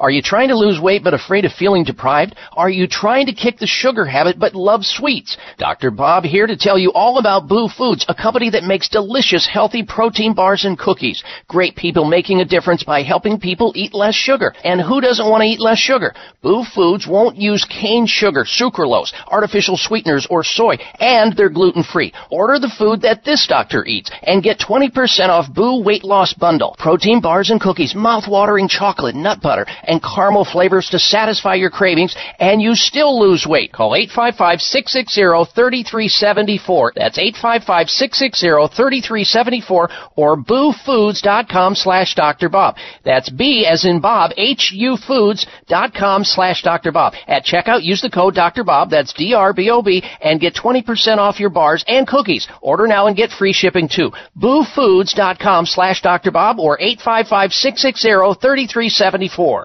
[0.00, 2.34] Are you trying to lose weight but afraid of feeling deprived?
[2.54, 5.36] Are you trying to kick the sugar habit but love sweets?
[5.56, 5.92] Dr.
[5.92, 9.84] Bob here to tell you all about BHU Foods, a company that makes delicious, healthy
[9.84, 11.22] protein bars and cookies.
[11.46, 14.52] Great people making a difference by helping people eat less sugar.
[14.64, 16.12] And who doesn't want to eat less sugar?
[16.42, 22.12] BHU Foods won't use cane sugar, sucralose, artificial sweeteners, or soy, and they're gluten free.
[22.32, 24.90] Order the food that this doctor eats and get 20%
[25.28, 26.74] off BHU Weight Loss Bundle.
[26.80, 32.16] Protein bars and cookies, mouth-watering chocolate, nut butter, and caramel flavors to satisfy your cravings,
[32.38, 33.72] and you still lose weight.
[33.72, 36.90] Call 855-660-3374.
[36.94, 42.48] That's 855-660-3374 or bhufoods.com slash Dr.
[42.48, 42.76] Bob.
[43.04, 46.92] That's B as in Bob, H-U foods.com slash Dr.
[46.92, 47.14] Bob.
[47.26, 48.64] At checkout, use the code Dr.
[48.64, 52.48] Bob, that's D-R-B-O-B, and get 20% off your bars and cookies.
[52.60, 54.12] Order now and get free shipping too.
[54.38, 56.30] bhufoods.com slash Dr.
[56.30, 59.64] Bob or 855-660-3374.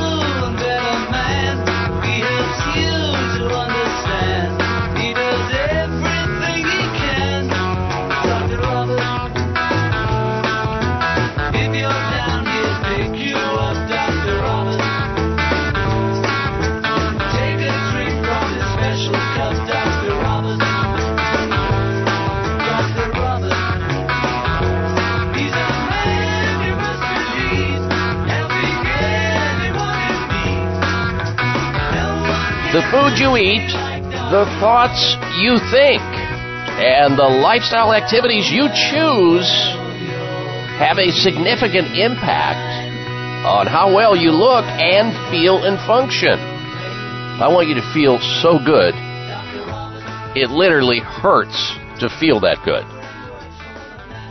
[1.11, 1.70] man.
[32.71, 33.67] The food you eat,
[34.31, 35.99] the thoughts you think,
[36.79, 39.51] and the lifestyle activities you choose
[40.79, 42.63] have a significant impact
[43.43, 46.39] on how well you look and feel and function.
[47.43, 48.95] I want you to feel so good.
[50.39, 52.87] It literally hurts to feel that good.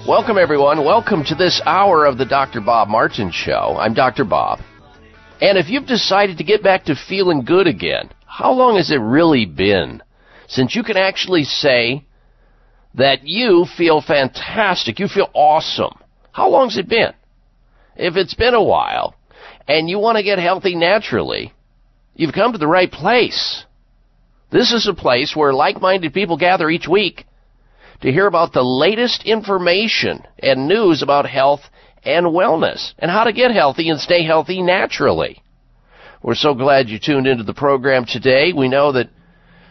[0.08, 0.82] Welcome, everyone.
[0.82, 2.62] Welcome to this hour of the Dr.
[2.62, 3.76] Bob Martin Show.
[3.78, 4.24] I'm Dr.
[4.24, 4.60] Bob.
[5.42, 8.08] And if you've decided to get back to feeling good again,
[8.40, 10.02] how long has it really been
[10.48, 12.06] since you can actually say
[12.94, 15.92] that you feel fantastic, you feel awesome?
[16.32, 17.12] How long's it been?
[17.96, 19.14] If it's been a while
[19.68, 21.52] and you want to get healthy naturally,
[22.14, 23.66] you've come to the right place.
[24.50, 27.26] This is a place where like-minded people gather each week
[28.00, 31.60] to hear about the latest information and news about health
[32.04, 35.42] and wellness and how to get healthy and stay healthy naturally.
[36.22, 38.52] We're so glad you tuned into the program today.
[38.52, 39.08] We know that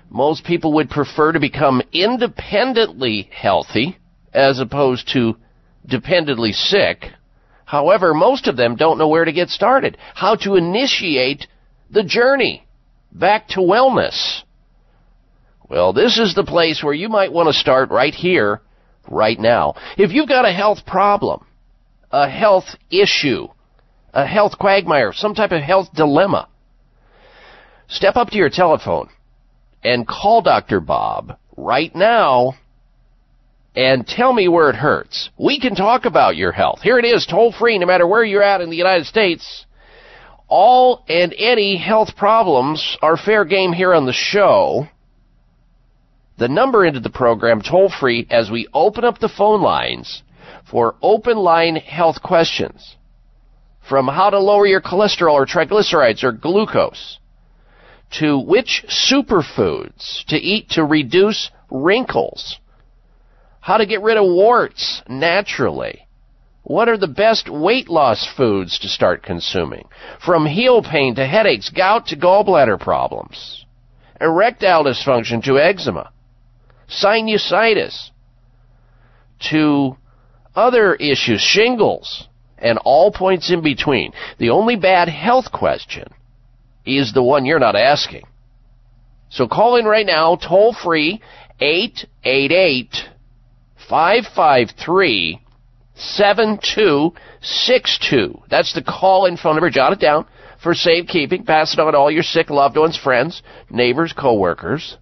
[0.10, 4.00] most people would prefer to become independently healthy
[4.34, 5.38] as opposed to
[5.86, 7.06] dependently sick.
[7.66, 11.46] However, most of them don't know where to get started, how to initiate
[11.92, 12.68] the journey
[13.12, 14.42] back to wellness.
[15.70, 18.62] Well, this is the place where you might want to start right here,
[19.08, 19.76] right now.
[20.00, 21.46] If you've got a health problem,
[22.10, 23.50] a health issue,
[24.14, 26.48] a health quagmire, some type of health dilemma,
[27.88, 29.10] step up to your telephone
[29.84, 30.80] and call Dr.
[30.80, 32.54] Bob right now
[33.76, 35.30] and tell me where it hurts.
[35.38, 36.82] We can talk about your health.
[36.82, 39.66] Here it is, toll free, no matter where you're at in the United States.
[40.48, 44.88] All and any health problems are fair game here on the show.
[46.40, 50.24] The number into the program toll free as we open up the phone lines
[50.70, 52.96] for open line health questions.
[53.90, 57.18] From how to lower your cholesterol or triglycerides or glucose
[58.20, 62.60] to which superfoods to eat to reduce wrinkles,
[63.60, 66.08] how to get rid of warts naturally,
[66.62, 69.88] what are the best weight loss foods to start consuming?
[70.24, 73.66] From heel pain to headaches, gout to gallbladder problems,
[74.22, 76.12] erectile dysfunction to eczema,
[76.88, 78.12] sinusitis
[79.50, 79.98] to
[80.56, 82.29] other issues, shingles,
[82.62, 84.14] and all points in between.
[84.38, 86.14] The only bad health question
[86.86, 88.26] is the one you're not asking.
[89.30, 91.22] So call in right now, toll free,
[91.60, 92.96] 888
[93.88, 95.42] 553
[95.96, 98.42] 7262.
[98.50, 99.70] That's the call in phone number.
[99.70, 100.26] Jot it down
[100.64, 101.46] for safekeeping.
[101.46, 104.98] Pass it on to all your sick loved ones, friends, neighbors, coworkers,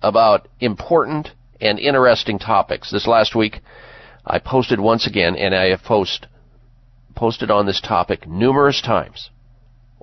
[0.02, 1.28] about important
[1.60, 2.90] and interesting topics.
[2.90, 3.60] This last week,
[4.24, 6.26] I posted once again, and I have post,
[7.14, 9.30] posted on this topic numerous times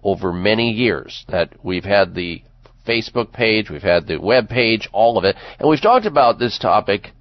[0.04, 2.44] over many years that we've had the
[2.86, 6.60] Facebook page, we've had the web page, all of it, and we've talked about this
[6.60, 7.12] topic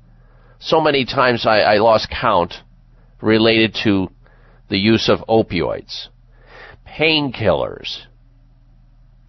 [0.59, 2.55] so many times I, I lost count
[3.21, 4.09] related to
[4.69, 6.09] the use of opioids,
[6.87, 8.03] painkillers,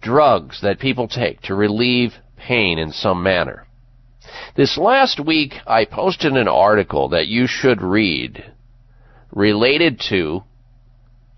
[0.00, 3.66] drugs that people take to relieve pain in some manner.
[4.56, 8.44] This last week, I posted an article that you should read
[9.32, 10.42] related to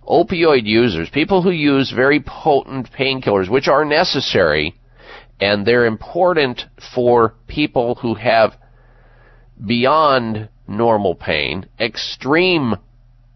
[0.06, 4.74] opioid users, people who use very potent painkillers, which are necessary
[5.40, 6.62] and they're important
[6.94, 8.56] for people who have
[9.64, 12.76] beyond normal pain, extreme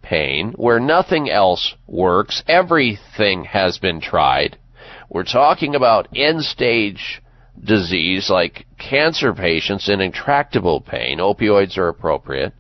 [0.02, 4.58] pain, where nothing else works, everything has been tried,
[5.12, 7.22] we're talking about end stage
[7.62, 11.18] disease like cancer patients in intractable pain.
[11.18, 12.54] Opioids are appropriate.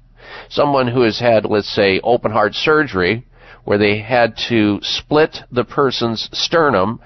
[0.50, 3.26] Someone who has had, let's say, open heart surgery
[3.64, 7.00] where they had to split the person's sternum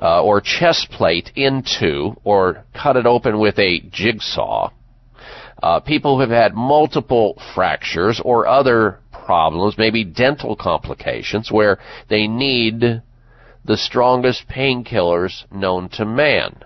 [0.00, 4.70] uh, or chest plate into or cut it open with a jigsaw.
[5.62, 11.78] Uh, people who have had multiple fractures or other problems, maybe dental complications, where
[12.08, 13.02] they need
[13.64, 16.62] the strongest painkillers known to man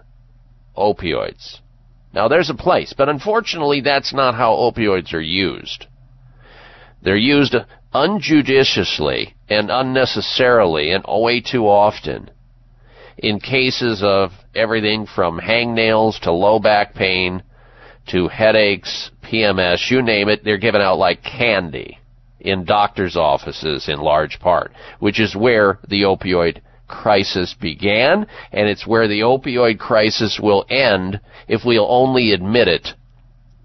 [0.76, 1.58] opioids.
[2.12, 5.86] Now, there's a place, but unfortunately, that's not how opioids are used.
[7.02, 7.54] They're used
[7.94, 12.30] unjudiciously and unnecessarily and way too often
[13.20, 17.42] in cases of everything from hangnails to low back pain
[18.08, 21.98] to headaches, PMS, you name it, they're given out like candy
[22.40, 28.86] in doctors' offices in large part, which is where the opioid crisis began, and it's
[28.86, 32.88] where the opioid crisis will end if we'll only admit it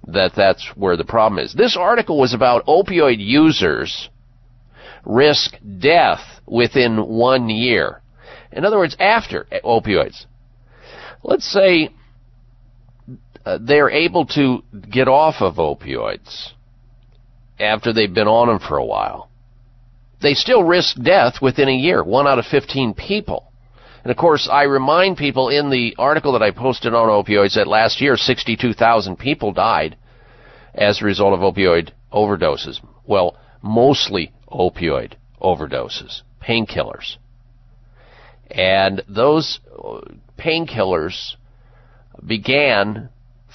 [0.08, 1.54] that that's where the problem is.
[1.54, 4.10] This article was about opioid users
[5.06, 8.02] risk death within one year.
[8.56, 10.26] In other words, after opioids.
[11.24, 11.90] Let's say
[13.46, 16.52] uh, they're able to get off of opioids
[17.60, 19.30] after they've been on them for a while
[20.22, 23.52] they still risk death within a year, one out of 15 people.
[24.04, 27.68] And of course, I remind people in the article that I posted on opioids that
[27.68, 29.98] last year 62,000 people died
[30.74, 32.80] as a result of opioid overdoses.
[33.06, 37.18] Well, mostly opioid overdoses, painkillers.
[38.50, 39.60] And those
[40.38, 41.36] painkillers
[42.26, 43.10] began,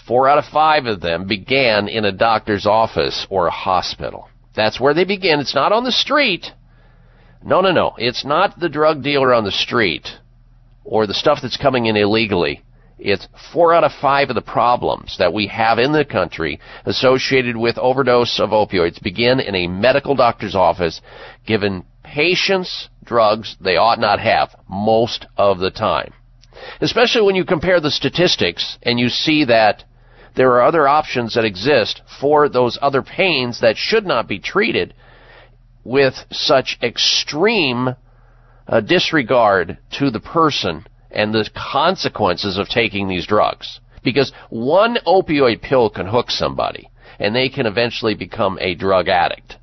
[0.06, 4.28] four out of five of them began in a doctor's office or a hospital.
[4.54, 5.40] That's where they begin.
[5.40, 6.46] It's not on the street.
[7.42, 7.94] No, no, no.
[7.96, 10.06] It's not the drug dealer on the street
[10.84, 12.62] or the stuff that's coming in illegally,
[13.00, 17.56] it's four out of five of the problems that we have in the country associated
[17.56, 21.00] with overdose of opioids begin in a medical doctor's office
[21.46, 26.12] given patients drugs they ought not have most of the time.
[26.80, 29.84] Especially when you compare the statistics and you see that
[30.34, 34.94] there are other options that exist for those other pains that should not be treated
[35.84, 37.96] with such extreme
[38.68, 43.80] uh, disregard to the person and the consequences of taking these drugs.
[44.02, 46.88] Because one opioid pill can hook somebody,
[47.18, 49.56] and they can eventually become a drug addict.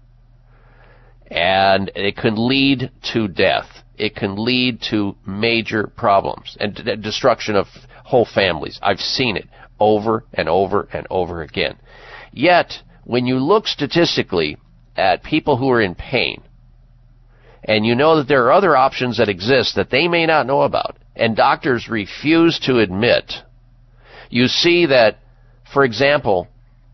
[1.29, 3.67] And it can lead to death.
[3.97, 7.67] It can lead to major problems and d- destruction of
[8.03, 8.79] whole families.
[8.81, 9.47] I've seen it
[9.79, 11.77] over and over and over again.
[12.31, 14.57] Yet, when you look statistically
[14.95, 16.43] at people who are in pain,
[17.63, 20.61] and you know that there are other options that exist that they may not know
[20.61, 23.33] about, and doctors refuse to admit,
[24.29, 25.17] you see that,
[25.73, 26.47] for example,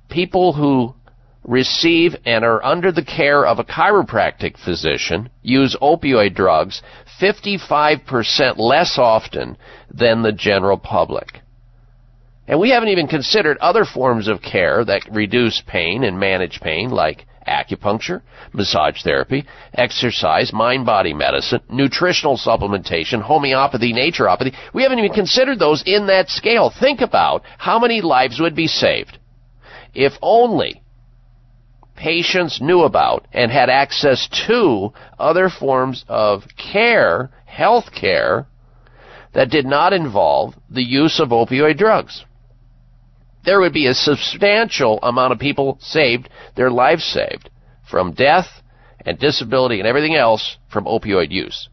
[0.09, 0.95] people who
[1.43, 6.81] receive and are under the care of a chiropractic physician use opioid drugs
[7.19, 9.57] 55% less often
[9.93, 11.39] than the general public.
[12.47, 16.89] And we haven't even considered other forms of care that reduce pain and manage pain,
[16.89, 18.21] like acupuncture,
[18.53, 24.53] massage therapy, exercise, mind body medicine, nutritional supplementation, homeopathy, naturopathy.
[24.73, 26.69] We haven't even considered those in that scale.
[26.77, 29.17] Think about how many lives would be saved
[29.93, 30.82] if only
[31.95, 38.47] patients knew about and had access to other forms of care, health care,
[39.33, 42.23] that did not involve the use of opioid drugs
[43.43, 47.49] there would be a substantial amount of people saved, their lives saved,
[47.89, 48.47] from death
[49.05, 51.69] and disability and everything else from opioid use.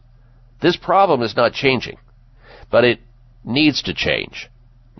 [0.61, 1.97] This problem is not changing,
[2.69, 2.99] but it
[3.43, 4.49] needs to change.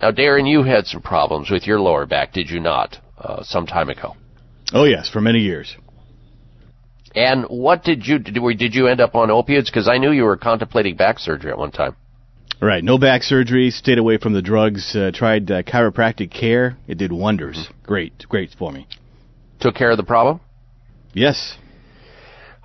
[0.00, 3.66] Now, Darren, you had some problems with your lower back, did you not, uh, some
[3.66, 4.16] time ago?
[4.72, 5.76] Oh, yes, for many years.
[7.14, 8.54] And what did you do?
[8.54, 9.68] Did you end up on opiates?
[9.70, 11.94] Because I knew you were contemplating back surgery at one time.
[12.60, 12.82] Right.
[12.82, 13.70] No back surgery.
[13.70, 14.96] Stayed away from the drugs.
[14.96, 16.76] Uh, tried uh, chiropractic care.
[16.86, 17.56] It did wonders.
[17.56, 17.86] Mm-hmm.
[17.86, 18.24] Great.
[18.28, 18.86] Great for me.
[19.60, 20.40] Took care of the problem?
[21.12, 21.56] Yes.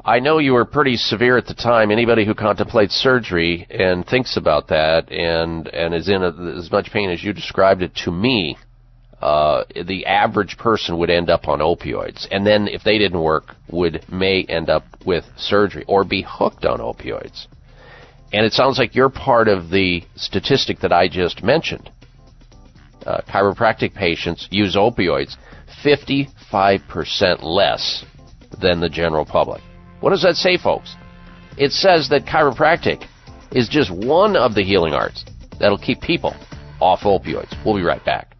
[0.05, 1.91] I know you were pretty severe at the time.
[1.91, 6.91] Anybody who contemplates surgery and thinks about that and and is in a, as much
[6.93, 8.57] pain as you described it to me,
[9.21, 13.55] uh, the average person would end up on opioids, and then if they didn't work,
[13.69, 17.47] would may end up with surgery or be hooked on opioids.
[18.31, 21.89] And it sounds like you're part of the statistic that I just mentioned.
[23.05, 25.35] Uh, chiropractic patients use opioids
[25.83, 28.05] 55% less
[28.61, 29.61] than the general public.
[30.01, 30.95] What does that say, folks?
[31.57, 33.07] It says that chiropractic
[33.51, 35.25] is just one of the healing arts
[35.59, 36.35] that'll keep people
[36.79, 37.55] off opioids.
[37.65, 38.36] We'll be right back.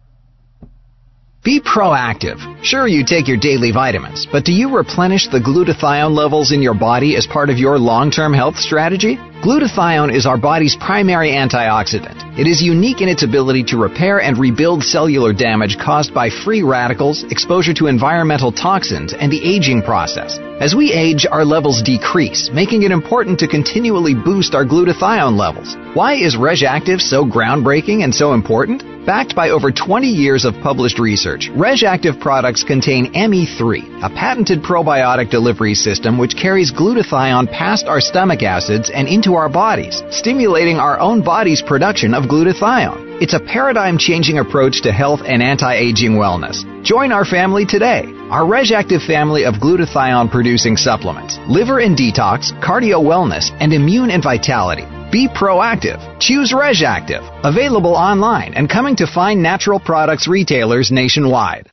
[1.44, 2.36] Be proactive.
[2.64, 6.74] Sure, you take your daily vitamins, but do you replenish the glutathione levels in your
[6.74, 9.16] body as part of your long-term health strategy?
[9.40, 12.36] Glutathione is our body's primary antioxidant.
[12.36, 16.64] It is unique in its ability to repair and rebuild cellular damage caused by free
[16.64, 20.40] radicals, exposure to environmental toxins, and the aging process.
[20.60, 25.76] As we age, our levels decrease, making it important to continually boost our glutathione levels.
[25.94, 28.97] Why is RegActive so groundbreaking and so important?
[29.08, 35.30] Backed by over 20 years of published research, RegActive products contain ME3, a patented probiotic
[35.30, 41.00] delivery system which carries glutathione past our stomach acids and into our bodies, stimulating our
[41.00, 43.22] own body's production of glutathione.
[43.22, 46.60] It's a paradigm changing approach to health and anti aging wellness.
[46.84, 48.04] Join our family today.
[48.28, 54.22] Our RegActive family of glutathione producing supplements, liver and detox, cardio wellness, and immune and
[54.22, 55.98] vitality be proactive.
[56.20, 57.22] Choose RegActive.
[57.44, 61.70] Available online and coming to fine natural products retailers nationwide.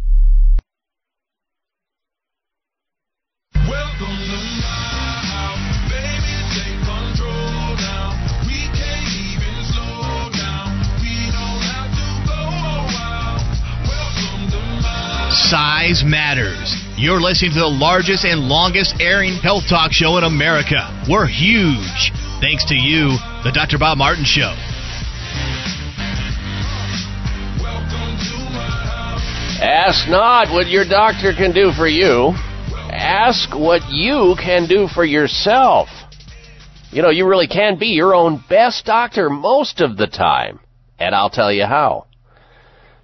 [15.48, 16.76] Size matters.
[16.98, 20.76] You're listening to the largest and longest airing health talk show in America.
[21.08, 22.12] We're huge.
[22.42, 23.78] Thanks to you, the Dr.
[23.78, 24.52] Bob Martin Show.
[29.64, 32.34] Ask not what your doctor can do for you.
[32.92, 35.88] Ask what you can do for yourself.
[36.90, 40.60] You know, you really can be your own best doctor most of the time.
[40.98, 42.07] And I'll tell you how.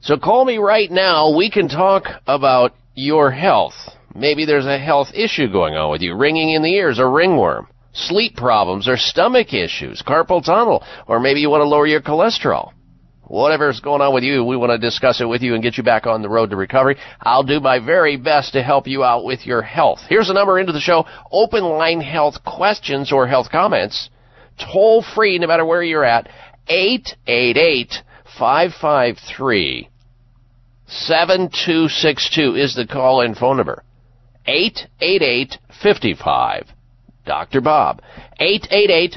[0.05, 1.35] So call me right now.
[1.35, 3.73] We can talk about your health.
[4.15, 6.15] Maybe there's a health issue going on with you.
[6.15, 11.41] Ringing in the ears, a ringworm, sleep problems, or stomach issues, carpal tunnel, or maybe
[11.41, 12.73] you want to lower your cholesterol.
[13.23, 15.83] Whatever's going on with you, we want to discuss it with you and get you
[15.83, 16.99] back on the road to recovery.
[17.23, 20.01] I'll do my very best to help you out with your health.
[20.07, 21.07] Here's a number into the show.
[21.33, 24.11] Open line health questions or health comments.
[24.71, 26.29] Toll free, no matter where you're at.
[26.69, 28.03] 888
[28.39, 29.89] 553
[30.87, 33.83] 7262 is the call in phone number.
[34.47, 36.69] 888 55
[37.25, 37.61] Dr.
[37.61, 38.01] Bob.
[38.39, 39.17] 888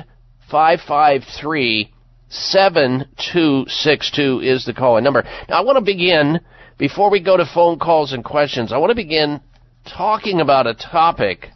[0.50, 1.94] 553
[2.30, 5.24] 7262 is the call in number.
[5.48, 6.40] Now, I want to begin,
[6.78, 9.42] before we go to phone calls and questions, I want to begin
[9.86, 11.48] talking about a topic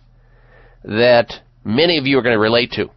[0.84, 2.90] that many of you are going to relate to.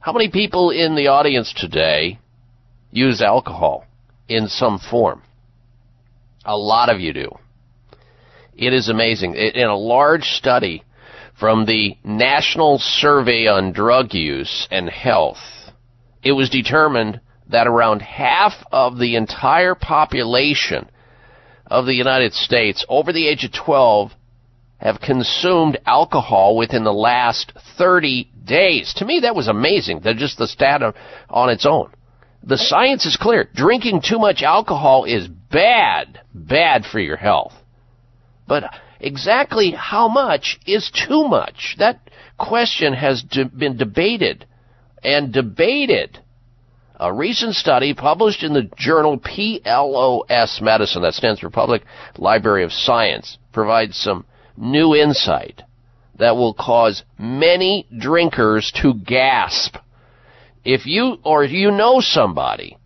[0.00, 2.20] How many people in the audience today
[2.90, 3.84] use alcohol
[4.28, 5.22] in some form?
[6.46, 7.30] A lot of you do.
[8.56, 9.34] It is amazing.
[9.34, 10.84] In a large study
[11.38, 15.42] from the National Survey on Drug Use and Health,
[16.22, 20.88] it was determined that around half of the entire population
[21.66, 24.12] of the United States over the age of 12
[24.78, 28.94] have consumed alcohol within the last 30 days.
[28.98, 30.00] To me, that was amazing.
[30.04, 30.80] That just the stat
[31.28, 31.90] on its own.
[32.46, 33.48] The science is clear.
[33.54, 37.52] Drinking too much alcohol is bad, bad for your health.
[38.46, 41.74] But exactly how much is too much?
[41.78, 41.98] That
[42.38, 44.46] question has de- been debated
[45.02, 46.20] and debated.
[47.00, 51.82] A recent study published in the journal PLOS Medicine, that stands for Public
[52.16, 54.24] Library of Science, provides some
[54.56, 55.62] new insight
[56.18, 59.76] that will cause many drinkers to gasp
[60.66, 62.76] if you or you know somebody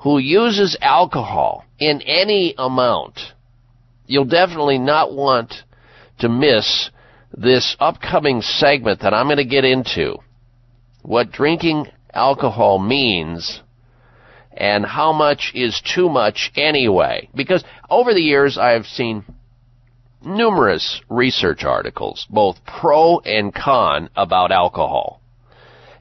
[0.00, 3.18] who uses alcohol in any amount,
[4.06, 5.54] you'll definitely not want
[6.18, 6.90] to miss
[7.32, 10.16] this upcoming segment that I'm going to get into.
[11.00, 13.62] What drinking alcohol means
[14.52, 17.30] and how much is too much anyway.
[17.34, 19.24] Because over the years I've seen
[20.22, 25.22] numerous research articles, both pro and con, about alcohol.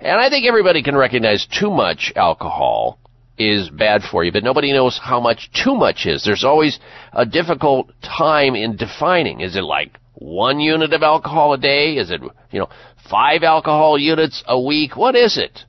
[0.03, 2.99] And I think everybody can recognize too much alcohol
[3.37, 6.23] is bad for you, but nobody knows how much too much is.
[6.25, 6.77] There's always
[7.13, 9.39] a difficult time in defining.
[9.39, 11.93] Is it like one unit of alcohol a day?
[11.93, 12.67] Is it, you know,
[13.09, 14.97] five alcohol units a week?
[14.97, 15.61] What is it?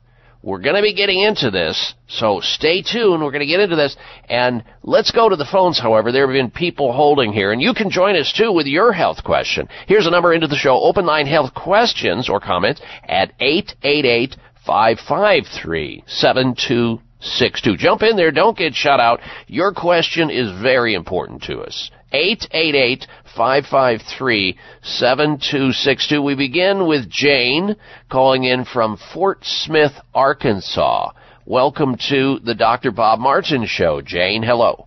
[0.44, 3.22] We're going to be getting into this, so stay tuned.
[3.22, 3.96] We're going to get into this.
[4.28, 6.12] And let's go to the phones, however.
[6.12, 9.24] There have been people holding here, and you can join us too with your health
[9.24, 9.68] question.
[9.88, 16.04] Here's a number into the show open line health questions or comments at 888 553
[16.06, 17.76] 7262.
[17.78, 19.20] Jump in there, don't get shut out.
[19.46, 21.90] Your question is very important to us.
[22.12, 26.22] 888 553 7262.
[26.22, 27.76] We begin with Jane
[28.10, 31.10] calling in from Fort Smith, Arkansas.
[31.44, 32.90] Welcome to the Dr.
[32.90, 34.00] Bob Martin Show.
[34.00, 34.86] Jane, hello.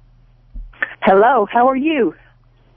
[1.01, 2.15] Hello, how are you?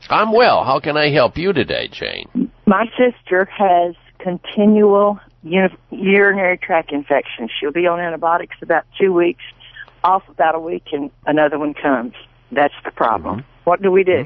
[0.08, 0.64] I'm well.
[0.64, 2.50] How can I help you today, Jane?
[2.66, 7.50] My sister has continual urinary tract infections.
[7.58, 9.42] She'll be on antibiotics about two weeks,
[10.04, 12.14] off about a week, and another one comes.
[12.52, 13.40] That's the problem.
[13.40, 13.50] Mm-hmm.
[13.64, 14.24] What do we do?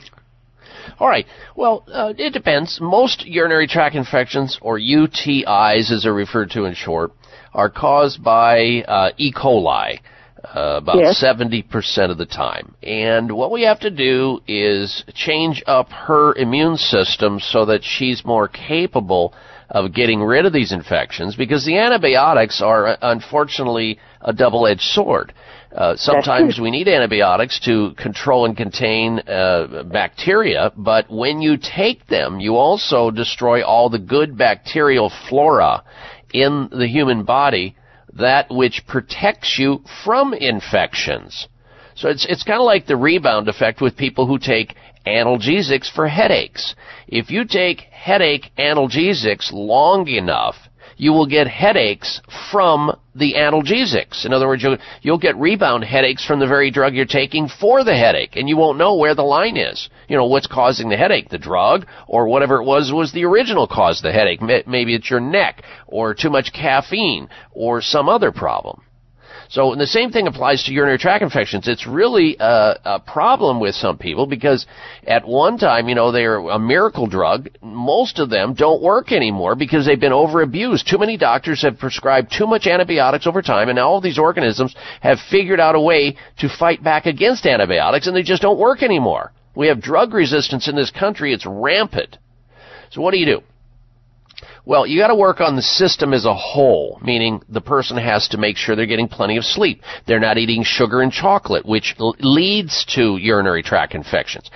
[0.98, 1.26] All right.
[1.56, 2.78] Well, uh, it depends.
[2.80, 7.12] Most urinary tract infections, or UTIs as they're referred to in short,
[7.52, 9.32] are caused by uh, E.
[9.32, 10.00] coli.
[10.44, 11.24] Uh, about yes.
[11.24, 12.74] 70% of the time.
[12.82, 18.26] And what we have to do is change up her immune system so that she's
[18.26, 19.32] more capable
[19.70, 25.32] of getting rid of these infections because the antibiotics are uh, unfortunately a double-edged sword.
[25.74, 32.06] Uh, sometimes we need antibiotics to control and contain uh, bacteria, but when you take
[32.06, 35.82] them, you also destroy all the good bacterial flora
[36.32, 37.74] in the human body,
[38.12, 41.48] that which protects you from infections.
[41.96, 46.06] So it's it's kind of like the rebound effect with people who take analgesics for
[46.06, 46.74] headaches.
[47.08, 50.56] If you take headache analgesics long enough,
[50.96, 54.24] you will get headaches from the analgesics.
[54.26, 57.84] In other words, you'll, you'll get rebound headaches from the very drug you're taking for
[57.84, 59.88] the headache, and you won't know where the line is.
[60.08, 63.66] You know, what's causing the headache, the drug, or whatever it was was the original
[63.66, 64.40] cause of the headache.
[64.42, 68.82] Maybe it's your neck, or too much caffeine, or some other problem.
[69.48, 71.68] So the same thing applies to urinary tract infections.
[71.68, 74.66] It's really a, a problem with some people because
[75.06, 77.48] at one time, you know, they're a miracle drug.
[77.62, 80.88] Most of them don't work anymore because they've been over abused.
[80.88, 84.74] Too many doctors have prescribed too much antibiotics over time, and now all these organisms
[85.00, 88.82] have figured out a way to fight back against antibiotics, and they just don't work
[88.82, 89.32] anymore.
[89.54, 91.32] We have drug resistance in this country.
[91.32, 92.18] It's rampant.
[92.90, 93.42] So what do you do?
[94.66, 98.28] Well, you got to work on the system as a whole, meaning the person has
[98.28, 99.82] to make sure they're getting plenty of sleep.
[100.06, 104.50] They're not eating sugar and chocolate, which l- leads to urinary tract infections.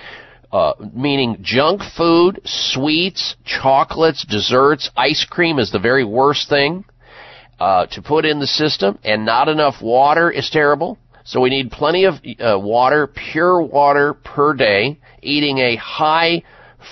[0.51, 6.85] Uh, meaning junk food, sweets, chocolates, desserts, ice cream is the very worst thing
[7.59, 10.97] uh, to put in the system, and not enough water is terrible.
[11.23, 16.41] So we need plenty of uh, water, pure water per day, eating a high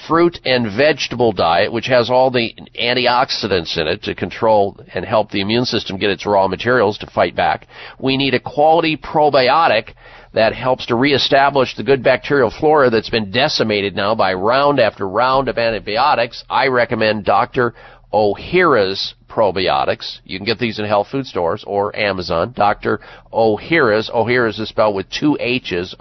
[0.07, 5.31] fruit and vegetable diet, which has all the antioxidants in it to control and help
[5.31, 7.67] the immune system get its raw materials to fight back.
[7.99, 9.93] We need a quality probiotic
[10.33, 15.07] that helps to reestablish the good bacterial flora that's been decimated now by round after
[15.07, 16.43] round of antibiotics.
[16.49, 17.73] I recommend Dr.
[18.13, 20.19] Ohhira's probiotics.
[20.23, 22.53] You can get these in health food stores or Amazon.
[22.55, 22.99] Dr.
[23.31, 24.09] Ohhira's.
[24.09, 25.95] Ohhira's is spelled with two H's,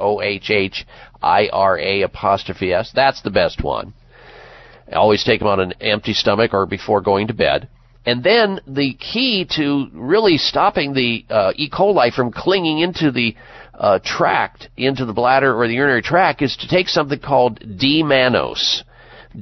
[1.22, 2.92] O-H-H-I-R-A apostrophe S.
[2.94, 3.94] That's the best one.
[4.92, 7.68] Always take them on an empty stomach or before going to bed.
[8.04, 11.68] And then the key to really stopping the uh, E.
[11.68, 13.34] coli from clinging into the
[13.74, 18.82] uh, tract, into the bladder or the urinary tract, is to take something called D-mannose.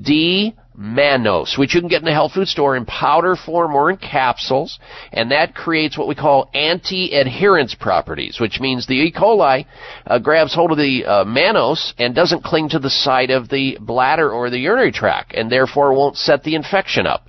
[0.03, 3.91] D mannose, which you can get in the health food store in powder form or
[3.91, 4.79] in capsules,
[5.13, 9.13] and that creates what we call anti-adherence properties, which means the E.
[9.13, 9.67] coli
[10.07, 13.79] uh, grabs hold of the uh, mannose and doesn't cling to the side of the
[13.81, 17.29] bladder or the urinary tract, and therefore won't set the infection up.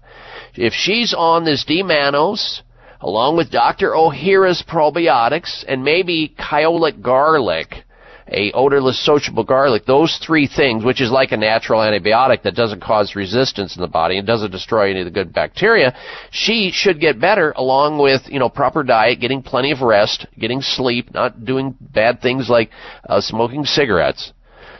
[0.56, 2.62] If she's on this D-mannose,
[3.02, 3.92] along with Dr.
[3.92, 7.84] Ohhira's probiotics and maybe kyolic garlic,
[8.28, 12.82] a odorless sociable garlic, those three things, which is like a natural antibiotic that doesn't
[12.82, 15.96] cause resistance in the body and doesn't destroy any of the good bacteria,
[16.32, 20.62] she should get better along with, you know, proper diet, getting plenty of rest, getting
[20.62, 22.72] sleep, not doing bad things like
[23.08, 24.34] uh, smoking cigarettes.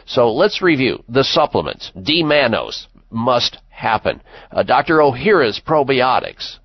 [0.06, 1.90] So let's review the supplements.
[2.00, 4.20] D-mannose must happen.
[4.50, 4.98] Uh, Dr.
[4.98, 6.58] Ohhira's probiotics,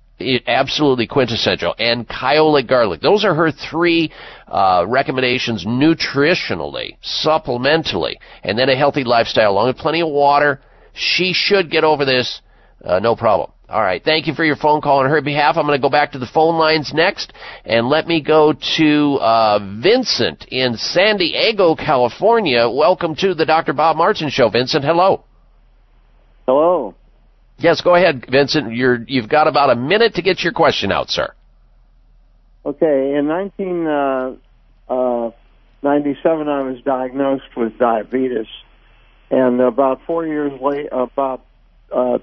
[0.46, 1.74] absolutely quintessential.
[1.78, 3.00] And kyolic garlic.
[3.00, 4.12] Those are her three
[4.48, 10.60] uh, recommendations nutritionally, supplementally, and then a healthy lifestyle along with plenty of water.
[10.94, 12.40] She should get over this,
[12.84, 13.50] uh, no problem.
[13.72, 14.04] All right.
[14.04, 15.56] Thank you for your phone call on her behalf.
[15.56, 17.32] I'm going to go back to the phone lines next,
[17.64, 22.68] and let me go to uh, Vincent in San Diego, California.
[22.68, 23.72] Welcome to the Dr.
[23.72, 24.84] Bob Martin Show, Vincent.
[24.84, 25.24] Hello.
[26.46, 26.94] Hello.
[27.62, 28.74] Yes, go ahead, Vincent.
[28.74, 31.32] You're, you've got about a minute to get your question out, sir.
[32.66, 34.38] Okay, in 1997,
[34.88, 38.48] uh, uh, I was diagnosed with diabetes,
[39.30, 41.44] and about four years late, about
[41.92, 42.18] uh,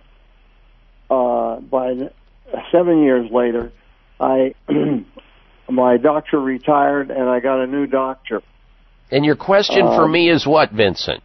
[1.10, 2.10] uh, by
[2.72, 3.72] seven years later,
[4.20, 4.56] I
[5.70, 8.42] my doctor retired, and I got a new doctor.
[9.12, 11.24] And your question uh, for me is what, Vincent?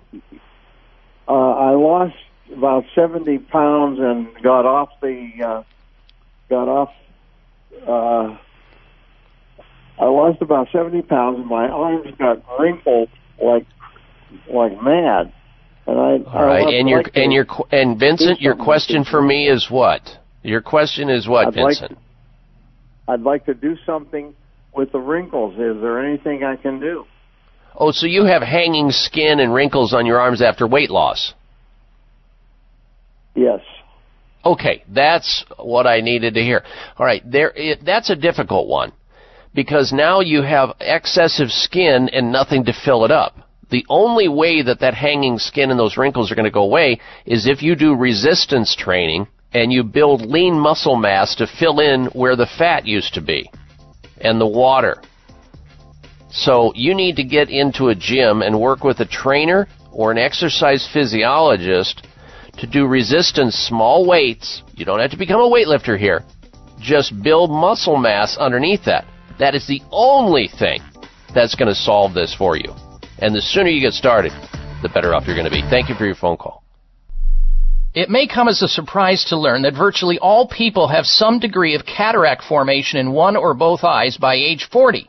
[1.27, 2.15] Uh, I lost
[2.57, 5.63] about 70 pounds and got off the uh,
[6.49, 6.91] got off.
[7.87, 8.39] Uh,
[9.99, 13.09] I lost about 70 pounds, and my arms got wrinkled
[13.43, 13.67] like
[14.53, 15.33] like mad.
[15.87, 19.69] And I, All right, and your and your and Vincent, your question for me is
[19.71, 20.03] what?
[20.43, 21.93] Your question is what, I'd Vincent?
[21.93, 22.01] Like,
[23.09, 24.35] I'd like to do something
[24.75, 25.55] with the wrinkles.
[25.55, 27.05] Is there anything I can do?
[27.77, 31.35] Oh, so you have hanging skin and wrinkles on your arms after weight loss?
[33.35, 33.61] Yes.
[34.45, 36.65] Okay, that's what I needed to hear.
[36.99, 37.51] All right, there.
[37.51, 38.93] It, that's a difficult one
[39.55, 43.37] because now you have excessive skin and nothing to fill it up.
[43.71, 47.01] The only way that that hanging skin and those wrinkles are going to go away
[47.25, 52.07] is if you do resistance training and you build lean muscle mass to fill in
[52.07, 53.51] where the fat used to be
[54.21, 55.01] and the water.
[56.31, 60.19] So you need to get into a gym and work with a trainer or an
[60.19, 62.07] exercise physiologist
[62.59, 64.63] to do resistance small weights.
[64.75, 66.25] You don't have to become a weightlifter here.
[66.81, 69.07] Just build muscle mass underneath that.
[69.39, 70.81] That is the only thing
[71.35, 72.73] that's going to solve this for you.
[73.19, 74.33] And the sooner you get started,
[74.83, 75.63] the better off you're going to be.
[75.69, 76.65] Thank you for your phone call.
[77.95, 81.77] It may come as a surprise to learn that virtually all people have some degree
[81.77, 85.09] of cataract formation in one or both eyes by age 40.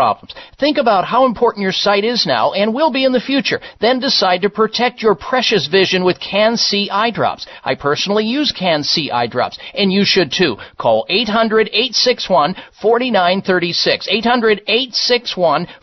[0.59, 3.59] Think about how important your sight is now and will be in the future.
[3.79, 7.47] Then decide to protect your precious vision with Can-C eye drops.
[7.63, 10.57] I personally use Can-C eye drops, and you should too.
[10.77, 14.07] Call 800-861-4936.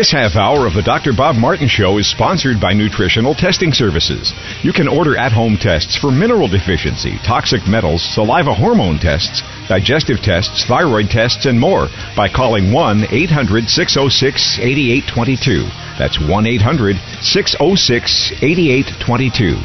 [0.00, 1.12] This half hour of the Dr.
[1.12, 4.32] Bob Martin Show is sponsored by Nutritional Testing Services.
[4.62, 10.22] You can order at home tests for mineral deficiency, toxic metals, saliva hormone tests, digestive
[10.22, 15.68] tests, thyroid tests, and more by calling 1 800 606 8822.
[16.00, 19.60] That's 1 800 606 8822.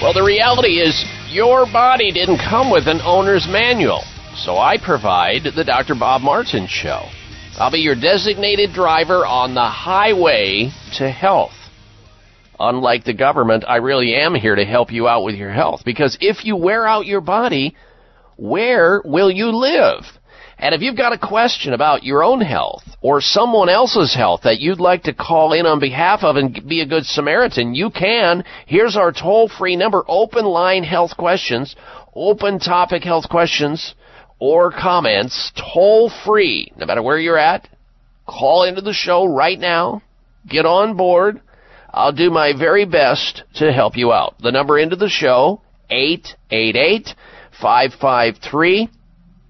[0.00, 4.00] Well, the reality is your body didn't come with an owner's manual.
[4.34, 5.94] So I provide the Dr.
[5.94, 7.04] Bob Martin Show.
[7.58, 11.52] I'll be your designated driver on the highway to health.
[12.58, 15.82] Unlike the government, I really am here to help you out with your health.
[15.84, 17.74] Because if you wear out your body,
[18.36, 20.04] where will you live?
[20.58, 24.60] And if you've got a question about your own health or someone else's health that
[24.60, 28.44] you'd like to call in on behalf of and be a good Samaritan, you can.
[28.66, 31.74] Here's our toll free number, open line health questions,
[32.14, 33.94] open topic health questions
[34.40, 37.68] or comments toll free, no matter where you're at.
[38.26, 40.02] Call into the show right now.
[40.48, 41.40] Get on board.
[41.92, 44.36] I'll do my very best to help you out.
[44.40, 47.14] The number into the show, 888
[47.60, 48.88] 553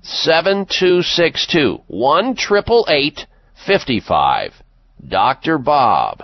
[0.03, 2.37] 7262 1
[3.67, 4.53] 55
[5.07, 5.59] Dr.
[5.59, 6.23] Bob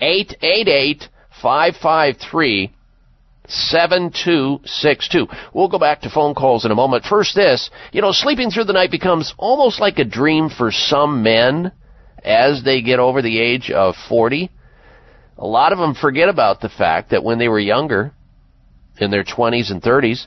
[0.00, 1.08] 888
[1.40, 2.72] 553
[3.52, 5.26] 7262.
[5.52, 7.04] We'll go back to phone calls in a moment.
[7.04, 7.70] First, this.
[7.92, 11.72] You know, sleeping through the night becomes almost like a dream for some men
[12.24, 14.50] as they get over the age of 40.
[15.38, 18.12] A lot of them forget about the fact that when they were younger,
[18.98, 20.26] in their 20s and 30s,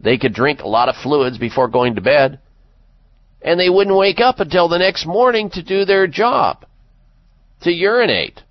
[0.00, 2.40] they could drink a lot of fluids before going to bed,
[3.42, 6.64] and they wouldn't wake up until the next morning to do their job,
[7.62, 8.42] to urinate.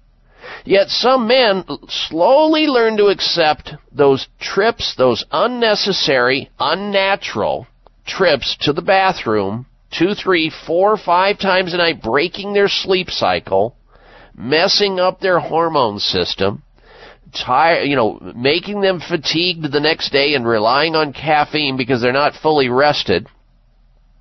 [0.66, 7.68] Yet some men slowly learn to accept those trips, those unnecessary, unnatural
[8.06, 13.76] trips to the bathroom two, three, four, five times a night, breaking their sleep cycle,
[14.36, 16.64] messing up their hormone system,
[17.34, 22.12] tire, you know, making them fatigued the next day and relying on caffeine because they're
[22.14, 23.28] not fully rested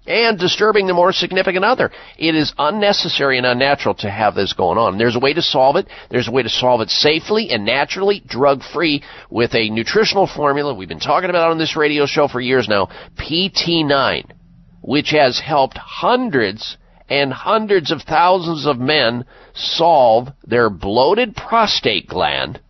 [0.09, 1.93] and disturbing the more significant other.
[2.19, 4.97] It is unnecessary and unnatural to have this going on.
[4.97, 5.87] There's a way to solve it.
[6.11, 10.75] There's a way to solve it safely and naturally, drug free, with a nutritional formula
[10.75, 14.33] we've been talking about on this radio show for years now, PT9,
[14.81, 16.79] which has helped hundreds
[17.11, 22.61] and hundreds of thousands of men solve their bloated prostate gland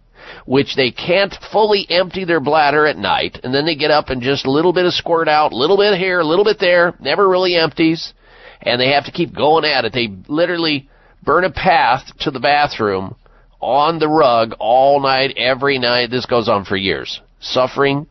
[0.48, 4.22] which they can't fully empty their bladder at night, and then they get up and
[4.22, 6.94] just a little bit of squirt out, a little bit here, a little bit there,
[7.00, 8.14] never really empties,
[8.62, 9.92] and they have to keep going at it.
[9.92, 10.88] They literally
[11.22, 13.14] burn a path to the bathroom
[13.60, 16.10] on the rug all night, every night.
[16.10, 17.20] This goes on for years.
[17.40, 18.06] Suffering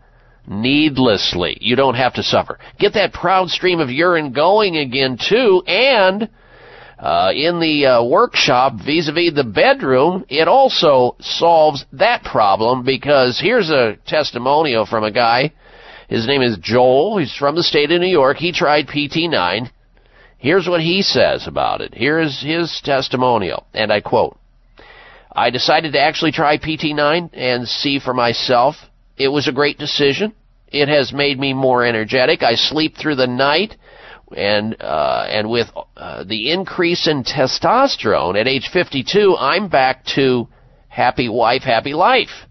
[0.46, 1.58] needlessly.
[1.60, 2.60] You don't have to suffer.
[2.78, 6.30] Get that proud stream of urine going again, too, and
[7.00, 13.70] uh, in the uh, workshop vis-a-vis the bedroom, it also solves that problem because here's
[13.70, 15.54] a testimonial from a guy.
[16.10, 17.18] His name is Joel.
[17.18, 18.38] He's from the state of New York.
[18.38, 19.70] He tried PT9.
[20.40, 21.94] Here's what he says about it.
[21.94, 24.38] Here's his testimonial, and I quote.
[25.32, 28.76] I decided to actually try PT9 and see for myself.
[29.18, 30.34] It was a great decision.
[30.70, 32.42] It has made me more energetic.
[32.42, 33.76] I sleep through the night
[34.36, 40.48] and uh, and with uh, the increase in testosterone at age 52, I'm back to
[40.88, 42.48] happy wife, happy life.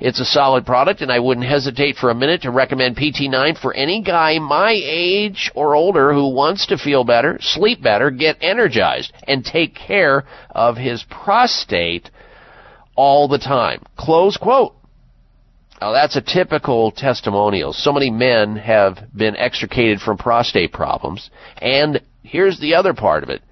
[0.00, 3.72] It's a solid product, and I wouldn't hesitate for a minute to recommend PT9 for
[3.72, 9.12] any guy my age or older who wants to feel better, sleep better, get energized,
[9.26, 12.10] and take care of his prostate
[12.96, 13.82] all the time.
[13.96, 14.74] Close quote.
[15.84, 17.74] Now that's a typical testimonial.
[17.74, 21.28] So many men have been extricated from prostate problems.
[21.58, 23.42] And here's the other part of it.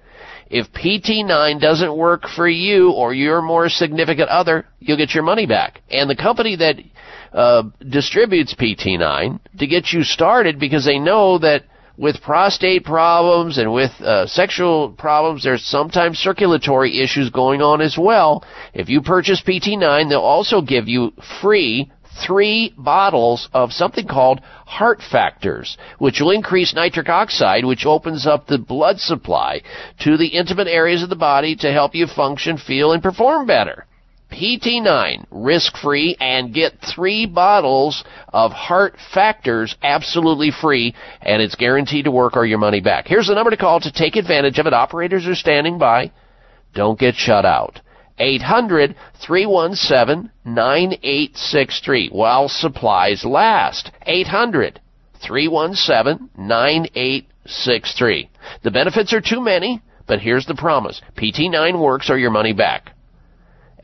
[0.49, 5.45] If PT9 doesn't work for you or your more significant other, you'll get your money
[5.45, 5.81] back.
[5.91, 6.77] And the company that
[7.33, 11.65] uh, distributes PT9 to get you started because they know that
[11.97, 17.95] with prostate problems and with uh, sexual problems, there's sometimes circulatory issues going on as
[17.95, 18.43] well.
[18.73, 21.91] If you purchase PT9, they'll also give you free
[22.25, 28.47] three bottles of something called heart factors, which will increase nitric oxide, which opens up
[28.47, 29.61] the blood supply
[29.99, 33.85] to the intimate areas of the body to help you function, feel, and perform better.
[34.33, 38.03] PT9, risk free, and get three bottles
[38.33, 43.07] of heart factors absolutely free, and it's guaranteed to work or your money back.
[43.07, 44.73] Here's the number to call to take advantage of it.
[44.73, 46.11] Operators are standing by.
[46.73, 47.79] Don't get shut out.
[48.17, 48.95] 800
[49.25, 53.91] 317 9863 while supplies last.
[54.05, 54.79] 800
[55.21, 57.29] 317 9863.
[57.45, 58.29] 9863.
[58.63, 61.01] The benefits are too many, but here's the promise.
[61.17, 62.92] PT9 works or your money back.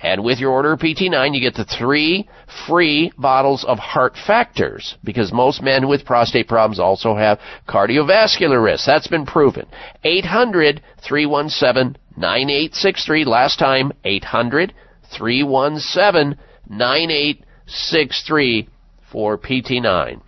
[0.02, 2.30] And with your order of PT9, you get the three
[2.68, 8.86] free bottles of heart factors because most men with prostate problems also have cardiovascular risk.
[8.86, 9.66] That's been proven.
[10.06, 13.26] 800 317 9863.
[13.26, 14.74] Last time, 800
[15.18, 16.40] 317
[16.70, 18.70] 9863
[19.12, 20.22] for PT9.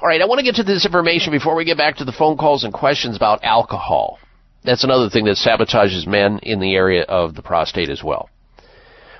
[0.00, 2.12] All right, I want to get to this information before we get back to the
[2.12, 4.20] phone calls and questions about alcohol.
[4.62, 8.30] That's another thing that sabotages men in the area of the prostate as well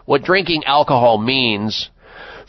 [0.07, 1.91] what drinking alcohol means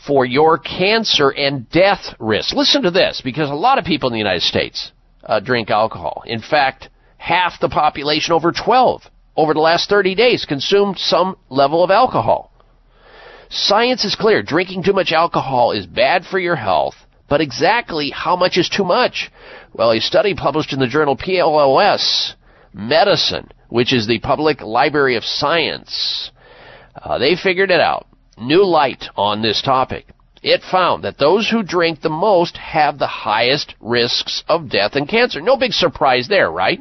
[0.06, 2.54] for your cancer and death risk.
[2.54, 4.92] Listen to this, because a lot of people in the United States
[5.24, 6.22] uh, drink alcohol.
[6.26, 6.88] In fact,
[7.18, 9.02] half the population over 12
[9.36, 12.52] over the last 30 days consumed some level of alcohol.
[13.50, 14.42] Science is clear.
[14.42, 16.94] Drinking too much alcohol is bad for your health,
[17.28, 19.30] but exactly how much is too much?
[19.72, 22.34] Well, a study published in the journal PLOS
[22.72, 26.30] Medicine, which is the Public Library of Science,
[27.02, 28.06] uh, they figured it out.
[28.38, 30.06] New light on this topic.
[30.42, 35.08] It found that those who drink the most have the highest risks of death and
[35.08, 35.40] cancer.
[35.40, 36.80] No big surprise there, right?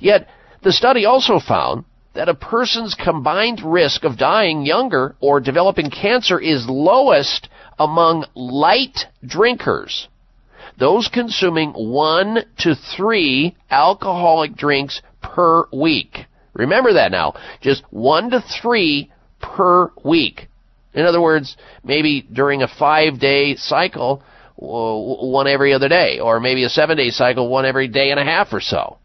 [0.00, 0.28] Yet,
[0.62, 1.84] the study also found
[2.14, 7.48] that a person's combined risk of dying younger or developing cancer is lowest
[7.78, 10.08] among light drinkers.
[10.78, 16.26] Those consuming one to three alcoholic drinks per week.
[16.54, 17.34] Remember that now.
[17.60, 19.10] Just one to three
[19.44, 20.48] per week.
[20.94, 24.22] In other words, maybe during a five day cycle,
[24.56, 28.24] one every other day, or maybe a seven day cycle, one every day and a
[28.24, 28.98] half or so.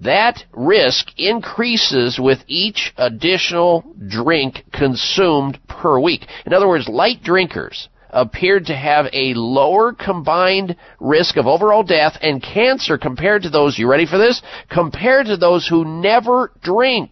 [0.00, 6.26] That risk increases with each additional drink consumed per week.
[6.46, 12.16] In other words, light drinkers appeared to have a lower combined risk of overall death
[12.20, 14.40] and cancer compared to those, you ready for this?
[14.68, 17.10] Compared to those who never drink.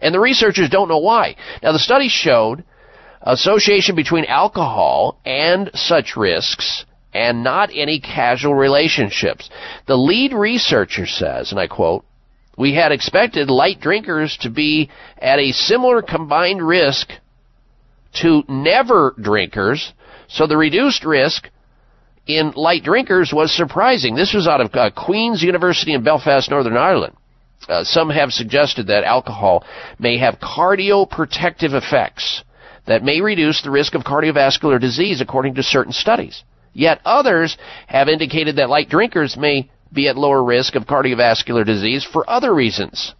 [0.00, 1.36] And the researchers don't know why.
[1.62, 2.64] Now, the study showed
[3.22, 9.50] association between alcohol and such risks and not any causal relationships.
[9.86, 12.04] The lead researcher says, and I quote,
[12.56, 17.10] we had expected light drinkers to be at a similar combined risk
[18.20, 19.92] to never drinkers,
[20.28, 21.48] so the reduced risk
[22.26, 24.14] in light drinkers was surprising.
[24.14, 27.14] This was out of uh, Queen's University in Belfast, Northern Ireland.
[27.68, 29.64] Uh, some have suggested that alcohol
[29.98, 32.42] may have cardioprotective effects
[32.86, 36.42] that may reduce the risk of cardiovascular disease according to certain studies.
[36.72, 37.56] Yet others
[37.86, 42.54] have indicated that light drinkers may be at lower risk of cardiovascular disease for other
[42.54, 43.14] reasons.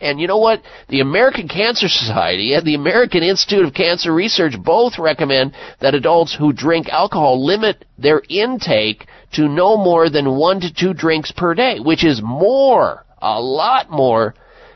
[0.00, 0.62] And you know what?
[0.88, 6.34] The American Cancer Society and the American Institute of Cancer Research both recommend that adults
[6.34, 11.54] who drink alcohol limit their intake to no more than one to two drinks per
[11.54, 14.34] day, which is more a lot more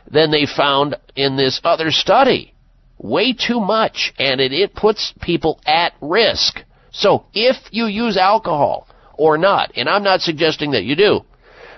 [0.09, 2.53] than they found in this other study.
[2.97, 6.61] Way too much, and it, it puts people at risk.
[6.91, 11.21] So if you use alcohol or not, and I'm not suggesting that you do,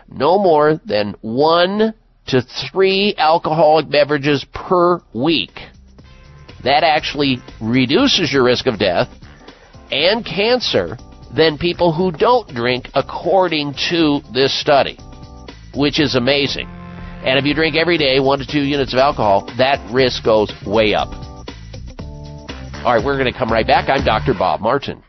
[0.07, 1.93] no more than one
[2.27, 2.41] to
[2.71, 5.59] three alcoholic beverages per week.
[6.63, 9.09] That actually reduces your risk of death
[9.91, 10.97] and cancer
[11.35, 14.97] than people who don't drink according to this study
[15.75, 16.67] which is amazing.
[16.67, 20.51] And if you drink every day one to two units of alcohol, that risk goes
[20.65, 21.09] way up.
[22.85, 23.89] All right, we're going to come right back.
[23.89, 24.33] I'm Dr.
[24.33, 25.03] Bob Martin.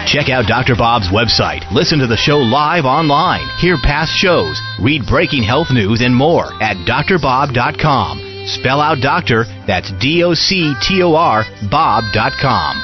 [0.08, 0.74] Check out Dr.
[0.74, 6.00] Bob's website, listen to the show live online, hear past shows, read breaking health news,
[6.00, 8.46] and more at drbob.com.
[8.46, 12.82] Spell out doctor, that's D O C T O R, Bob.com.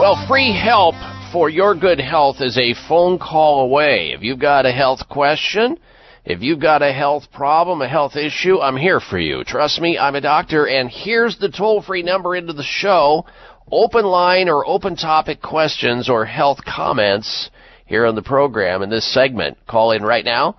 [0.00, 0.96] Well, free help
[1.32, 4.10] for your good health is a phone call away.
[4.10, 5.78] If you've got a health question,
[6.24, 9.42] if you've got a health problem, a health issue, I'm here for you.
[9.44, 13.26] Trust me, I'm a doctor, and here's the toll free number into the show.
[13.70, 17.50] Open line or open topic questions or health comments
[17.86, 19.58] here on the program in this segment.
[19.66, 20.56] Call in right now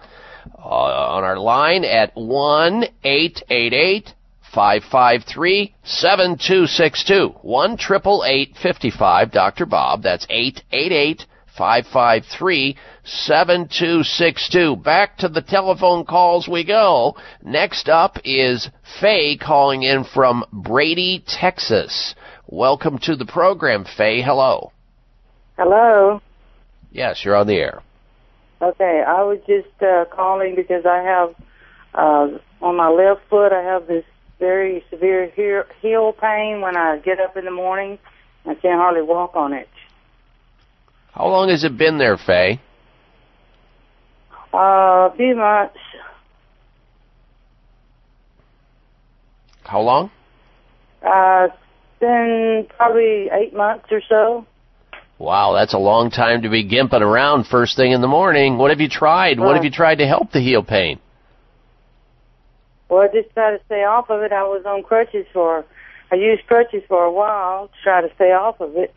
[0.57, 4.13] uh, on our line at 1 888
[4.53, 7.35] 553 7262.
[7.41, 7.77] 1
[8.61, 9.65] 55 Dr.
[9.65, 10.03] Bob.
[10.03, 11.25] That's 888
[11.57, 14.75] 553 7262.
[14.77, 17.15] Back to the telephone calls we go.
[17.43, 22.15] Next up is Faye calling in from Brady, Texas.
[22.47, 24.21] Welcome to the program, Faye.
[24.21, 24.71] Hello.
[25.57, 26.21] Hello.
[26.91, 27.81] Yes, you're on the air.
[28.61, 31.35] Okay, I was just uh, calling because I have
[31.93, 34.05] uh, on my left foot I have this
[34.39, 35.29] very severe
[35.81, 37.99] heel pain when I get up in the morning.
[38.45, 39.69] I can't hardly walk on it.
[41.13, 42.59] How long has it been there, Faye?
[44.53, 45.77] Uh, a few months.
[49.63, 50.11] How long?
[51.05, 51.47] Uh,
[51.99, 54.45] been probably eight months or so.
[55.19, 58.57] Wow, that's a long time to be gimping around first thing in the morning.
[58.57, 59.39] What have you tried?
[59.39, 60.99] What have you tried to help the heel pain?
[62.89, 64.31] Well, I just tried to stay off of it.
[64.31, 65.65] I was on crutches for,
[66.11, 68.93] I used crutches for a while to try to stay off of it.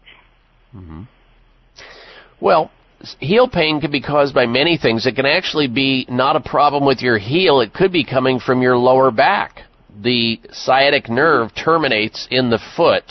[0.75, 1.03] Mm-hmm.
[2.41, 2.71] Well,
[3.19, 5.07] heel pain can be caused by many things.
[5.07, 8.63] It can actually be not a problem with your heel, it could be coming from
[8.63, 9.61] your lower back.
[10.03, 13.05] The sciatic nerve terminates in the foot.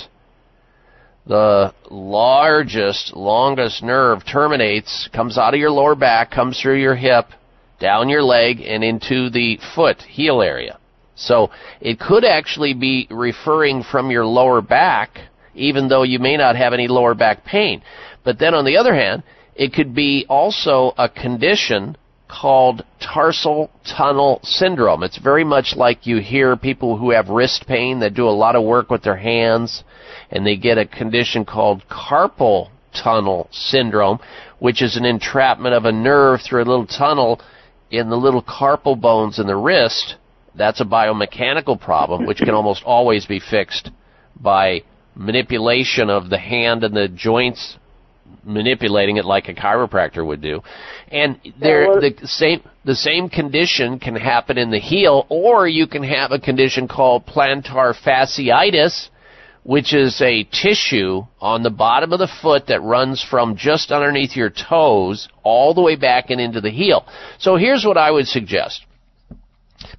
[1.28, 7.26] The largest, longest nerve terminates, comes out of your lower back, comes through your hip,
[7.80, 10.78] down your leg, and into the foot, heel area.
[11.16, 11.50] So
[11.82, 15.18] it could actually be referring from your lower back,
[15.56, 17.82] even though you may not have any lower back pain.
[18.26, 19.24] But then on the other hand,
[19.56, 21.96] it could be also a condition
[22.28, 25.04] called tarsal tunnel syndrome.
[25.04, 28.56] It's very much like you hear people who have wrist pain that do a lot
[28.56, 29.84] of work with their hands
[30.32, 34.20] and they get a condition called carpal tunnel syndrome,
[34.60, 37.40] which is an entrapment of a nerve through a little tunnel
[37.92, 40.16] in the little carpal bones in the wrist.
[40.56, 43.92] That's a biomechanical problem which can almost always be fixed
[44.36, 44.82] by
[45.16, 47.78] manipulation of the hand and the joints
[48.44, 50.62] manipulating it like a chiropractor would do.
[51.10, 56.04] And there the same the same condition can happen in the heel or you can
[56.04, 59.10] have a condition called plantar fasciitis
[59.66, 64.36] which is a tissue on the bottom of the foot that runs from just underneath
[64.36, 67.04] your toes all the way back and into the heel.
[67.40, 68.86] So here's what I would suggest.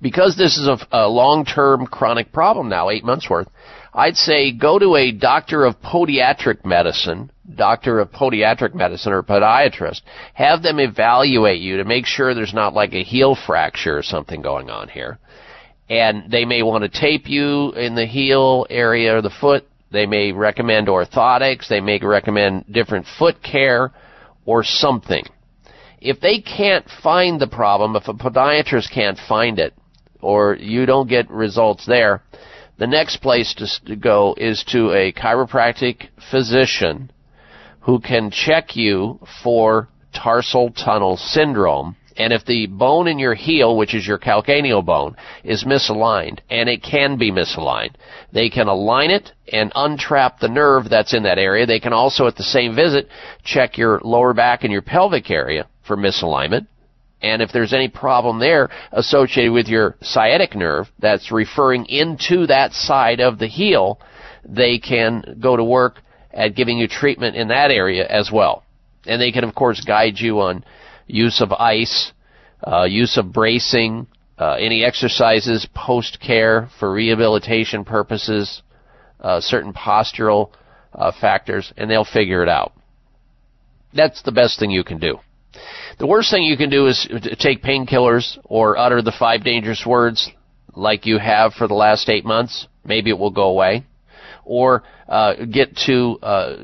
[0.01, 3.49] Because this is a, a long-term chronic problem now, eight months worth,
[3.97, 10.03] I'd say go to a doctor of podiatric medicine, doctor of podiatric medicine or podiatrist.
[10.35, 14.43] Have them evaluate you to make sure there's not like a heel fracture or something
[14.43, 15.19] going on here
[15.89, 19.65] and they may want to tape you in the heel area or the foot.
[19.93, 21.69] They may recommend orthotics.
[21.69, 23.93] They may recommend different foot care
[24.45, 25.25] or something.
[26.01, 29.75] If they can't find the problem, if a podiatrist can't find it,
[30.21, 32.23] or you don't get results there,
[32.79, 33.55] the next place
[33.87, 37.11] to go is to a chiropractic physician
[37.81, 43.77] who can check you for tarsal tunnel syndrome and if the bone in your heel,
[43.77, 47.95] which is your calcaneal bone, is misaligned, and it can be misaligned,
[48.33, 51.67] they can align it and untrap the nerve that's in that area.
[51.67, 53.09] They can also, at the same visit,
[53.45, 56.67] check your lower back and your pelvic area for misalignment.
[57.23, 62.73] And if there's any problem there associated with your sciatic nerve that's referring into that
[62.73, 63.99] side of the heel,
[64.45, 66.03] they can go to work
[66.33, 68.65] at giving you treatment in that area as well.
[69.07, 70.65] And they can, of course, guide you on
[71.07, 72.13] use of ice,
[72.67, 74.07] uh, use of bracing,
[74.39, 78.63] uh, any exercises post care for rehabilitation purposes,
[79.21, 80.51] uh, certain postural
[80.93, 82.73] uh, factors, and they'll figure it out.
[83.95, 85.19] That's the best thing you can do.
[85.99, 90.31] The worst thing you can do is take painkillers or utter the five dangerous words
[90.75, 92.69] like you have for the last eight months.
[92.85, 93.87] Maybe it will go away.
[94.45, 96.57] Or uh, get to uh,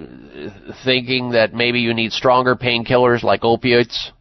[0.85, 4.13] thinking that maybe you need stronger painkillers like opiates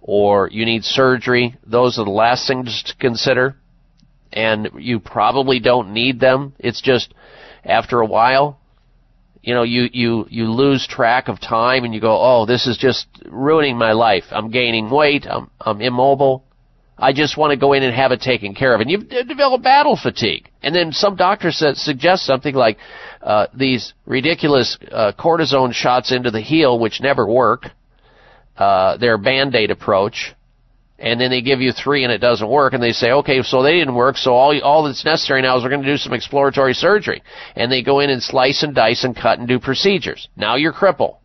[0.00, 3.56] or you need surgery, those are the last things to consider.
[4.32, 6.54] And you probably don't need them.
[6.60, 7.12] It's just
[7.64, 8.60] after a while,
[9.42, 12.78] you know, you, you, you lose track of time and you go, oh, this is
[12.78, 14.24] just ruining my life.
[14.30, 15.26] I'm gaining weight.
[15.28, 16.44] I'm, I'm immobile.
[16.96, 18.80] I just want to go in and have it taken care of.
[18.80, 20.48] And you've developed battle fatigue.
[20.62, 22.78] And then some doctors suggest something like
[23.20, 27.64] uh, these ridiculous uh, cortisone shots into the heel, which never work
[28.56, 30.34] uh, their band-aid approach,
[31.02, 33.62] and then they give you three and it doesn't work, and they say, okay, so
[33.62, 36.12] they didn't work, so all all that's necessary now is we're going to do some
[36.12, 37.22] exploratory surgery,
[37.56, 40.28] and they go in and slice and dice and cut and do procedures.
[40.36, 41.16] Now you're crippled,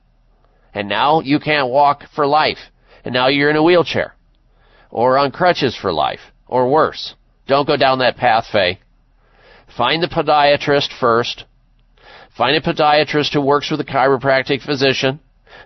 [0.73, 2.57] and now you can't walk for life,
[3.05, 4.15] and now you're in a wheelchair,
[4.89, 7.13] or on crutches for life, or worse.
[7.47, 8.79] Don't go down that path, Faye.
[9.77, 11.45] Find the podiatrist first.
[12.35, 15.19] Find a podiatrist who works with a chiropractic physician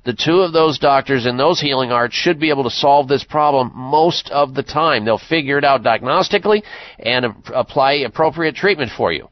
[0.03, 3.23] the two of those doctors in those healing arts should be able to solve this
[3.23, 5.05] problem most of the time.
[5.05, 6.63] They'll figure it out diagnostically
[6.97, 9.29] and apply appropriate treatment for you.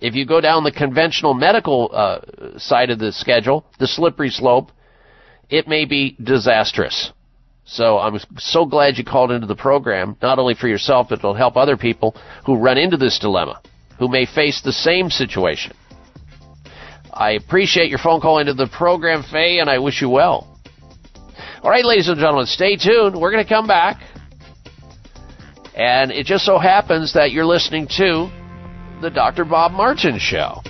[0.00, 4.72] If you go down the conventional medical uh, side of the schedule, the slippery slope,
[5.48, 7.12] it may be disastrous.
[7.64, 11.34] So I'm so glad you called into the program, not only for yourself, but it'll
[11.34, 13.62] help other people who run into this dilemma,
[14.00, 15.72] who may face the same situation.
[17.12, 20.48] I appreciate your phone call into the program, Faye, and I wish you well.
[21.62, 23.20] All right, ladies and gentlemen, stay tuned.
[23.20, 24.00] We're going to come back.
[25.74, 28.30] And it just so happens that you're listening to
[29.00, 29.44] the Dr.
[29.44, 30.62] Bob Martin Show.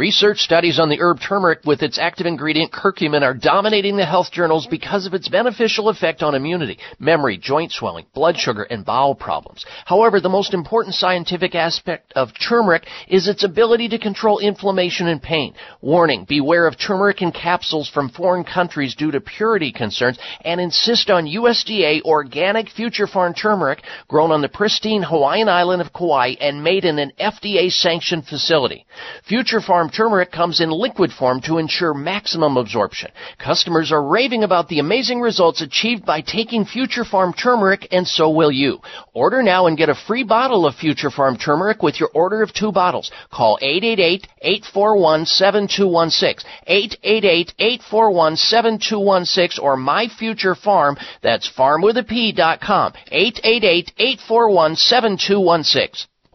[0.00, 4.32] Research studies on the herb turmeric with its active ingredient curcumin are dominating the health
[4.32, 9.14] journals because of its beneficial effect on immunity, memory, joint swelling, blood sugar, and bowel
[9.14, 9.66] problems.
[9.84, 15.20] However, the most important scientific aspect of turmeric is its ability to control inflammation and
[15.20, 15.52] pain.
[15.82, 21.10] Warning, beware of turmeric in capsules from foreign countries due to purity concerns and insist
[21.10, 26.64] on USDA organic future farm turmeric grown on the pristine Hawaiian island of Kauai and
[26.64, 28.86] made in an FDA sanctioned facility.
[29.28, 33.10] Future farm turmeric comes in liquid form to ensure maximum absorption.
[33.38, 38.30] Customers are raving about the amazing results achieved by taking Future Farm turmeric, and so
[38.30, 38.80] will you.
[39.12, 42.52] Order now and get a free bottle of Future Farm turmeric with your order of
[42.52, 43.10] two bottles.
[43.30, 56.06] Call 888-841-7216, 888-841-7216, or My Future Farm, that's farm with a P dot com, 888-841-7216.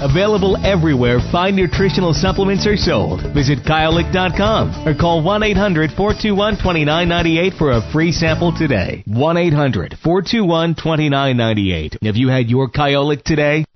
[0.00, 3.20] Available everywhere fine nutritional supplements are sold.
[3.34, 9.02] Visit Kyolic.com or call 1 800 421 2998 for a free sample today.
[9.06, 11.98] 1 800 421 2998.
[12.02, 13.66] Have you had your Kyolic today?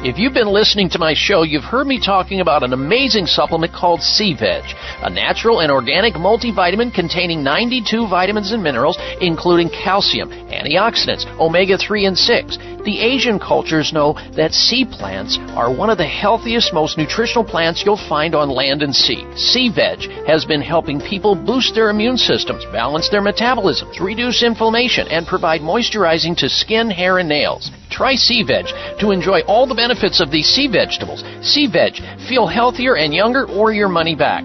[0.00, 3.72] If you've been listening to my show, you've heard me talking about an amazing supplement
[3.72, 4.62] called Sea Veg,
[5.02, 12.06] a natural and organic multivitamin containing 92 vitamins and minerals, including calcium, antioxidants, omega 3
[12.06, 12.58] and 6.
[12.84, 17.82] The Asian cultures know that sea plants are one of the healthiest, most nutritional plants
[17.84, 19.26] you'll find on land and sea.
[19.36, 25.06] Sea Veg has been helping people boost their immune systems, balance their metabolisms, reduce inflammation,
[25.08, 27.70] and provide moisturizing to skin, hair, and nails.
[27.90, 28.66] Try Sea Veg
[29.00, 31.24] to enjoy all the benefits of these sea vegetables.
[31.42, 31.94] Sea Veg,
[32.28, 34.44] feel healthier and younger or your money back.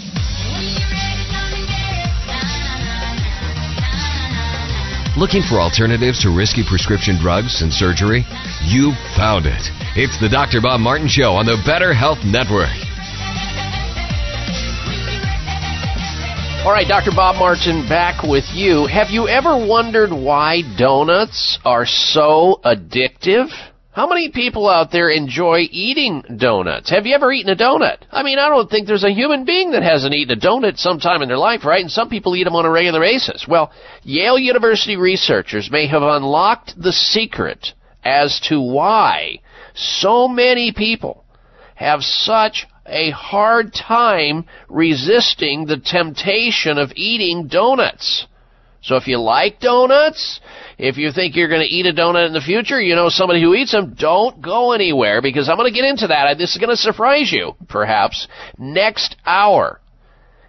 [5.17, 8.23] Looking for alternatives to risky prescription drugs and surgery?
[8.63, 9.61] You found it.
[9.97, 10.61] It's the Dr.
[10.61, 12.71] Bob Martin Show on the Better Health Network.
[16.63, 17.11] All right, Dr.
[17.13, 18.87] Bob Martin back with you.
[18.87, 23.49] Have you ever wondered why donuts are so addictive?
[23.93, 26.89] How many people out there enjoy eating donuts?
[26.91, 27.97] Have you ever eaten a donut?
[28.09, 31.21] I mean, I don't think there's a human being that hasn't eaten a donut sometime
[31.21, 31.81] in their life, right?
[31.81, 33.45] And some people eat them on a regular basis.
[33.45, 33.69] Well,
[34.03, 39.39] Yale University researchers may have unlocked the secret as to why
[39.75, 41.25] so many people
[41.75, 48.25] have such a hard time resisting the temptation of eating donuts.
[48.81, 50.39] So if you like donuts,
[50.77, 53.41] if you think you're going to eat a donut in the future, you know somebody
[53.41, 56.37] who eats them, don't go anywhere because I'm going to get into that.
[56.37, 58.27] This is going to surprise you, perhaps,
[58.57, 59.79] next hour.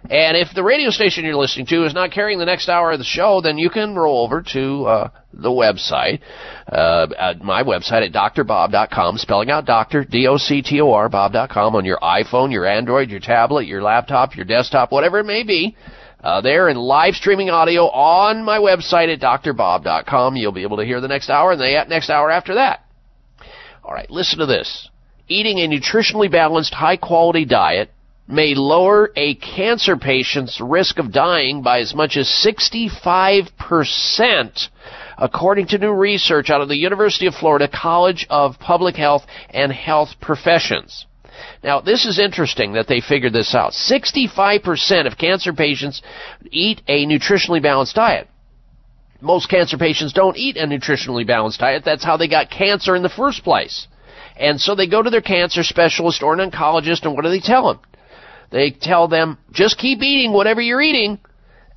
[0.09, 2.99] And if the radio station you're listening to is not carrying the next hour of
[2.99, 6.19] the show, then you can roll over to uh, the website,
[6.67, 12.65] uh, at my website at drbob.com, spelling out doctor, D-O-C-T-O-R, bob.com on your iPhone, your
[12.65, 15.77] Android, your tablet, your laptop, your desktop, whatever it may be.
[16.23, 20.37] Uh, there in live streaming audio on my website at drbob.com.
[20.37, 22.85] You'll be able to hear the next hour and the next hour after that.
[23.83, 24.89] All right, listen to this.
[25.27, 27.91] Eating a nutritionally balanced, high quality diet
[28.25, 34.69] may lower a cancer patient's risk of dying by as much as 65%,
[35.17, 39.73] according to new research out of the University of Florida College of Public Health and
[39.73, 41.05] Health Professions.
[41.63, 43.73] Now, this is interesting that they figured this out.
[43.73, 46.01] 65% of cancer patients
[46.51, 48.27] eat a nutritionally balanced diet.
[49.21, 51.83] Most cancer patients don't eat a nutritionally balanced diet.
[51.85, 53.87] That's how they got cancer in the first place.
[54.35, 57.39] And so they go to their cancer specialist or an oncologist, and what do they
[57.39, 57.79] tell them?
[58.51, 61.19] They tell them, just keep eating whatever you're eating.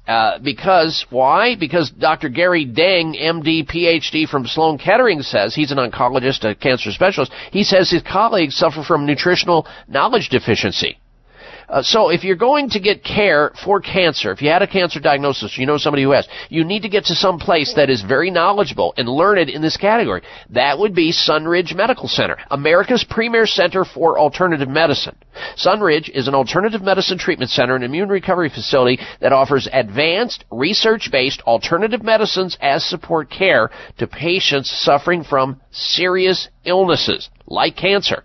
[0.06, 1.56] Uh, because why?
[1.56, 2.28] Because Dr.
[2.28, 7.32] Gary Deng, MD, PhD from Sloan Kettering says he's an oncologist, a cancer specialist.
[7.50, 10.98] He says his colleagues suffer from nutritional knowledge deficiency.
[11.68, 15.00] Uh, so if you're going to get care for cancer, if you had a cancer
[15.00, 18.02] diagnosis, you know somebody who has, you need to get to some place that is
[18.02, 20.22] very knowledgeable and learned in this category.
[20.50, 25.16] That would be Sunridge Medical Center, America's premier center for alternative medicine.
[25.56, 31.42] Sunridge is an alternative medicine treatment center and immune recovery facility that offers advanced, research-based
[31.42, 38.24] alternative medicines as support care to patients suffering from serious illnesses like cancer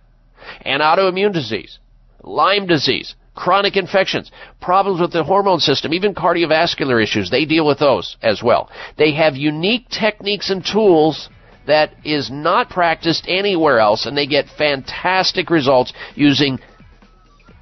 [0.61, 1.79] and autoimmune disease,
[2.23, 7.29] Lyme disease, chronic infections, problems with the hormone system, even cardiovascular issues.
[7.29, 8.69] They deal with those as well.
[8.97, 11.29] They have unique techniques and tools
[11.67, 16.59] that is not practiced anywhere else, and they get fantastic results using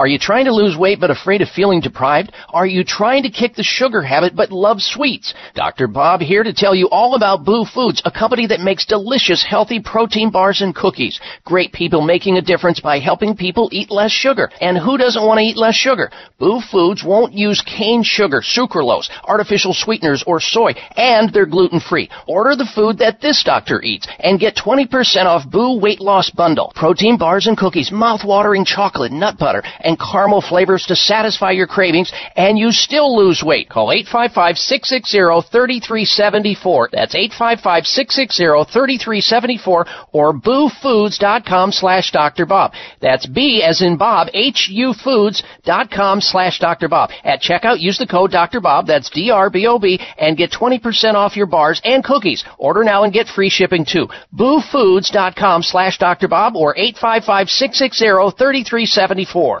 [0.00, 2.32] Are you trying to lose weight but afraid of feeling deprived?
[2.48, 5.34] Are you trying to kick the sugar habit but love sweets?
[5.54, 5.88] Dr.
[5.88, 9.78] Bob here to tell you all about BHU Foods, a company that makes delicious, healthy
[9.78, 11.20] protein bars and cookies.
[11.44, 14.48] Great people making a difference by helping people eat less sugar.
[14.62, 16.10] And who doesn't want to eat less sugar?
[16.38, 22.08] BHU Foods won't use cane sugar, sucralose, artificial sweeteners, or soy, and they're gluten free.
[22.26, 26.72] Order the food that this doctor eats and get 20% off BHU Weight Loss Bundle.
[26.74, 32.12] Protein bars and cookies, mouth-watering chocolate, nut butter, and caramel flavors to satisfy your cravings,
[32.36, 33.68] and you still lose weight.
[33.68, 36.88] Call 855-660-3374.
[36.92, 42.46] That's 855-660-3374 or bhufoods.com slash Dr.
[42.46, 42.72] Bob.
[43.00, 46.88] That's B as in Bob, H-U foods.com slash Dr.
[46.88, 47.10] Bob.
[47.24, 48.60] At checkout, use the code Dr.
[48.60, 52.44] Bob, that's D-R-B-O-B, and get 20% off your bars and cookies.
[52.58, 54.08] Order now and get free shipping too.
[54.34, 56.28] bhufoods.com slash Dr.
[56.28, 59.60] Bob or 855-660-3374.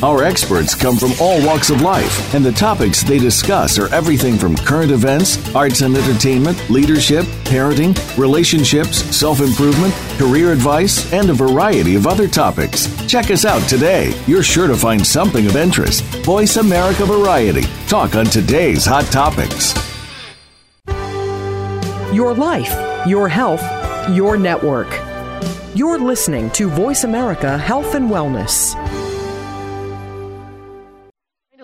[0.00, 4.38] Our experts come from all walks of life, and the topics they discuss are everything
[4.38, 11.34] from current events, arts and entertainment, leadership, parenting, relationships, self improvement, career advice, and a
[11.34, 12.86] variety of other topics.
[13.08, 14.14] Check us out today.
[14.28, 16.04] You're sure to find something of interest.
[16.24, 17.62] Voice America Variety.
[17.88, 19.74] Talk on today's hot topics.
[22.14, 22.72] Your life,
[23.04, 23.64] your health,
[24.14, 24.88] your network.
[25.74, 28.76] You're listening to Voice America Health and Wellness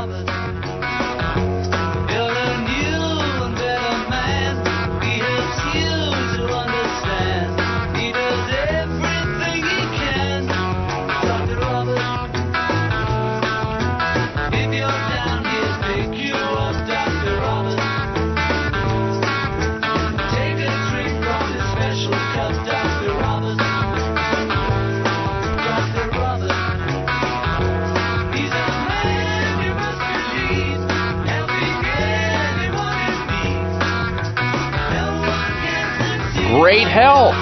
[36.61, 37.33] Great health,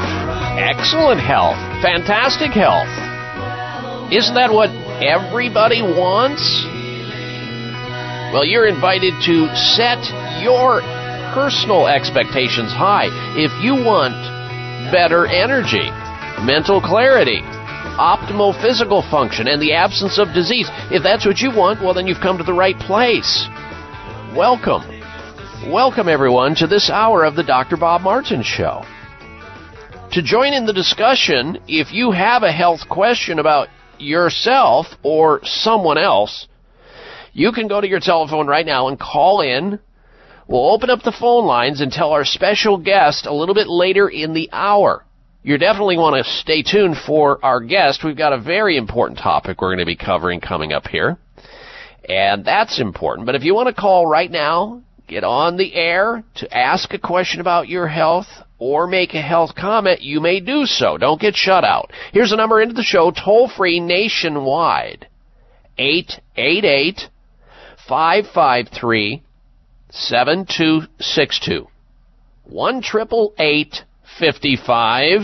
[0.56, 2.88] excellent health, fantastic health.
[4.14, 4.70] Isn't that what
[5.04, 6.40] everybody wants?
[8.32, 10.00] Well, you're invited to set
[10.40, 10.80] your
[11.36, 13.12] personal expectations high.
[13.36, 14.16] If you want
[14.90, 15.92] better energy,
[16.40, 17.42] mental clarity,
[18.00, 22.08] optimal physical function, and the absence of disease, if that's what you want, well, then
[22.08, 23.50] you've come to the right place.
[24.34, 24.88] Welcome.
[25.68, 27.76] Welcome, everyone, to this hour of the Dr.
[27.76, 28.86] Bob Martin Show.
[30.14, 33.68] To join in the discussion, if you have a health question about
[34.00, 36.48] yourself or someone else,
[37.32, 39.80] you can go to your telephone right now and call in.
[40.48, 44.10] We'll open up the phone lines and tell our special guest a little bit later
[44.10, 45.06] in the hour.
[45.44, 48.04] You definitely want to stay tuned for our guest.
[48.04, 51.20] We've got a very important topic we're going to be covering coming up here.
[52.10, 53.28] And that's important.
[53.28, 57.00] But if you want to call right now, get on the air to ask a
[57.00, 58.28] question about your health
[58.60, 60.98] or make a health comment, you may do so.
[60.98, 61.92] Don't get shut out.
[62.14, 65.08] Here's a number into the show, toll free nationwide.
[65.78, 67.10] 888
[67.88, 69.24] 553
[69.92, 71.68] 7262.
[72.44, 72.82] 1
[74.20, 75.22] 55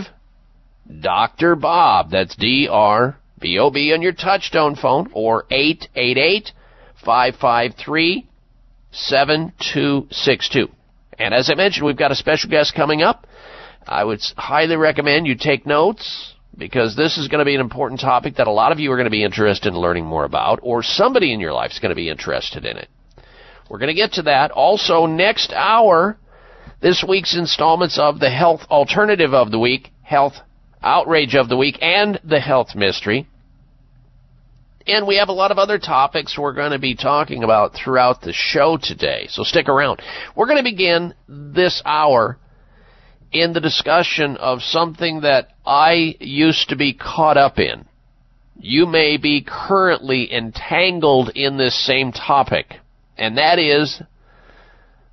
[1.00, 1.56] Dr.
[1.56, 2.10] Bob.
[2.10, 6.52] That's D R B O B on your touchtone phone or 888
[7.04, 8.26] 553
[8.92, 10.68] 7262.
[11.18, 13.26] And as I mentioned, we've got a special guest coming up.
[13.86, 18.00] I would highly recommend you take notes because this is going to be an important
[18.00, 20.60] topic that a lot of you are going to be interested in learning more about,
[20.62, 22.88] or somebody in your life is going to be interested in it.
[23.68, 24.50] We're going to get to that.
[24.52, 26.16] Also, next hour,
[26.80, 30.34] this week's installments of the Health Alternative of the Week, Health
[30.82, 33.26] Outrage of the Week, and the Health Mystery.
[34.86, 38.20] And we have a lot of other topics we're going to be talking about throughout
[38.20, 40.00] the show today, so stick around.
[40.36, 42.38] We're going to begin this hour
[43.32, 47.86] in the discussion of something that I used to be caught up in.
[48.58, 52.74] You may be currently entangled in this same topic,
[53.18, 54.00] and that is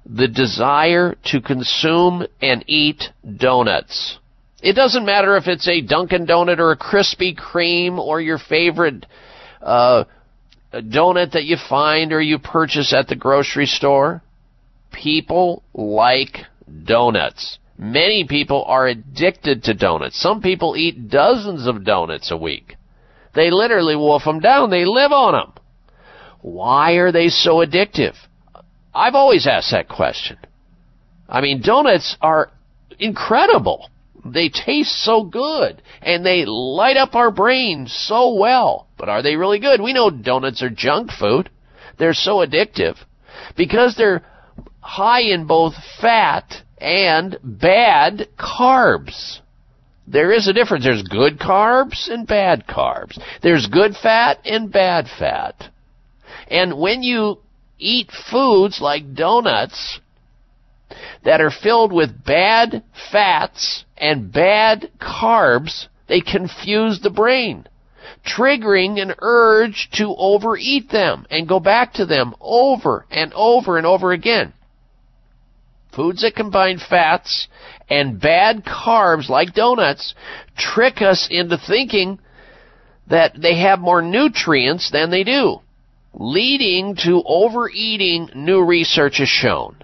[0.05, 3.05] the desire to consume and eat
[3.37, 4.19] donuts.
[4.61, 9.05] It doesn't matter if it's a Dunkin' Donut or a Krispy Kreme or your favorite
[9.63, 10.05] uh,
[10.71, 14.21] a donut that you find or you purchase at the grocery store.
[14.91, 16.39] People like
[16.83, 17.57] donuts.
[17.77, 20.21] Many people are addicted to donuts.
[20.21, 22.75] Some people eat dozens of donuts a week.
[23.33, 24.69] They literally wolf them down.
[24.69, 25.53] They live on them.
[26.41, 28.15] Why are they so addictive?
[28.93, 30.37] I've always asked that question.
[31.27, 32.51] I mean, donuts are
[32.99, 33.89] incredible.
[34.25, 38.87] They taste so good and they light up our brains so well.
[38.97, 39.81] But are they really good?
[39.81, 41.49] We know donuts are junk food.
[41.99, 42.97] They're so addictive
[43.57, 44.25] because they're
[44.79, 49.39] high in both fat and bad carbs.
[50.07, 50.83] There is a difference.
[50.83, 53.17] There's good carbs and bad carbs.
[53.41, 55.69] There's good fat and bad fat.
[56.49, 57.39] And when you
[57.79, 59.99] eat foods like donuts
[61.23, 67.65] that are filled with bad fats and bad carbs, they confuse the brain,
[68.27, 73.87] triggering an urge to overeat them and go back to them over and over and
[73.87, 74.51] over again.
[75.95, 77.47] Foods that combine fats
[77.89, 80.13] and bad carbs like donuts
[80.57, 82.19] trick us into thinking
[83.07, 85.61] that they have more nutrients than they do,
[86.13, 89.77] leading to overeating, new research has shown.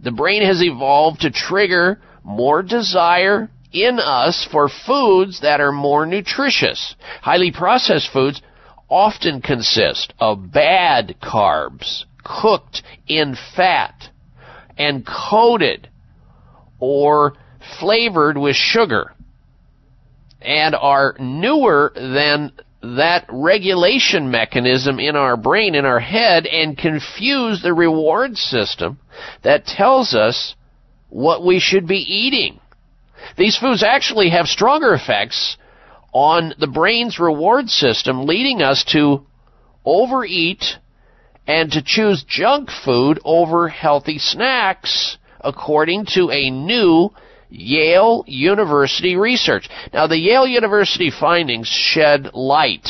[0.00, 6.06] The brain has evolved to trigger more desire in us for foods that are more
[6.06, 6.94] nutritious.
[7.20, 8.40] Highly processed foods
[8.88, 14.08] often consist of bad carbs cooked in fat
[14.78, 15.88] and coated
[16.78, 17.34] or
[17.80, 19.12] flavored with sugar
[20.40, 22.52] and are newer than
[22.82, 28.98] that regulation mechanism in our brain, in our head, and confuse the reward system
[29.42, 30.54] that tells us
[31.08, 32.60] what we should be eating.
[33.36, 35.56] These foods actually have stronger effects
[36.12, 39.26] on the brain's reward system, leading us to
[39.84, 40.64] overeat
[41.46, 47.10] and to choose junk food over healthy snacks, according to a new
[47.50, 49.68] Yale University research.
[49.92, 52.88] Now, the Yale University findings shed light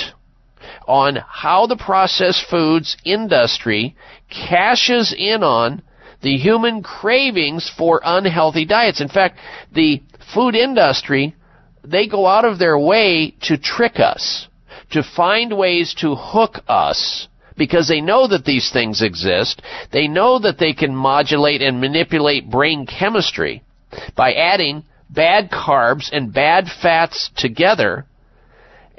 [0.87, 3.97] on how the processed foods industry
[4.31, 5.83] cashes in on
[6.23, 9.01] the human cravings for unhealthy diets.
[9.01, 9.39] In fact,
[9.73, 10.03] the
[10.35, 11.35] food industry,
[11.83, 14.49] they go out of their way to trick us,
[14.91, 19.63] to find ways to hook us because they know that these things exist.
[19.93, 23.63] They know that they can modulate and manipulate brain chemistry
[24.17, 28.07] by adding bad carbs and bad fats together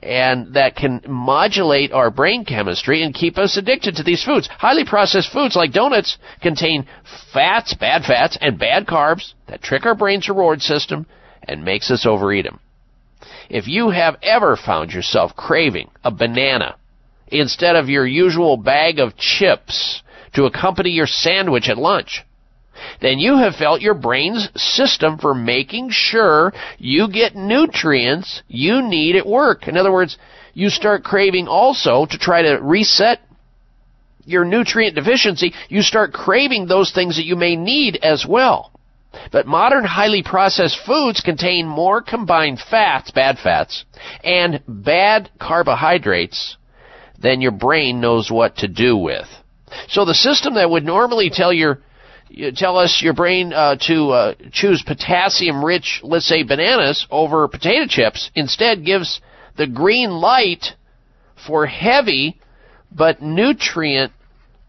[0.06, 4.48] and that can modulate our brain chemistry and keep us addicted to these foods.
[4.48, 6.88] Highly processed foods like donuts contain
[7.34, 11.08] fats, bad fats, and bad carbs that trick our brain's reward system
[11.48, 12.60] and makes us overeat them.
[13.50, 16.76] If you have ever found yourself craving a banana
[17.28, 20.02] instead of your usual bag of chips
[20.34, 22.24] to accompany your sandwich at lunch,
[23.02, 29.16] then you have felt your brain's system for making sure you get nutrients you need
[29.16, 29.68] at work.
[29.68, 30.18] In other words,
[30.54, 33.20] you start craving also to try to reset
[34.26, 38.72] your nutrient deficiency, you start craving those things that you may need as well.
[39.32, 43.86] But modern highly processed foods contain more combined fats, bad fats,
[44.24, 46.58] and bad carbohydrates
[47.20, 49.28] than your brain knows what to do with.
[49.88, 51.82] So the system that would normally tell your
[52.28, 57.48] you tell us your brain uh, to uh, choose potassium rich, let's say bananas, over
[57.48, 59.22] potato chips, instead gives
[59.58, 60.66] the green light
[61.48, 62.40] for heavy
[62.92, 64.12] but nutrient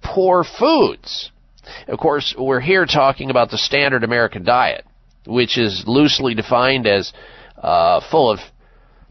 [0.02, 1.30] poor foods.
[1.88, 4.84] Of course, we're here talking about the standard American diet,
[5.26, 7.12] which is loosely defined as
[7.62, 8.40] uh, full of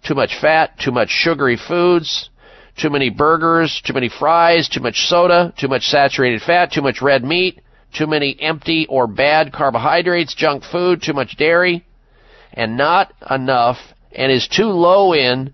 [0.04, 2.30] too much fat, too much sugary foods,
[2.78, 7.02] too many burgers, too many fries, too much soda, too much saturated fat, too much
[7.02, 7.62] red meat,
[7.94, 11.86] too many empty or bad carbohydrates, junk food, too much dairy,
[12.54, 13.78] and not enough,
[14.12, 15.54] and is too low in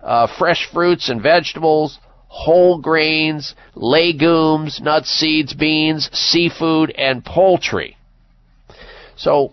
[0.00, 1.98] uh, fresh fruits and vegetables,
[2.32, 7.94] whole grains, legumes, nuts, seeds, beans, seafood, and poultry.
[9.16, 9.52] So,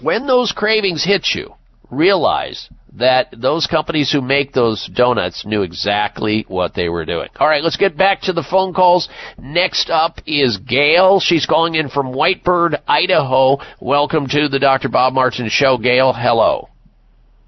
[0.00, 1.54] when those cravings hit you,
[1.90, 7.28] realize that those companies who make those donuts knew exactly what they were doing.
[7.40, 9.08] All right, let's get back to the phone calls.
[9.36, 11.18] Next up is Gail.
[11.18, 13.58] She's calling in from White Bird, Idaho.
[13.80, 14.88] Welcome to the Dr.
[14.88, 16.12] Bob Martin Show, Gail.
[16.12, 16.68] Hello.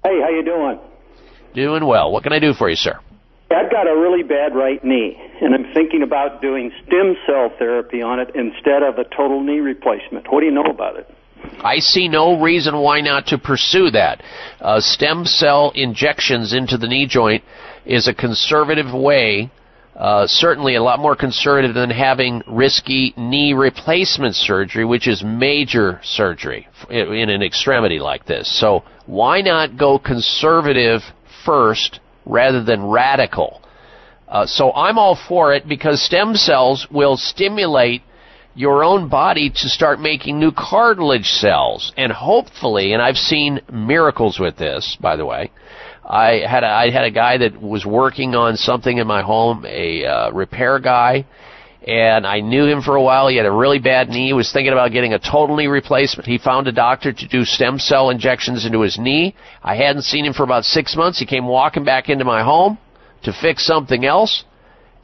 [0.03, 0.79] Hey, how you doing?
[1.53, 2.11] Doing well.
[2.11, 2.99] What can I do for you, sir?
[3.51, 8.01] I've got a really bad right knee, and I'm thinking about doing stem cell therapy
[8.01, 10.31] on it instead of a total knee replacement.
[10.31, 11.07] What do you know about it?
[11.59, 14.23] I see no reason why not to pursue that.
[14.59, 17.43] Uh, stem cell injections into the knee joint
[17.85, 19.51] is a conservative way,
[19.95, 26.01] uh, certainly a lot more conservative than having risky knee replacement surgery, which is major
[26.03, 28.59] surgery in an extremity like this.
[28.59, 31.01] So why not go conservative
[31.45, 33.61] first rather than radical?
[34.27, 38.01] Uh, so I'm all for it because stem cells will stimulate
[38.55, 41.91] your own body to start making new cartilage cells.
[41.97, 45.51] And hopefully, and I've seen miracles with this, by the way.
[46.03, 49.65] I had a, I had a guy that was working on something in my home,
[49.67, 51.25] a uh, repair guy,
[51.85, 53.27] and I knew him for a while.
[53.27, 54.27] He had a really bad knee.
[54.27, 56.27] He was thinking about getting a total knee replacement.
[56.27, 59.35] He found a doctor to do stem cell injections into his knee.
[59.63, 61.19] I hadn't seen him for about six months.
[61.19, 62.79] He came walking back into my home
[63.23, 64.43] to fix something else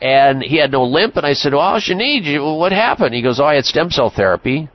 [0.01, 1.15] and he had no limp.
[1.15, 2.37] And I said, "Well, how's your knee?
[2.39, 4.67] What happened?" He goes, "Oh, I had stem cell therapy,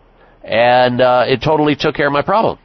[0.44, 2.58] and uh, it totally took care of my problem."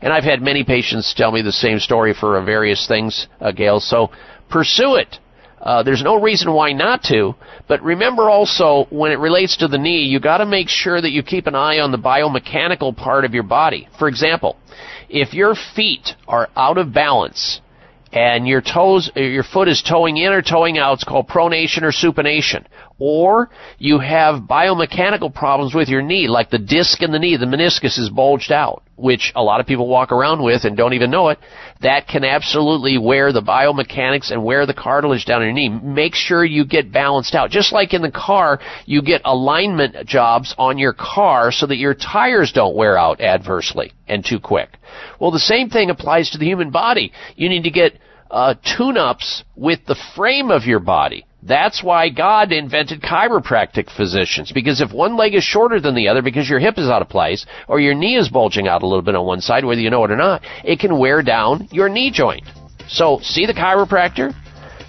[0.00, 3.80] And I've had many patients tell me the same story for various things, uh, Gail.
[3.80, 4.10] So
[4.48, 5.18] pursue it.
[5.60, 7.34] Uh, there's no reason why not to.
[7.68, 11.10] But remember also, when it relates to the knee, you got to make sure that
[11.10, 13.88] you keep an eye on the biomechanical part of your body.
[13.98, 14.56] For example,
[15.08, 17.60] if your feet are out of balance
[18.12, 20.94] and your toes, your foot is toeing in or toeing out.
[20.94, 22.64] It's called pronation or supination.
[22.98, 27.46] Or you have biomechanical problems with your knee, like the disc in the knee, the
[27.46, 31.10] meniscus is bulged out, which a lot of people walk around with and don't even
[31.10, 31.38] know it.
[31.82, 35.70] That can absolutely wear the biomechanics and wear the cartilage down your knee.
[35.70, 37.50] Make sure you get balanced out.
[37.50, 41.94] Just like in the car, you get alignment jobs on your car so that your
[41.94, 44.68] tires don't wear out adversely and too quick.
[45.18, 47.12] Well, the same thing applies to the human body.
[47.36, 47.94] You need to get
[48.30, 51.24] uh, tune-ups with the frame of your body.
[51.42, 54.52] That's why God invented chiropractic physicians.
[54.52, 57.08] Because if one leg is shorter than the other because your hip is out of
[57.08, 59.90] place, or your knee is bulging out a little bit on one side, whether you
[59.90, 62.44] know it or not, it can wear down your knee joint.
[62.88, 64.34] So see the chiropractor,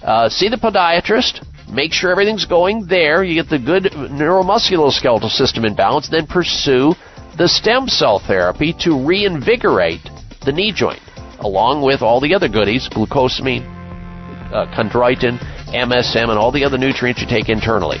[0.02, 5.64] uh, see the podiatrist, make sure everything's going there, you get the good neuromusculoskeletal system
[5.64, 6.94] in balance, then pursue
[7.38, 10.02] the stem cell therapy to reinvigorate
[10.44, 11.00] the knee joint,
[11.40, 13.64] along with all the other goodies, glucosamine,
[14.52, 15.38] uh, chondroitin,
[15.72, 17.98] MSM, and all the other nutrients you take internally.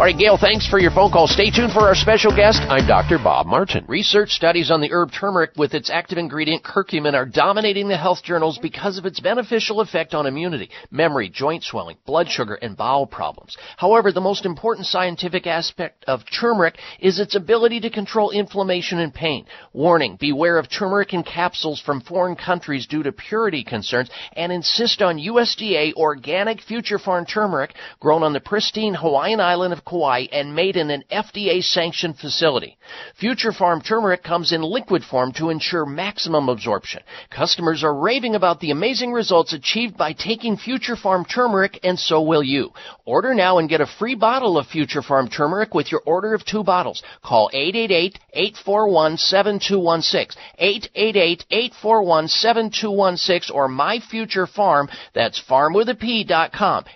[0.00, 1.26] All right, Gail, thanks for your phone call.
[1.26, 2.60] Stay tuned for our special guest.
[2.62, 3.18] I'm Dr.
[3.18, 3.84] Bob Martin.
[3.88, 8.22] Research studies on the herb turmeric with its active ingredient curcumin are dominating the health
[8.22, 13.06] journals because of its beneficial effect on immunity, memory, joint swelling, blood sugar, and bowel
[13.06, 13.56] problems.
[13.76, 19.12] However, the most important scientific aspect of turmeric is its ability to control inflammation and
[19.12, 19.44] pain.
[19.72, 25.02] Warning, beware of turmeric in capsules from foreign countries due to purity concerns and insist
[25.02, 30.54] on USDA organic future farm turmeric grown on the pristine Hawaiian island of Kauai and
[30.54, 32.78] made in an FDA sanctioned facility.
[33.18, 37.02] Future Farm turmeric comes in liquid form to ensure maximum absorption.
[37.30, 42.22] Customers are raving about the amazing results achieved by taking Future Farm turmeric and so
[42.22, 42.72] will you.
[43.04, 46.44] Order now and get a free bottle of Future Farm turmeric with your order of
[46.44, 47.02] two bottles.
[47.24, 50.36] Call 888-841-7216.
[50.60, 54.88] 888-841-7216 or My Future Farm.
[55.14, 55.74] That's farm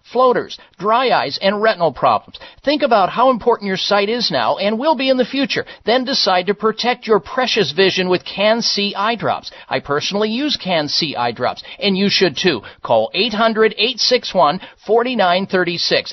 [0.11, 2.39] floaters, dry eyes, and retinal problems.
[2.63, 5.65] Think about how important your sight is now and will be in the future.
[5.85, 9.51] Then decide to protect your precious vision with Can-C eye drops.
[9.69, 12.61] I personally use Can-C eye drops, and you should too.
[12.83, 16.11] Call 800-861-4936.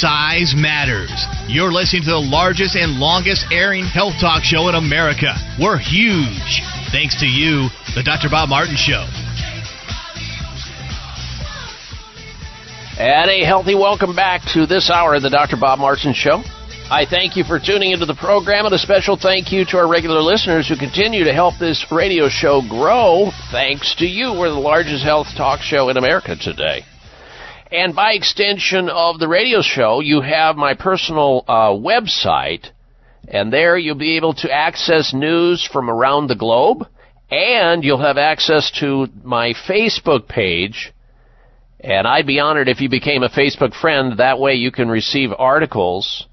[0.01, 1.13] Size matters.
[1.47, 5.37] You're listening to the largest and longest airing health talk show in America.
[5.61, 6.65] We're huge.
[6.89, 8.25] Thanks to you, the Dr.
[8.27, 9.05] Bob Martin Show.
[12.97, 15.57] And a healthy welcome back to this hour of the Dr.
[15.57, 16.41] Bob Martin Show.
[16.89, 19.87] I thank you for tuning into the program, and a special thank you to our
[19.87, 23.29] regular listeners who continue to help this radio show grow.
[23.51, 26.85] Thanks to you, we're the largest health talk show in America today.
[27.71, 32.67] And by extension of the radio show, you have my personal uh, website,
[33.29, 36.85] and there you'll be able to access news from around the globe,
[37.29, 40.91] and you'll have access to my Facebook page.
[41.79, 44.19] And I'd be honored if you became a Facebook friend.
[44.19, 46.27] That way you can receive articles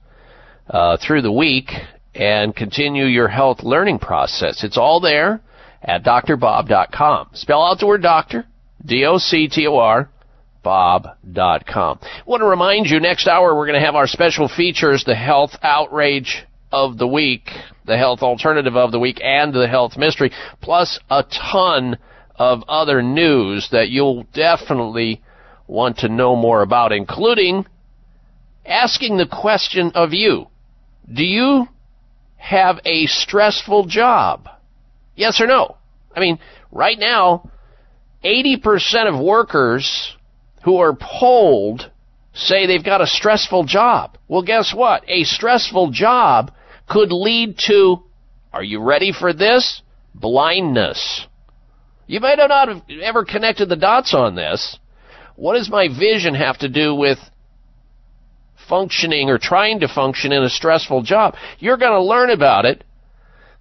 [0.68, 1.70] uh, through the week
[2.16, 4.64] and continue your health learning process.
[4.64, 5.40] It's all there
[5.82, 7.28] at drbob.com.
[7.34, 8.44] Spell out the word doctor,
[8.84, 10.10] D-O-C-T-O-R,
[10.62, 11.98] bob.com.
[12.02, 15.14] I want to remind you, next hour we're going to have our special features, the
[15.14, 17.50] health outrage of the week,
[17.86, 20.30] the health alternative of the week, and the health mystery,
[20.60, 21.98] plus a ton
[22.36, 25.22] of other news that you'll definitely
[25.66, 27.66] want to know more about, including
[28.64, 30.46] asking the question of you.
[31.12, 31.66] Do you
[32.36, 34.48] have a stressful job?
[35.16, 35.76] Yes or no?
[36.14, 36.38] I mean,
[36.70, 37.50] right now,
[38.24, 40.16] 80% of workers
[40.64, 41.90] who are polled
[42.34, 44.16] say they've got a stressful job.
[44.28, 45.04] Well, guess what?
[45.08, 46.52] A stressful job
[46.88, 48.02] could lead to,
[48.52, 49.82] are you ready for this?
[50.14, 51.26] Blindness.
[52.06, 54.78] You might not have ever connected the dots on this.
[55.36, 57.18] What does my vision have to do with
[58.68, 61.34] functioning or trying to function in a stressful job?
[61.58, 62.82] You're going to learn about it.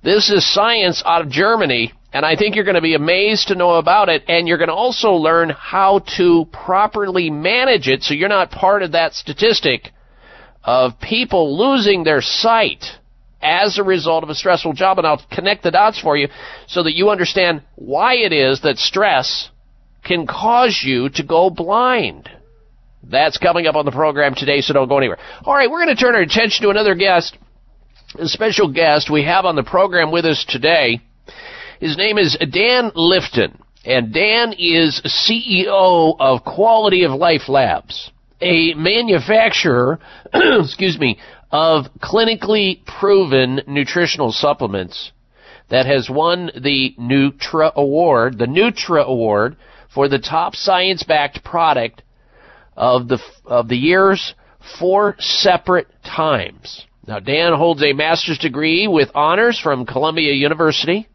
[0.04, 3.56] This is science out of Germany, and I think you're going to be amazed to
[3.56, 8.16] know about it, and you're going to also learn how to properly manage it so
[8.16, 9.92] you're not part of that statistic
[10.64, 12.86] of people losing their sight
[13.40, 14.98] as a result of a stressful job.
[14.98, 16.30] And I'll connect the dots for you
[16.66, 19.52] so that you understand why it is that stress
[20.04, 22.32] can cause you to go blind.
[23.04, 25.20] That's coming up on the program today, so don't go anywhere.
[25.46, 27.38] All right, we're going to turn our attention to another guest,
[28.18, 31.04] a special guest we have on the program with us today.
[31.80, 38.74] His name is Dan Lifton, and Dan is CEO of Quality of Life Labs a
[38.76, 40.00] manufacturer,
[40.34, 41.18] excuse me,
[41.52, 45.12] of clinically proven nutritional supplements
[45.70, 49.58] that has won the Nutra Award, the Nutra Award
[49.94, 52.04] for the top science-backed product
[52.76, 54.36] of the of the years
[54.80, 56.86] four separate times.
[57.08, 61.08] Now Dan holds a master's degree with honors from Columbia University,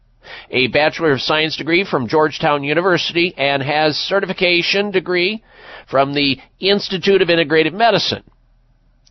[0.49, 5.43] a bachelor of science degree from Georgetown University and has certification degree
[5.89, 8.23] from the Institute of Integrative Medicine.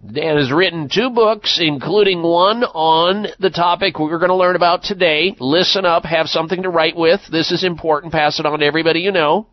[0.04, 4.82] Dan has written two books, including one on the topic we're going to learn about
[4.82, 5.36] today.
[5.38, 7.20] Listen up, have something to write with.
[7.30, 8.12] This is important.
[8.12, 9.46] Pass it on to everybody you know.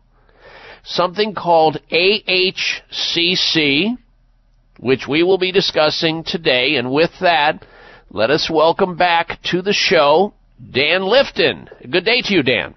[0.82, 3.96] Something called AHCC,
[4.80, 6.74] which we will be discussing today.
[6.74, 7.64] And with that,
[8.10, 10.34] let us welcome back to the show
[10.68, 11.68] Dan Lifton.
[11.90, 12.74] Good day to you, Dan.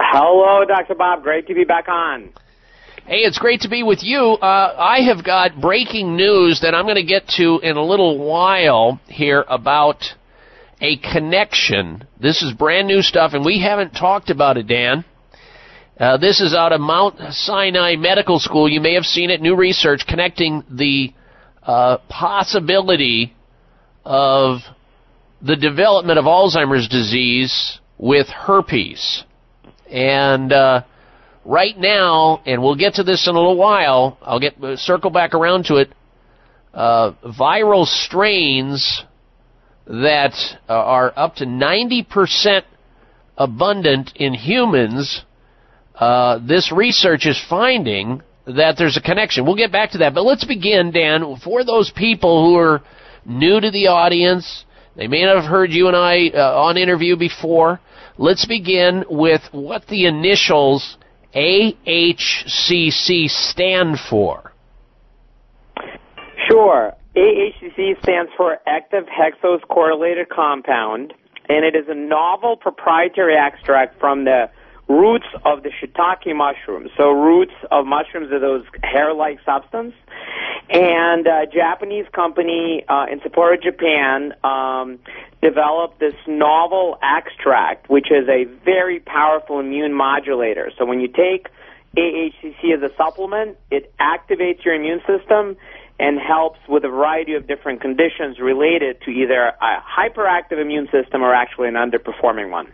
[0.00, 0.94] Hello, Dr.
[0.94, 1.22] Bob.
[1.22, 2.32] Great to be back on.
[3.06, 4.18] Hey, it's great to be with you.
[4.18, 8.18] Uh, I have got breaking news that I'm going to get to in a little
[8.18, 10.02] while here about
[10.80, 12.06] a connection.
[12.20, 15.04] This is brand new stuff, and we haven't talked about it, Dan.
[15.98, 18.68] Uh, this is out of Mount Sinai Medical School.
[18.68, 19.40] You may have seen it.
[19.40, 21.14] New research connecting the
[21.62, 23.34] uh, possibility
[24.04, 24.58] of
[25.46, 29.24] the development of Alzheimer's disease with herpes.
[29.90, 30.82] And uh,
[31.44, 35.10] right now, and we'll get to this in a little while, I'll get uh, circle
[35.10, 35.92] back around to it.
[36.74, 39.02] Uh, viral strains
[39.86, 40.34] that
[40.68, 42.62] uh, are up to 90%
[43.38, 45.22] abundant in humans,
[45.94, 49.46] uh, this research is finding that there's a connection.
[49.46, 52.82] We'll get back to that, but let's begin, Dan, for those people who are
[53.24, 54.65] new to the audience.
[54.96, 57.80] They may not have heard you and I uh, on interview before.
[58.18, 60.96] Let's begin with what the initials
[61.34, 64.52] AHCC stand for?
[66.48, 66.94] Sure.
[67.14, 71.12] AHCC stands for Active Hexose Correlated Compound,
[71.48, 74.50] and it is a novel proprietary extract from the
[74.88, 76.88] roots of the shiitake mushroom.
[76.96, 79.94] So roots of mushrooms are those hair-like substance.
[80.68, 84.98] And a Japanese company uh, in Sapporo, Japan, um,
[85.42, 90.72] developed this novel extract, which is a very powerful immune modulator.
[90.76, 91.48] So when you take
[91.96, 95.56] AHCC as a supplement, it activates your immune system
[95.98, 101.22] and helps with a variety of different conditions related to either a hyperactive immune system
[101.22, 102.68] or actually an underperforming one.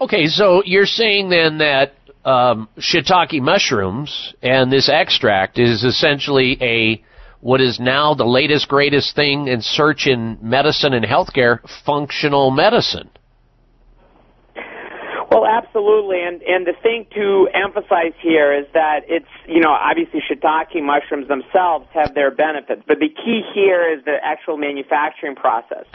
[0.00, 1.92] Okay, so you're saying then that
[2.24, 7.04] um, shiitake mushrooms and this extract is essentially a
[7.40, 13.10] what is now the latest greatest thing in search in medicine and healthcare, functional medicine.
[15.30, 20.20] Well, absolutely, and and the thing to emphasize here is that it's you know obviously
[20.20, 25.86] shiitake mushrooms themselves have their benefits, but the key here is the actual manufacturing process.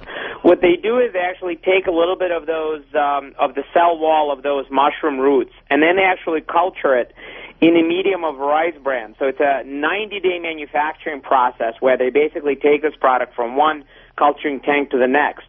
[0.41, 3.64] What they do is they actually take a little bit of those um, of the
[3.74, 7.12] cell wall of those mushroom roots, and then they actually culture it
[7.60, 9.16] in a medium of rice bran.
[9.20, 13.84] So it's a 90-day manufacturing process where they basically take this product from one
[14.18, 15.48] culturing tank to the next.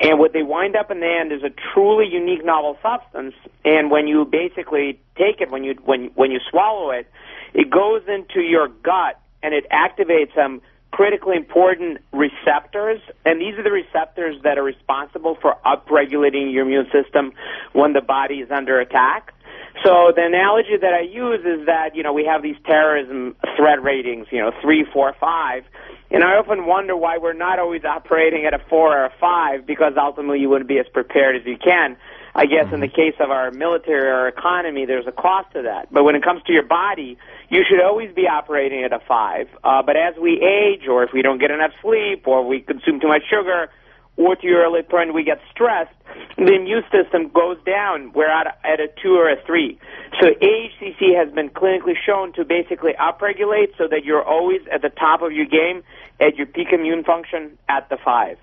[0.00, 3.34] And what they wind up in the end is a truly unique novel substance.
[3.64, 7.06] And when you basically take it, when you when when you swallow it,
[7.52, 13.00] it goes into your gut and it activates some critically important receptors.
[13.24, 17.32] And these are the receptors that are responsible for upregulating your immune system
[17.72, 19.34] when the body is under attack.
[19.82, 23.82] So the analogy that I use is that you know we have these terrorism threat
[23.82, 25.64] ratings, you know three, four, five,
[26.10, 29.66] and I often wonder why we're not always operating at a four or a five
[29.66, 31.96] because ultimately you wouldn't be as prepared as you can.
[32.34, 35.62] I guess in the case of our military or our economy, there's a cost to
[35.62, 35.92] that.
[35.92, 37.18] But when it comes to your body,
[37.48, 39.48] you should always be operating at a five.
[39.64, 43.00] Uh, but as we age, or if we don't get enough sleep, or we consume
[43.00, 43.68] too much sugar,
[44.20, 45.94] or to your early point, we get stressed,
[46.36, 48.12] the immune system goes down.
[48.14, 49.78] We're at a, at a two or a three.
[50.20, 54.90] So AHCC has been clinically shown to basically upregulate so that you're always at the
[54.90, 55.82] top of your game
[56.20, 58.36] at your peak immune function at the five.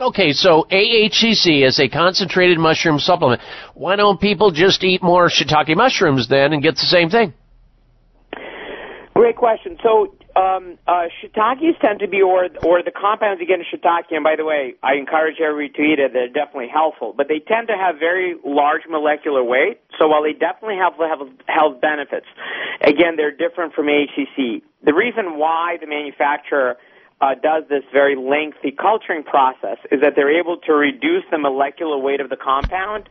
[0.00, 3.42] Okay, so AHCC is a concentrated mushroom supplement.
[3.74, 7.34] Why don't people just eat more shiitake mushrooms then and get the same thing?
[9.14, 9.76] Great question.
[9.82, 14.10] So um, uh, shiitakes tend to be, or or the compounds you get in shiitake,
[14.10, 16.12] and by the way, I encourage everybody to eat it.
[16.12, 19.80] They're definitely helpful, but they tend to have very large molecular weight.
[19.98, 22.26] So while they definitely have have health benefits,
[22.80, 24.62] again, they're different from AHCC.
[24.84, 26.76] The reason why the manufacturer
[27.20, 31.96] uh, does this very lengthy culturing process is that they're able to reduce the molecular
[31.96, 33.08] weight of the compound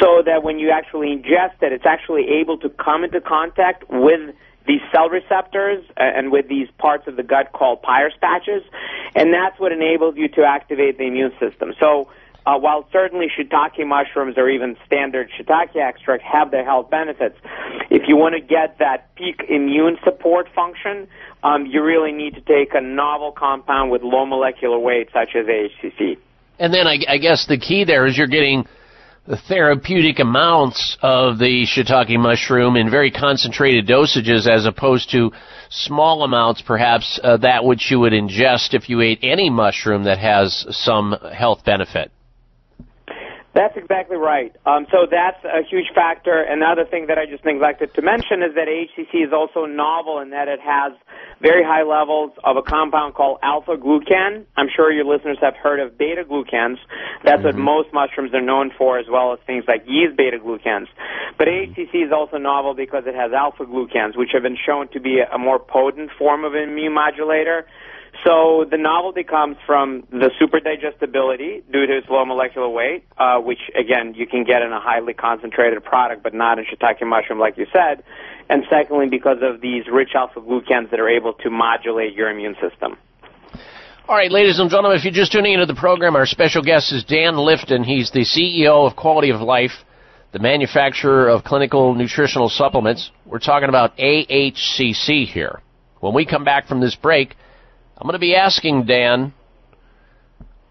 [0.00, 4.34] so that when you actually ingest it, it's actually able to come into contact with
[4.66, 8.62] these cell receptors uh, and with these parts of the gut called Peyer's patches,
[9.14, 11.74] and that's what enables you to activate the immune system.
[11.78, 12.08] So
[12.44, 17.36] uh, while certainly shiitake mushrooms or even standard shiitake extract have their health benefits,
[17.90, 21.06] if you want to get that peak immune support function,
[21.42, 25.46] um, you really need to take a novel compound with low molecular weight, such as
[25.46, 26.18] AHCC.
[26.58, 28.66] And then I, I guess the key there is you're getting
[29.48, 35.30] therapeutic amounts of the shiitake mushroom in very concentrated dosages as opposed to
[35.70, 40.18] small amounts perhaps uh, that which you would ingest if you ate any mushroom that
[40.18, 42.10] has some health benefit.
[43.54, 44.54] That's exactly right.
[44.64, 46.40] Um, so that's a huge factor.
[46.40, 50.30] Another thing that I just neglected to mention is that HCC is also novel in
[50.30, 50.92] that it has
[51.42, 54.46] very high levels of a compound called alpha glucan.
[54.56, 56.78] I'm sure your listeners have heard of beta glucans.
[57.24, 57.44] That's mm-hmm.
[57.44, 60.86] what most mushrooms are known for, as well as things like yeast beta glucans.
[61.36, 65.00] But HCC is also novel because it has alpha glucans, which have been shown to
[65.00, 67.66] be a more potent form of an immune modulator.
[68.24, 73.38] So the novelty comes from the super digestibility due to its low molecular weight, uh,
[73.38, 77.40] which again you can get in a highly concentrated product, but not in shiitake mushroom,
[77.40, 78.04] like you said.
[78.48, 82.54] And secondly, because of these rich alpha glucans that are able to modulate your immune
[82.60, 82.96] system.
[84.08, 86.92] All right, ladies and gentlemen, if you're just tuning into the program, our special guest
[86.92, 87.84] is Dan Lifton.
[87.84, 89.72] He's the CEO of Quality of Life,
[90.32, 93.10] the manufacturer of clinical nutritional supplements.
[93.26, 95.60] We're talking about AHCC here.
[96.00, 97.36] When we come back from this break,
[98.02, 99.32] I'm going to be asking Dan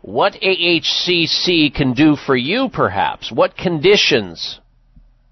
[0.02, 3.32] what AHCC can do for you, perhaps.
[3.32, 4.60] What conditions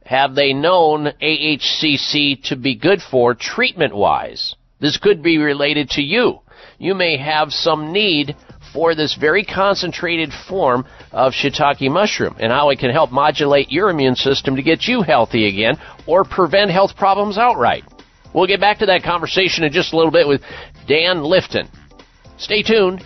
[0.05, 4.55] have they known AHCC to be good for treatment wise?
[4.79, 6.39] This could be related to you.
[6.77, 8.33] You may have some need
[8.71, 13.89] for this very concentrated form of shiitake mushroom and how it can help modulate your
[13.89, 15.75] immune system to get you healthy again
[16.07, 17.83] or prevent health problems outright.
[18.33, 20.39] We'll get back to that conversation in just a little bit with
[20.87, 21.67] Dan Lifton.
[22.39, 23.03] Stay tuned.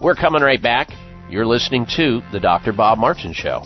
[0.00, 0.90] We're coming right back.
[1.28, 2.72] You're listening to The Dr.
[2.72, 3.64] Bob Martin Show.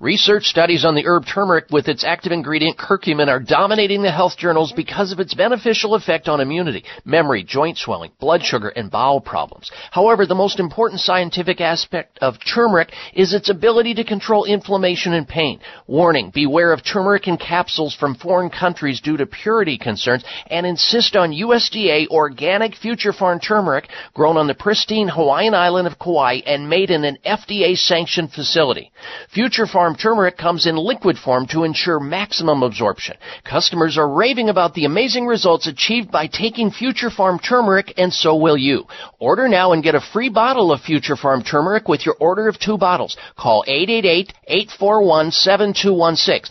[0.00, 4.36] Research studies on the herb turmeric with its active ingredient curcumin are dominating the health
[4.36, 9.20] journals because of its beneficial effect on immunity, memory, joint swelling, blood sugar, and bowel
[9.20, 9.72] problems.
[9.90, 15.26] However, the most important scientific aspect of turmeric is its ability to control inflammation and
[15.26, 15.58] pain.
[15.88, 21.16] Warning, beware of turmeric in capsules from foreign countries due to purity concerns and insist
[21.16, 26.70] on USDA organic future farm turmeric grown on the pristine Hawaiian island of Kauai and
[26.70, 28.92] made in an FDA sanctioned facility.
[29.34, 33.16] Future farm Farm turmeric comes in liquid form to ensure maximum absorption.
[33.42, 38.36] Customers are raving about the amazing results achieved by taking Future Farm turmeric, and so
[38.36, 38.84] will you.
[39.18, 42.58] Order now and get a free bottle of Future Farm turmeric with your order of
[42.58, 43.16] two bottles.
[43.38, 46.50] Call 888-841-7216,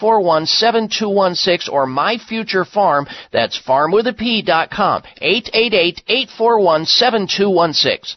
[0.00, 8.16] 888-841-7216, or MyFutureFarm, that's farm with a P dot com, 888-841-7216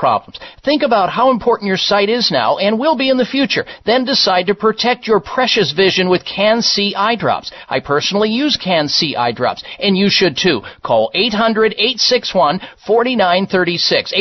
[0.01, 0.39] problems.
[0.65, 3.65] Think about how important your sight is now and will be in the future.
[3.85, 7.51] Then decide to protect your precious vision with Can-C eye drops.
[7.69, 10.63] I personally use Can-C eye drops, and you should too.
[10.83, 14.11] Call 800-861-4936.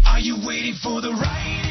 [0.05, 1.70] Are you waiting for the right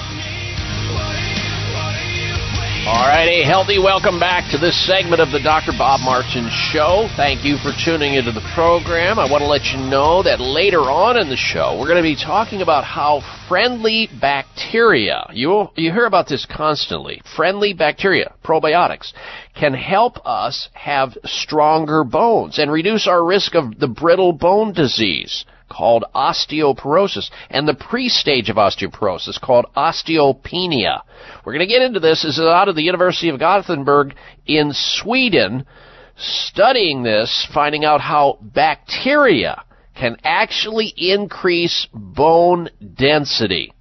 [2.83, 5.71] All right, a healthy welcome back to this segment of the Dr.
[5.77, 7.07] Bob Martin Show.
[7.15, 9.19] Thank you for tuning into the program.
[9.19, 12.09] I want to let you know that later on in the show, we're going to
[12.09, 19.13] be talking about how friendly bacteria, you, you hear about this constantly, friendly bacteria, probiotics,
[19.53, 25.45] can help us have stronger bones and reduce our risk of the brittle bone disease
[25.71, 31.01] called osteoporosis and the pre-stage of osteoporosis called osteopenia.
[31.45, 32.23] We're going to get into this.
[32.23, 34.13] This is out of the University of Gothenburg
[34.45, 35.65] in Sweden,
[36.17, 39.63] studying this, finding out how bacteria
[39.95, 43.73] can actually increase bone density.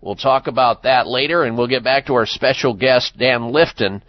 [0.00, 4.02] We'll talk about that later, and we'll get back to our special guest, Dan Lifton,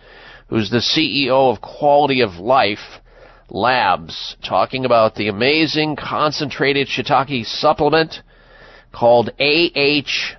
[0.48, 3.02] who's the CEO of Quality of Life
[3.50, 8.22] Labs, talking about the amazing concentrated shiitake supplement
[8.92, 10.38] called AHCC.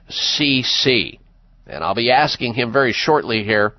[1.67, 3.75] And I'll be asking him very shortly here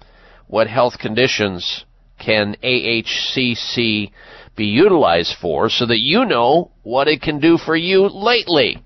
[0.47, 1.85] what health conditions
[2.19, 4.11] can AHCC
[4.55, 8.83] be utilized for so that you know what it can do for you lately.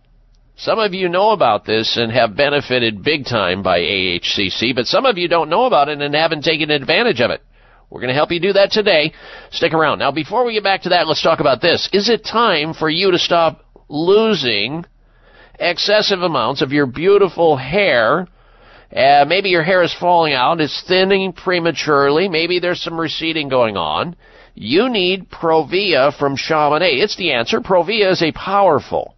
[0.56, 5.06] Some of you know about this and have benefited big time by AHCC, but some
[5.06, 7.42] of you don't know about it and haven't taken advantage of it.
[7.94, 9.14] We're going to help you do that today.
[9.52, 10.00] Stick around.
[10.00, 11.88] Now, before we get back to that, let's talk about this.
[11.94, 14.84] Is it time for you to stop losing
[15.60, 18.28] excessive amounts of your beautiful hair?
[18.92, 23.78] Uh, maybe your hair is falling out, it's thinning prematurely, maybe there's some receding going
[23.78, 24.16] on.
[24.56, 26.88] You need Provia from Shaman A.
[26.88, 27.60] It's the answer.
[27.60, 29.16] Provia is a powerful,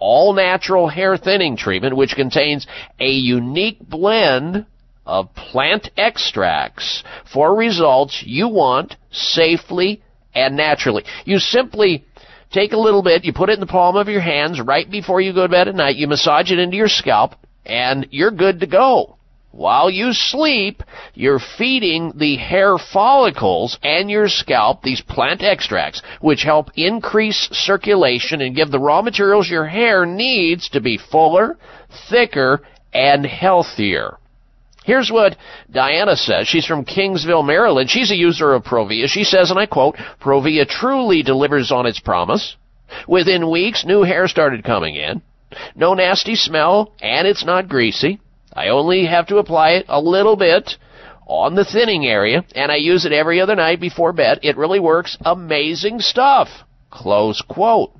[0.00, 2.66] all natural hair thinning treatment which contains
[2.98, 4.66] a unique blend
[5.06, 7.02] of plant extracts
[7.32, 10.02] for results you want safely
[10.34, 11.04] and naturally.
[11.24, 12.04] You simply
[12.50, 15.20] take a little bit, you put it in the palm of your hands right before
[15.20, 17.34] you go to bed at night, you massage it into your scalp,
[17.64, 19.16] and you're good to go.
[19.56, 20.82] While you sleep,
[21.14, 28.42] you're feeding the hair follicles and your scalp these plant extracts, which help increase circulation
[28.42, 31.56] and give the raw materials your hair needs to be fuller,
[32.10, 32.60] thicker,
[32.92, 34.18] and healthier.
[34.86, 35.36] Here's what
[35.68, 36.46] Diana says.
[36.46, 37.90] She's from Kingsville, Maryland.
[37.90, 39.08] She's a user of Provia.
[39.08, 42.56] She says, and I quote, Provia truly delivers on its promise.
[43.08, 45.22] Within weeks, new hair started coming in.
[45.74, 48.20] No nasty smell, and it's not greasy.
[48.52, 50.76] I only have to apply it a little bit
[51.26, 54.38] on the thinning area, and I use it every other night before bed.
[54.44, 55.18] It really works.
[55.24, 56.48] Amazing stuff.
[56.90, 57.90] Close quote.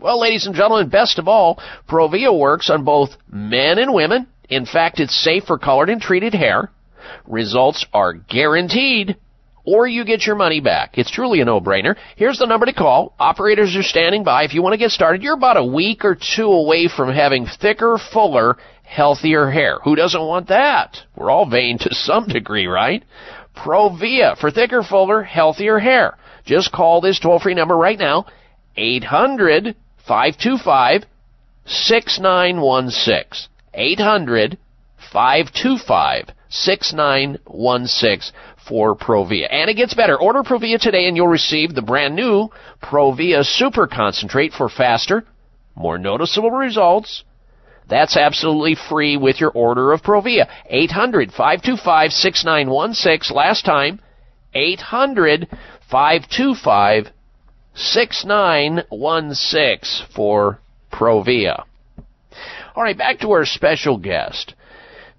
[0.00, 4.26] Well, ladies and gentlemen, best of all, Provia works on both men and women.
[4.48, 6.70] In fact, it's safe for colored and treated hair.
[7.26, 9.16] Results are guaranteed
[9.64, 10.96] or you get your money back.
[10.96, 11.94] It's truly a no-brainer.
[12.16, 13.14] Here's the number to call.
[13.18, 14.44] Operators are standing by.
[14.44, 17.46] If you want to get started, you're about a week or two away from having
[17.46, 19.78] thicker, fuller, healthier hair.
[19.84, 20.96] Who doesn't want that?
[21.14, 23.04] We're all vain to some degree, right?
[23.54, 26.16] Provia for thicker, fuller, healthier hair.
[26.46, 28.24] Just call this toll-free number right now,
[28.76, 29.76] 800
[30.06, 31.04] 525
[31.66, 33.48] 6916.
[33.78, 34.58] 800
[35.12, 38.34] 525 6916
[38.66, 39.46] for Provia.
[39.50, 40.18] And it gets better.
[40.18, 42.48] Order Provia today and you'll receive the brand new
[42.82, 45.24] Provia Super Concentrate for faster,
[45.74, 47.22] more noticeable results.
[47.88, 50.48] That's absolutely free with your order of Provia.
[50.68, 53.34] 800 525 6916.
[53.34, 54.00] Last time,
[54.52, 55.48] 800
[55.90, 57.08] 525
[57.74, 60.58] 6916 for
[60.92, 61.64] Provia.
[62.78, 64.54] All right, back to our special guest,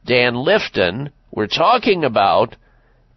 [0.06, 1.12] Dan Lifton.
[1.30, 2.56] We're talking about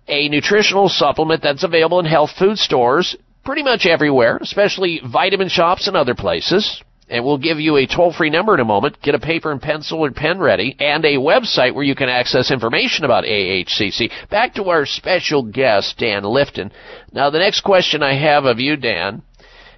[0.08, 3.14] a nutritional supplement that's available in health food stores
[3.44, 6.82] pretty much everywhere, especially vitamin shops and other places.
[7.08, 9.00] And we'll give you a toll free number in a moment.
[9.00, 12.50] Get a paper and pencil or pen ready and a website where you can access
[12.50, 14.10] information about AHCC.
[14.28, 16.72] Back to our special guest, Dan Lifton.
[17.12, 19.22] Now, the next question I have of you, Dan,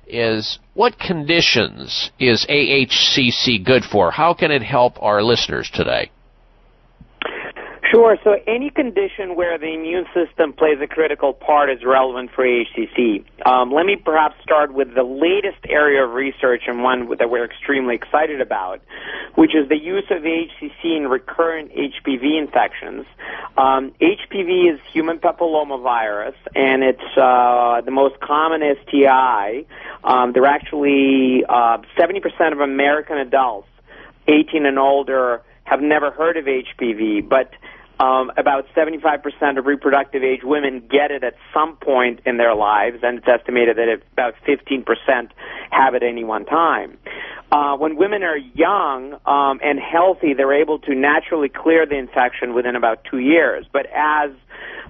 [0.07, 4.11] is what conditions is AHCC good for?
[4.11, 6.11] How can it help our listeners today?
[7.95, 8.19] Sure.
[8.25, 13.25] So any condition where the immune system plays a critical part is relevant for HCC.
[13.47, 17.45] Um, let me perhaps start with the latest area of research and one that we're
[17.45, 18.81] extremely excited about,
[19.37, 23.07] which is the use of HCC in recurrent HPV infections.
[23.57, 29.67] Um, HPV is human papillomavirus, and it's uh, the most common STI.
[30.03, 33.69] Um, there are actually uh, 70% of American adults,
[34.27, 37.51] 18 and older, have never heard of HPV, but
[38.01, 42.99] um, about 75% of reproductive age women get it at some point in their lives,
[43.03, 45.31] and it's estimated that about 15%
[45.71, 46.99] have it any one time.
[47.53, 52.53] Uh, when women are young um, and healthy, they're able to naturally clear the infection
[52.53, 53.65] within about two years.
[53.73, 54.33] But as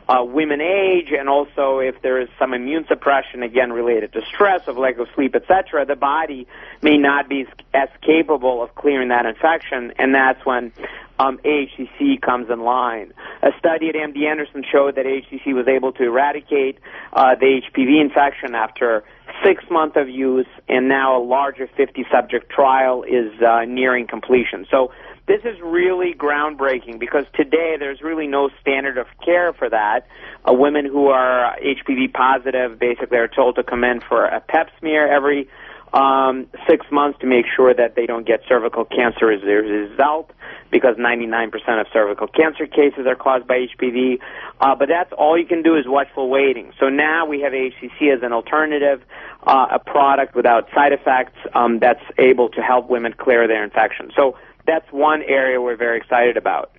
[0.09, 4.67] uh, women age, and also if there is some immune suppression, again related to stress,
[4.67, 6.47] of lack of sleep, etc., the body
[6.83, 10.73] may not be as capable of clearing that infection, and that's when
[11.19, 13.13] um, AHCC comes in line.
[13.43, 16.79] A study at MD Anderson showed that AHCC was able to eradicate
[17.13, 19.05] uh, the HPV infection after
[19.43, 24.67] six months of use, and now a larger 50 subject trial is uh, nearing completion.
[24.71, 24.93] So
[25.27, 30.07] this is really groundbreaking because today there's really no standard of care for that.
[30.49, 34.69] Uh, women who are HPV positive basically are told to come in for a pap
[34.79, 35.49] smear every
[35.95, 40.33] um, six months to make sure that they don't get cervical cancer as a result
[40.71, 44.19] because 99% of cervical cancer cases are caused by HPV.
[44.61, 46.73] Uh, but that's all you can do is watchful waiting.
[46.81, 49.03] So now we have AHCC as an alternative,
[49.47, 54.11] uh, a product without side effects um, that's able to help women clear their infection.
[54.17, 56.73] So that's one area we're very excited about.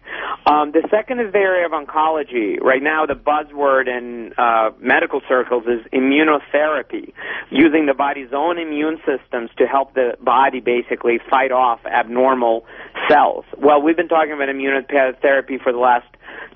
[0.45, 2.61] Um, the second is the area of oncology.
[2.61, 7.13] Right now, the buzzword in uh, medical circles is immunotherapy,
[7.49, 12.65] using the body's own immune systems to help the body basically fight off abnormal
[13.09, 13.45] cells.
[13.57, 16.07] Well, we've been talking about immunotherapy for the last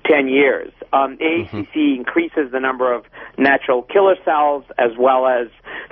[0.06, 0.72] 10 years.
[0.92, 3.04] Um, AHCC increases the number of
[3.38, 5.48] natural killer cells as well as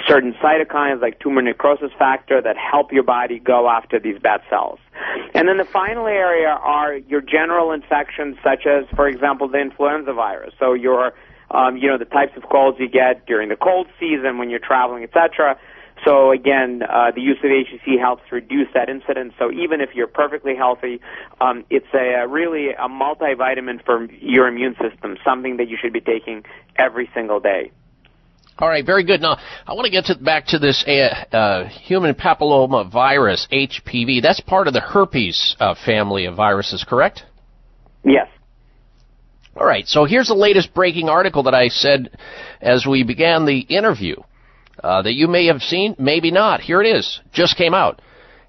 [0.06, 4.78] certain cytokines like tumor necrosis factor that help your body go after these bad cells.
[5.34, 10.12] And then the final area are your general infections such as, for example, the influenza
[10.12, 10.54] virus.
[10.58, 11.12] So your,
[11.50, 14.58] um, you know, the types of colds you get during the cold season when you're
[14.60, 15.58] traveling, etc.
[16.04, 19.34] So again, uh, the use of AHCC helps reduce that incidence.
[19.38, 21.00] So even if you're perfectly healthy,
[21.40, 25.92] um, it's a, a really a multivitamin for your immune system, something that you should
[25.92, 26.44] be taking
[26.76, 27.72] every single day.
[28.58, 29.20] All right, very good.
[29.20, 34.20] Now, I want to get to, back to this uh, uh, human papilloma virus, HPV.
[34.20, 37.22] That's part of the herpes uh, family of viruses, correct?
[38.04, 38.28] Yes.
[39.56, 42.16] All right, so here's the latest breaking article that I said
[42.60, 44.16] as we began the interview
[44.82, 46.60] uh, that you may have seen, maybe not.
[46.60, 48.00] Here it is, just came out.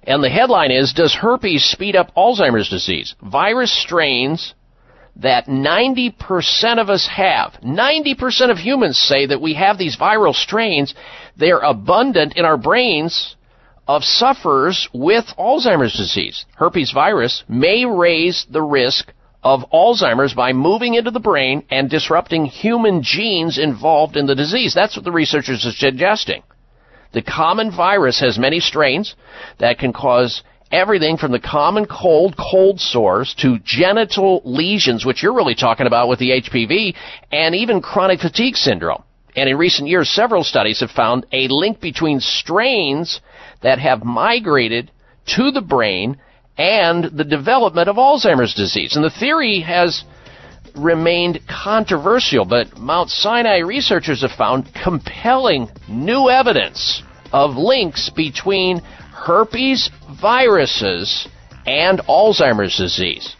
[0.04, 3.14] And the headline is Does herpes speed up Alzheimer's disease?
[3.20, 4.54] Virus strains
[5.16, 7.52] that 90% of us have.
[7.62, 10.94] 90% of humans say that we have these viral strains.
[11.36, 13.36] They're abundant in our brains
[13.86, 16.46] of sufferers with Alzheimer's disease.
[16.56, 19.12] Herpes virus may raise the risk
[19.42, 24.74] of Alzheimer's by moving into the brain and disrupting human genes involved in the disease.
[24.74, 26.42] That's what the researchers are suggesting.
[27.12, 29.14] The common virus has many strains
[29.58, 35.34] that can cause everything from the common cold, cold sores to genital lesions, which you're
[35.34, 36.94] really talking about with the HPV,
[37.32, 39.02] and even chronic fatigue syndrome.
[39.34, 43.20] And in recent years, several studies have found a link between strains
[43.62, 44.90] that have migrated
[45.36, 46.18] to the brain
[46.56, 48.96] and the development of Alzheimer's disease.
[48.96, 50.04] And the theory has
[50.76, 57.02] remained controversial, but Mount Sinai researchers have found compelling new evidence
[57.32, 59.90] of links between herpes
[60.20, 61.28] viruses
[61.66, 63.36] and Alzheimer's disease.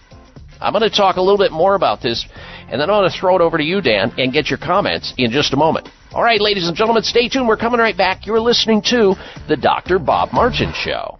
[0.61, 2.27] I'm going to talk a little bit more about this,
[2.69, 5.15] and then I'm going to throw it over to you, Dan, and get your comments
[5.17, 5.89] in just a moment.
[6.13, 7.49] All right, ladies and gentlemen, stay tuned.
[7.49, 8.27] We're coming right back.
[8.27, 9.15] You're listening to
[9.49, 9.99] The Dr.
[9.99, 11.20] Bob Martin Show.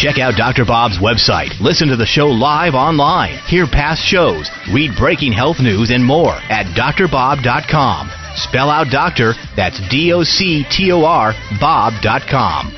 [0.04, 0.66] Check out Dr.
[0.66, 1.58] Bob's website.
[1.64, 3.38] Listen to the show live online.
[3.48, 4.50] Hear past shows.
[4.70, 8.12] Read breaking health news and more at drbob.com.
[8.36, 12.76] Spell out doctor, that's D O C T O R, Bob.com.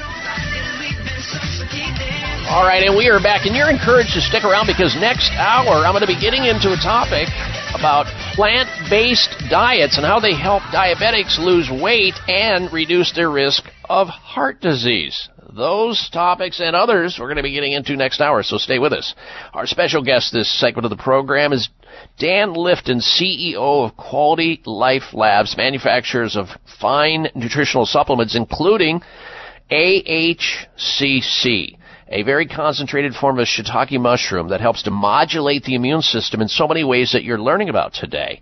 [2.47, 5.83] All right, and we are back, and you're encouraged to stick around because next hour
[5.83, 7.27] I'm going to be getting into a topic
[7.75, 8.07] about
[8.39, 14.07] plant based diets and how they help diabetics lose weight and reduce their risk of
[14.07, 15.29] heart disease.
[15.53, 18.93] Those topics and others we're going to be getting into next hour, so stay with
[18.93, 19.15] us.
[19.55, 21.69] Our special guest this segment of the program is
[22.19, 26.49] Dan Lifton, CEO of Quality Life Labs, manufacturers of
[26.81, 29.03] fine nutritional supplements, including
[29.71, 31.77] AHCC
[32.09, 36.49] a very concentrated form of shiitake mushroom that helps to modulate the immune system in
[36.49, 38.41] so many ways that you're learning about today.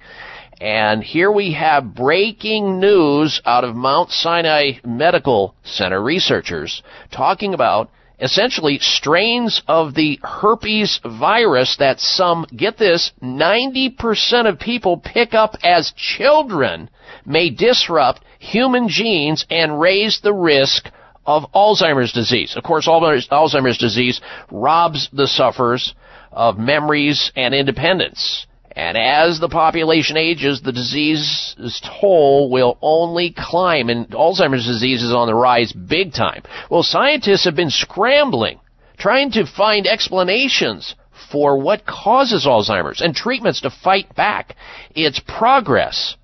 [0.60, 7.90] And here we have breaking news out of Mount Sinai Medical Center researchers talking about
[8.20, 15.56] essentially strains of the herpes virus that some, get this, 90% of people pick up
[15.64, 16.88] as children
[17.26, 20.88] may disrupt human genes and raise the risk
[21.26, 22.54] of Alzheimer's disease.
[22.56, 24.20] Of course, Alzheimer's, disease
[24.50, 25.94] robs the sufferers
[26.30, 28.46] of memories and independence.
[28.76, 35.14] And as the population ages, the disease's toll will only climb, and Alzheimer's disease is
[35.14, 36.42] on the rise big time.
[36.68, 38.58] Well, scientists have been scrambling,
[38.98, 40.96] trying to find explanations
[41.30, 44.56] for what causes Alzheimer's and treatments to fight back
[44.94, 46.16] its progress.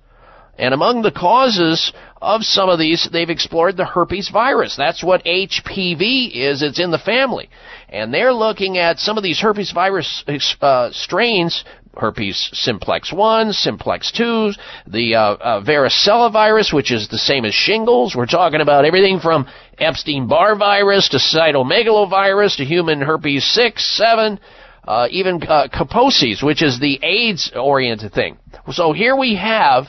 [0.57, 4.75] And among the causes of some of these, they've explored the herpes virus.
[4.75, 6.61] That's what HPV is.
[6.61, 7.49] It's in the family.
[7.89, 10.23] And they're looking at some of these herpes virus
[10.61, 11.63] uh, strains,
[11.97, 14.51] herpes simplex 1, simplex 2,
[14.87, 18.15] the uh, uh, varicella virus, which is the same as shingles.
[18.15, 19.47] We're talking about everything from
[19.77, 24.39] Epstein-Barr virus to cytomegalovirus to human herpes 6, 7,
[24.87, 28.37] uh, even uh, Kaposi's, which is the AIDS-oriented thing.
[28.71, 29.85] So here we have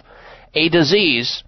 [0.54, 1.42] a disease,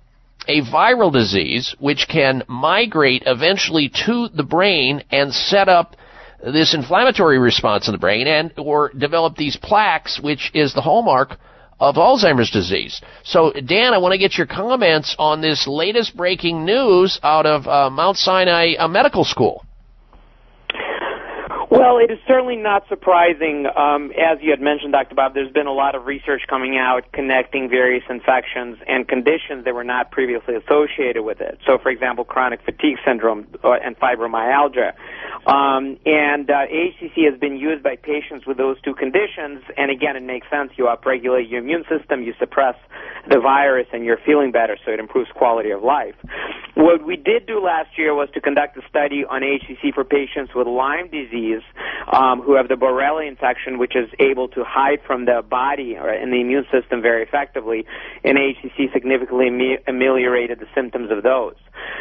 [0.47, 5.97] a viral disease, which can migrate eventually to the brain and set up
[6.52, 11.36] this inflammatory response in the brain and or develop these plaques, which is the hallmark
[11.80, 13.00] of Alzheimer's disease.
[13.24, 17.66] So, Dan, I want to get your comments on this latest breaking news out of
[17.66, 19.64] uh, Mount Sinai uh, Medical School.
[21.74, 23.66] Well, it is certainly not surprising.
[23.66, 25.16] Um, as you had mentioned, Dr.
[25.16, 29.74] Bob, there's been a lot of research coming out connecting various infections and conditions that
[29.74, 31.59] were not previously associated with it.
[31.66, 34.92] So, for example, chronic fatigue syndrome uh, and fibromyalgia.
[35.48, 39.64] Um, and uh, AHCC has been used by patients with those two conditions.
[39.76, 40.70] And again, it makes sense.
[40.76, 42.76] You upregulate your immune system, you suppress
[43.28, 46.14] the virus, and you're feeling better, so it improves quality of life.
[46.74, 50.52] What we did do last year was to conduct a study on AHCC for patients
[50.55, 51.62] with Lyme disease
[52.12, 56.12] um, who have the Borrelia infection, which is able to hide from the body or
[56.12, 57.86] in the immune system very effectively.
[58.24, 61.55] And AHCC significantly ame- ameliorated the symptoms of those.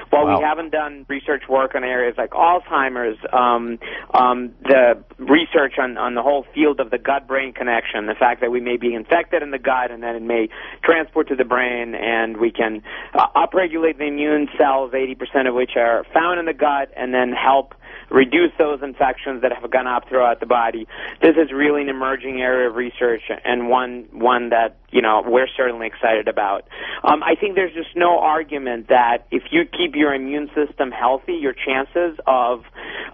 [0.09, 0.37] While Wow.
[0.37, 3.79] we haven't done research work on areas like Alzheimer's, um,
[4.13, 8.51] um, the research on, on the whole field of the gut-brain connection, the fact that
[8.51, 10.49] we may be infected in the gut and then it may
[10.83, 12.81] transport to the brain, and we can
[13.13, 17.31] uh, upregulate the immune cells, 80% of which are found in the gut, and then
[17.31, 17.73] help
[18.13, 20.87] reduce those infections that have gone up throughout the body.
[21.21, 25.47] This is really an emerging area of research and one one that you know we're
[25.57, 26.67] certainly excited about.
[27.03, 31.33] Um, I think there's just no argument that if you keep your immune system healthy,
[31.33, 32.63] your chances of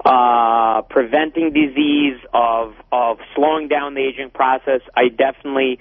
[0.04, 5.80] uh, preventing disease, of of slowing down the aging process, I definitely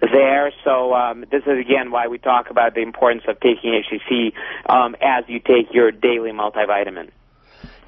[0.00, 0.52] there.
[0.64, 4.32] So um, this is again why we talk about the importance of taking AHCC
[4.68, 7.10] um, as you take your daily multivitamin.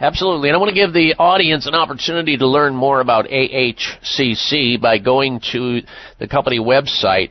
[0.00, 0.48] Absolutely.
[0.48, 4.98] And I want to give the audience an opportunity to learn more about AHCC by
[4.98, 5.80] going to
[6.20, 7.30] the company website.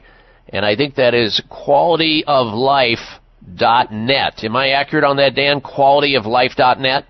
[0.50, 4.44] And I think that is qualityoflife.net.
[4.44, 5.62] Am I accurate on that, Dan?
[5.62, 7.06] Qualityoflife.net?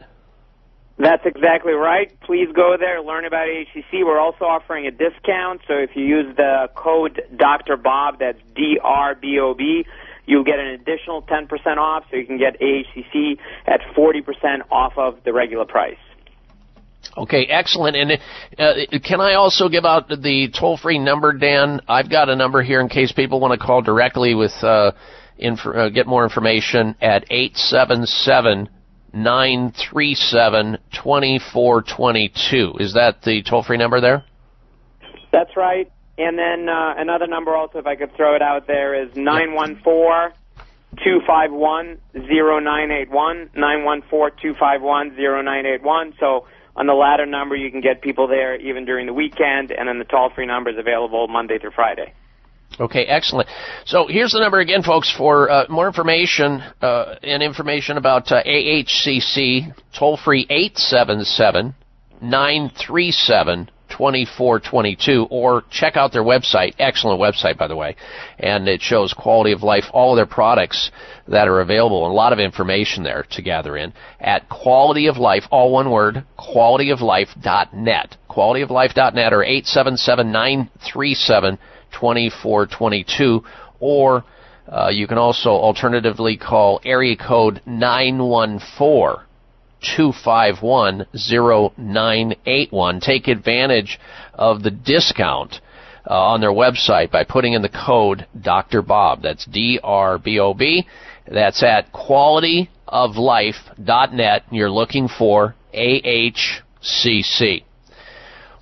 [0.99, 2.11] That's exactly right.
[2.21, 4.03] Please go there, learn about AHCC.
[4.03, 7.77] We're also offering a discount, so if you use the code Dr.
[7.77, 9.85] Bob, that's D R B O B,
[10.27, 15.17] you'll get an additional 10% off, so you can get AHCC at 40% off of
[15.23, 15.97] the regular price.
[17.15, 17.95] Okay, excellent.
[17.95, 18.11] And
[18.59, 21.81] uh, can I also give out the toll free number, Dan?
[21.87, 24.91] I've got a number here in case people want to call directly with uh,
[25.37, 28.69] inf- uh, get more information at eight seven seven
[29.13, 32.73] nine three seven twenty four twenty two.
[32.79, 34.25] Is that the toll free number there?
[35.31, 35.89] That's right.
[36.17, 40.35] And then uh, another number also, if I could throw it out there, is 914
[41.03, 43.49] 251 0981.
[43.53, 46.13] 914 251 0981.
[46.19, 49.87] So on the latter number, you can get people there even during the weekend, and
[49.87, 52.13] then the toll free number is available Monday through Friday.
[52.79, 53.47] Okay, excellent.
[53.85, 58.43] So here's the number again, folks, for uh, more information uh, and information about uh,
[58.43, 61.73] AHCC, toll free 877
[62.21, 66.73] 937 2422, or check out their website.
[66.77, 67.95] Excellent website, by the way.
[68.37, 70.91] And it shows quality of life, all of their products
[71.27, 75.17] that are available, and a lot of information there to gather in at quality of
[75.17, 78.17] life, all one word, qualityoflife.net.
[78.29, 81.57] Qualityoflife.net or 877 937
[81.91, 83.43] 2422
[83.79, 84.23] or
[84.67, 89.26] uh, you can also alternatively call area code 914
[89.81, 92.99] 251 0981.
[92.99, 93.99] Take advantage
[94.33, 95.61] of the discount
[96.09, 98.81] uh, on their website by putting in the code Dr.
[98.81, 99.21] Bob.
[99.21, 100.87] That's D R B O B.
[101.27, 104.43] That's at qualityoflife.net.
[104.51, 107.63] You're looking for AHCC.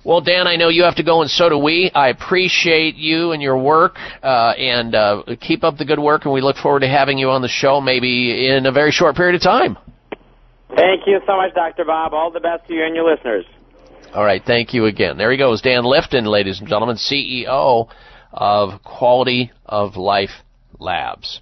[0.06, 1.90] Well, Dan, I know you have to go, and so do we.
[1.92, 6.24] I appreciate you and your work, uh, and uh, keep up the good work.
[6.24, 9.16] And we look forward to having you on the show, maybe in a very short
[9.16, 9.76] period of time.
[10.74, 11.84] Thank you so much, Dr.
[11.84, 12.12] Bob.
[12.12, 13.44] All the best to you and your listeners.
[14.12, 15.16] All right, thank you again.
[15.18, 17.88] There he goes, Dan Lifton, ladies and gentlemen, CEO
[18.32, 20.30] of Quality of Life
[20.78, 21.40] Labs.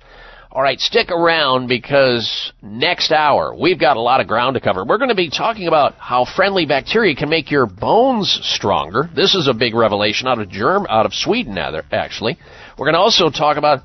[0.50, 4.84] All right, stick around because next hour we've got a lot of ground to cover.
[4.84, 9.10] We're going to be talking about how friendly bacteria can make your bones stronger.
[9.14, 12.38] This is a big revelation out of Germ, out of Sweden, actually.
[12.78, 13.80] We're going to also talk about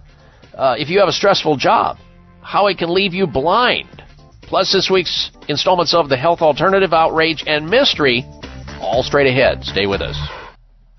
[0.54, 1.98] uh, if you have a stressful job,
[2.42, 4.04] how it can leave you blind.
[4.50, 8.26] Plus, this week's installments of the Health Alternative Outrage and Mystery,
[8.82, 9.64] all straight ahead.
[9.64, 10.18] Stay with us.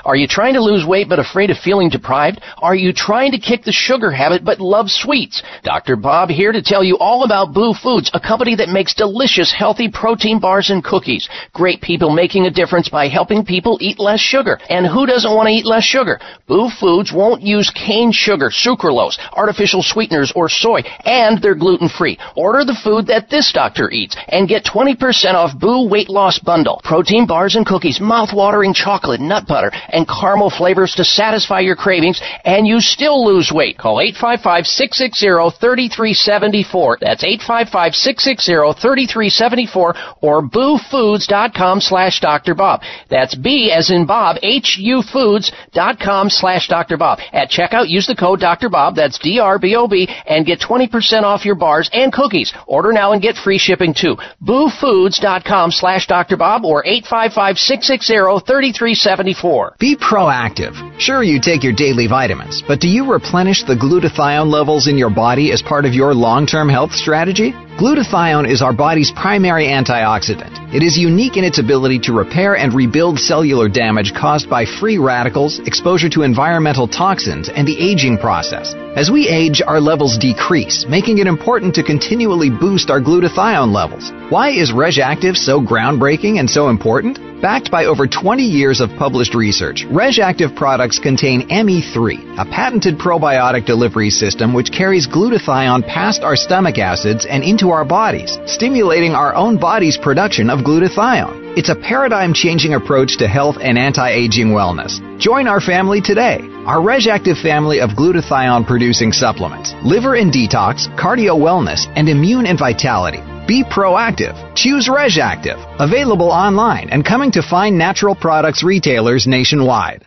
[0.05, 2.41] Are you trying to lose weight but afraid of feeling deprived?
[2.59, 5.43] Are you trying to kick the sugar habit but love sweets?
[5.63, 5.97] Dr.
[5.97, 9.91] Bob here to tell you all about BHU Foods, a company that makes delicious, healthy
[9.91, 11.29] protein bars and cookies.
[11.53, 14.59] Great people making a difference by helping people eat less sugar.
[14.69, 16.19] And who doesn't want to eat less sugar?
[16.49, 22.19] BHU Foods won't use cane sugar, sucralose, artificial sweeteners, or soy, and they're gluten free.
[22.37, 26.81] Order the food that this doctor eats and get 20% off BHU Weight Loss Bundle.
[26.85, 32.21] Protein bars and cookies, mouth-watering chocolate, nut butter, and caramel flavors to satisfy your cravings,
[32.45, 33.79] and you still lose weight.
[33.79, 36.97] Call 855-660-3374.
[37.01, 42.55] That's 855-660-3374 or bhufoods.com slash Dr.
[42.55, 42.83] Bob.
[43.09, 46.97] That's B as in Bob, H-U foods.com slash Dr.
[46.97, 47.19] Bob.
[47.33, 48.69] At checkout, use the code Dr.
[48.69, 52.53] Bob, that's D-R-B-O-B, and get 20% off your bars and cookies.
[52.67, 54.17] Order now and get free shipping too.
[54.43, 56.37] bhufoods.com slash Dr.
[56.37, 59.79] Bob or 855-660-3374.
[59.81, 60.77] Be proactive.
[61.01, 65.09] Sure, you take your daily vitamins, but do you replenish the glutathione levels in your
[65.09, 67.52] body as part of your long-term health strategy?
[67.78, 70.74] Glutathione is our body's primary antioxidant.
[70.74, 74.98] It is unique in its ability to repair and rebuild cellular damage caused by free
[74.98, 78.74] radicals, exposure to environmental toxins, and the aging process.
[78.97, 84.12] As we age, our levels decrease, making it important to continually boost our glutathione levels.
[84.31, 87.30] Why is Reg'Activ so groundbreaking and so important?
[87.41, 93.65] Backed by over 20 years of published research, Reg'Activ products contain ME3, a patented probiotic
[93.65, 99.35] delivery system which carries glutathione past our stomach acids and into our bodies, stimulating our
[99.35, 101.57] own body's production of glutathione.
[101.57, 105.01] It's a paradigm changing approach to health and anti aging wellness.
[105.19, 106.41] Join our family today.
[106.67, 112.59] Our Reg'Activ family of glutathione producing supplements, liver and detox, cardio wellness, and immune and
[112.59, 113.23] vitality.
[113.51, 114.55] Be proactive.
[114.55, 115.59] Choose Reg'Activ.
[115.81, 120.07] Available online and coming to fine natural products retailers nationwide.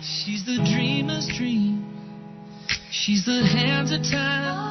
[0.02, 1.84] She's the dreamer's dream.
[2.90, 4.65] She's the hands of time.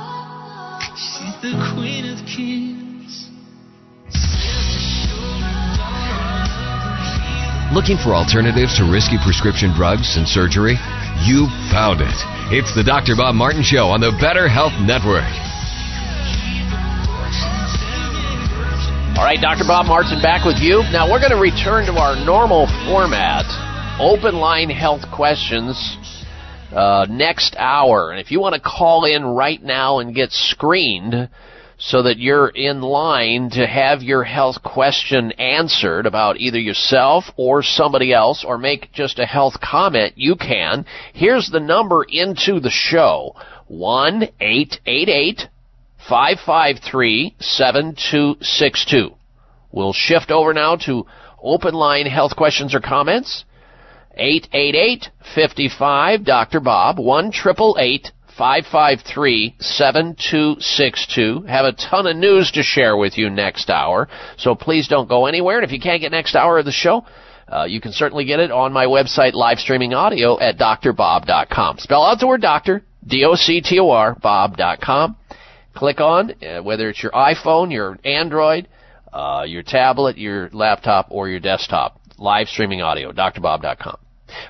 [1.42, 3.30] She's the queen of kings.
[7.74, 10.78] Looking for alternatives to risky prescription drugs and surgery?
[11.26, 12.16] You found it.
[12.52, 13.16] It's the Dr.
[13.18, 15.28] Bob Martin Show on the Better Health Network.
[19.18, 19.64] All right, Dr.
[19.66, 20.84] Bob Martin back with you.
[20.92, 23.48] Now we're going to return to our normal format,
[24.00, 25.76] open line health questions,
[26.76, 28.12] uh, next hour.
[28.12, 31.30] And if you want to call in right now and get screened
[31.78, 37.64] so that you're in line to have your health question answered about either yourself or
[37.64, 40.86] somebody else or make just a health comment, you can.
[41.14, 43.36] Here's the number into the show.
[43.68, 45.48] 1 888
[46.08, 49.16] 553 7262.
[49.72, 51.06] We'll shift over now to
[51.42, 53.44] open line health questions or comments.
[54.16, 56.60] 888 855 Dr.
[56.60, 57.32] Bob, 1
[58.38, 61.44] 553 7262.
[61.48, 65.26] Have a ton of news to share with you next hour, so please don't go
[65.26, 65.58] anywhere.
[65.58, 67.06] And if you can't get next hour of the show,
[67.48, 71.78] uh, you can certainly get it on my website, live streaming audio at drbob.com.
[71.78, 75.16] Spell out the word doctor, D-O-C-T-O-R, bob.com.
[75.76, 78.68] Click on, uh, whether it's your iPhone, your Android,
[79.14, 82.00] uh, your tablet, your laptop, or your desktop.
[82.18, 83.98] Live streaming audio, drbob.com.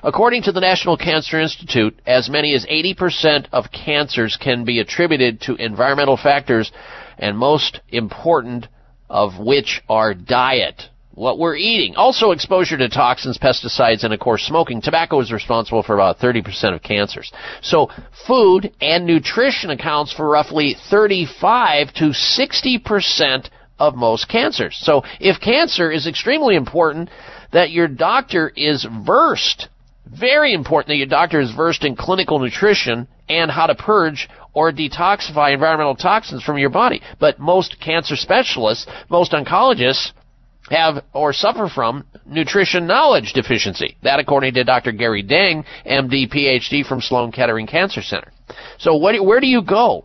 [0.02, 5.40] According to the National Cancer Institute, as many as 80% of cancers can be attributed
[5.42, 6.72] to environmental factors,
[7.18, 8.68] and most important
[9.08, 11.96] of which are diet what we're eating.
[11.96, 14.82] Also, exposure to toxins, pesticides, and of course, smoking.
[14.82, 17.32] Tobacco is responsible for about 30% of cancers.
[17.62, 17.88] So,
[18.26, 23.48] food and nutrition accounts for roughly 35 to 60%
[23.78, 24.78] of most cancers.
[24.78, 27.08] So, if cancer is extremely important,
[27.52, 29.68] that your doctor is versed,
[30.06, 34.72] very important that your doctor is versed in clinical nutrition and how to purge or
[34.72, 37.02] detoxify environmental toxins from your body.
[37.18, 40.12] But most cancer specialists, most oncologists,
[40.70, 43.96] have or suffer from nutrition knowledge deficiency.
[44.02, 44.92] That according to Dr.
[44.92, 48.32] Gary Deng, MD, PhD from Sloan Kettering Cancer Center.
[48.78, 50.04] So what, where do you go?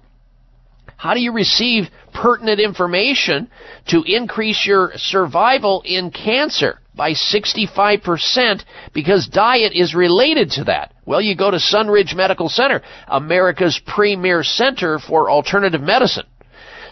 [0.98, 3.50] How do you receive pertinent information
[3.88, 8.64] to increase your survival in cancer by 65%
[8.94, 10.94] because diet is related to that?
[11.06, 16.26] Well, you go to Sunridge Medical Center, America's premier center for alternative medicine.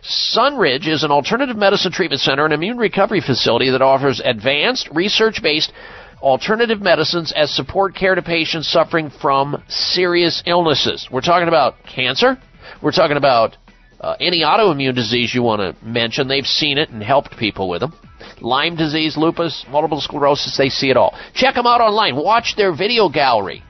[0.01, 5.41] Sunridge is an alternative medicine treatment center and immune recovery facility that offers advanced, research
[5.43, 5.73] based
[6.21, 11.07] alternative medicines as support care to patients suffering from serious illnesses.
[11.11, 12.37] We're talking about cancer.
[12.81, 13.57] We're talking about
[13.99, 16.27] uh, any autoimmune disease you want to mention.
[16.27, 17.93] They've seen it and helped people with them.
[18.41, 21.17] Lyme disease, lupus, multiple sclerosis, they see it all.
[21.33, 22.15] Check them out online.
[22.15, 23.63] Watch their video gallery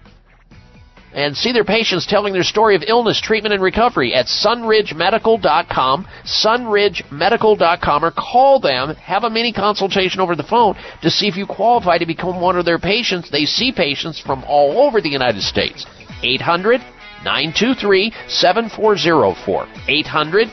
[1.14, 8.06] and see their patients telling their story of illness, treatment, and recovery at sunridgemedical.com, sunridgemedical.com,
[8.06, 11.98] or call them, have a mini consultation over the phone to see if you qualify
[11.98, 13.32] to become one of their patients.
[13.32, 15.86] They see patients from all over the United States.
[16.22, 16.82] 800
[17.24, 19.68] 923 7404.
[19.88, 20.48] 800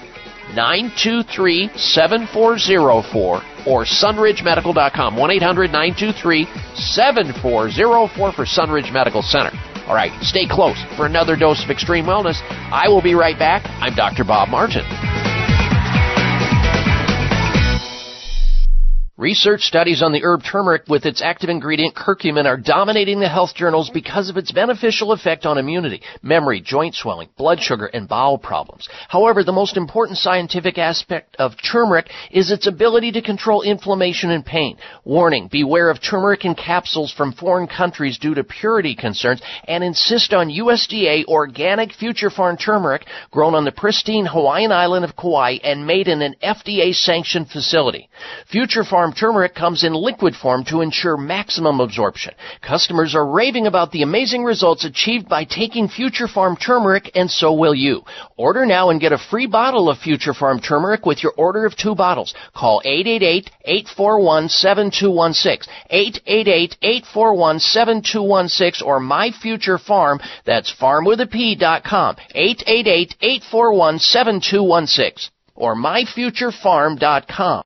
[0.55, 5.16] 923 7404 or sunridgemedical.com.
[5.16, 9.51] 1 800 923 7404 for Sunridge Medical Center.
[9.86, 12.40] All right, stay close for another dose of extreme wellness.
[12.72, 13.62] I will be right back.
[13.80, 14.24] I'm Dr.
[14.24, 14.82] Bob Martin.
[19.27, 23.57] Research studies on the herb turmeric with its active ingredient curcumin are dominating the health
[23.57, 28.39] journals because of its beneficial effect on immunity, memory, joint swelling, blood sugar, and bowel
[28.39, 28.89] problems.
[29.09, 34.47] However, the most important scientific aspect of turmeric is its ability to control inflammation and
[34.47, 34.77] pain.
[35.03, 40.35] Warning, beware of turmeric in capsules from foreign countries due to purity concerns and insist
[40.35, 45.85] on USDA organic future farm turmeric grown on the pristine Hawaiian island of Kauai and
[45.85, 48.09] made in an FDA sanctioned facility.
[48.53, 52.34] Future farm turmeric comes in liquid form to ensure maximum absorption.
[52.60, 57.52] Customers are raving about the amazing results achieved by taking Future Farm turmeric, and so
[57.52, 58.02] will you.
[58.36, 61.76] Order now and get a free bottle of Future Farm turmeric with your order of
[61.76, 62.34] two bottles.
[62.55, 62.82] Call
[63.66, 77.65] 888-841-7216, 888-841-7216, or myfuturefarm, that's farm with a P dot com, 888-841-7216, or myfuturefarm.com.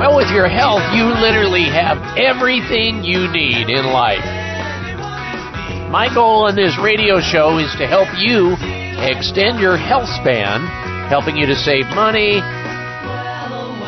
[0.00, 4.24] Well, with your health, you literally have everything you need in life.
[5.92, 8.56] My goal on this radio show is to help you
[9.04, 10.64] extend your health span,
[11.12, 12.40] helping you to save money,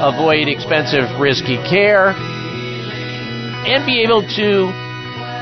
[0.04, 2.12] avoid expensive, risky care,
[3.64, 4.68] and be able to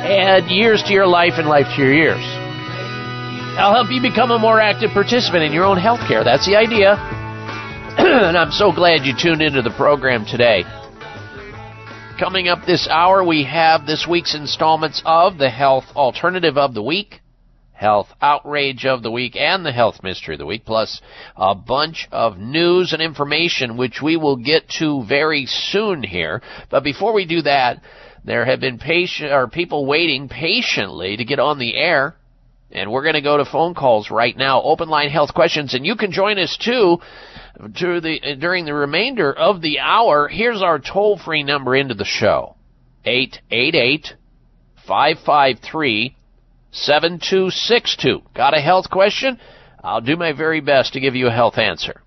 [0.06, 2.22] add years to your life and life to your years.
[3.58, 6.22] I'll help you become a more active participant in your own health care.
[6.22, 7.19] That's the idea.
[8.02, 10.62] and I'm so glad you tuned into the program today.
[12.18, 16.82] Coming up this hour, we have this week's installments of the Health Alternative of the
[16.82, 17.20] Week,
[17.72, 21.02] Health Outrage of the Week, and the Health Mystery of the Week, plus
[21.36, 26.40] a bunch of news and information which we will get to very soon here.
[26.70, 27.82] But before we do that,
[28.24, 32.14] there have been patient or people waiting patiently to get on the air.
[32.72, 35.84] And we're going to go to phone calls right now, open line health questions, and
[35.84, 36.98] you can join us too
[37.76, 40.28] to the during the remainder of the hour.
[40.28, 42.56] Here's our toll free number into the show:
[43.04, 44.14] eight eight eight
[44.86, 46.16] five five three
[46.72, 48.22] seven two six two.
[48.34, 49.38] Got a health question?
[49.82, 52.00] I'll do my very best to give you a health answer.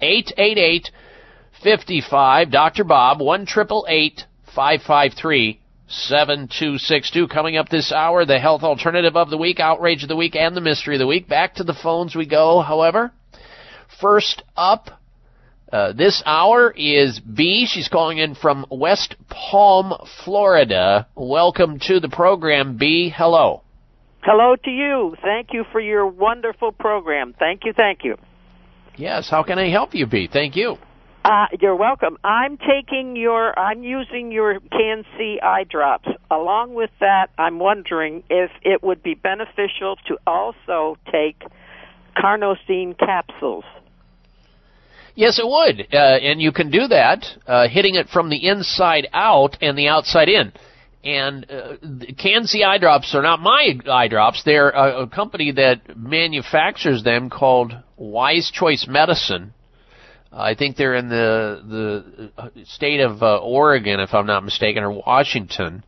[0.00, 0.90] Eight eight eight
[1.62, 2.50] fifty five.
[2.50, 2.84] Dr.
[2.84, 4.22] Bob one triple eight
[4.54, 5.60] five five three.
[5.90, 10.36] 7262 coming up this hour, the health alternative of the week, outrage of the week,
[10.36, 11.26] and the mystery of the week.
[11.26, 13.10] Back to the phones we go, however.
[14.00, 14.90] First up
[15.72, 17.66] uh, this hour is B.
[17.70, 19.92] She's calling in from West Palm,
[20.24, 21.06] Florida.
[21.14, 23.12] Welcome to the program, B.
[23.14, 23.62] Hello.
[24.22, 25.14] Hello to you.
[25.22, 27.34] Thank you for your wonderful program.
[27.38, 28.16] Thank you, thank you.
[28.96, 30.28] Yes, how can I help you, B?
[30.32, 30.76] Thank you.
[31.24, 32.16] Uh, you're welcome.
[32.24, 36.08] I'm taking your, I'm using your Can C eye drops.
[36.30, 41.42] Along with that, I'm wondering if it would be beneficial to also take
[42.16, 43.64] carnosine capsules.
[45.18, 45.88] Yes, it would.
[45.92, 49.88] Uh, and you can do that, uh, hitting it from the inside out and the
[49.88, 50.52] outside in.
[51.02, 51.74] And uh,
[52.64, 54.44] eye drops are not my eye drops.
[54.44, 59.54] They're a, a company that manufactures them called Wise Choice Medicine.
[60.30, 61.64] I think they're in the
[62.36, 65.82] the state of uh, Oregon, if I'm not mistaken, or Washington.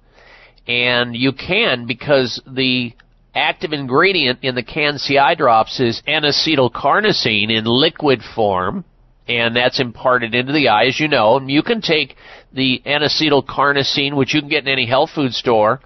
[0.67, 2.95] And you can because the
[3.33, 8.85] active ingredient in the Can-C eye drops is N-acetylcarnosine in liquid form,
[9.31, 11.37] and that's imparted into the eye, as you know.
[11.37, 12.17] And you can take
[12.53, 15.81] the N-acetylcarnosine, which you can get in any health food store,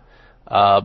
[0.46, 0.80] uh,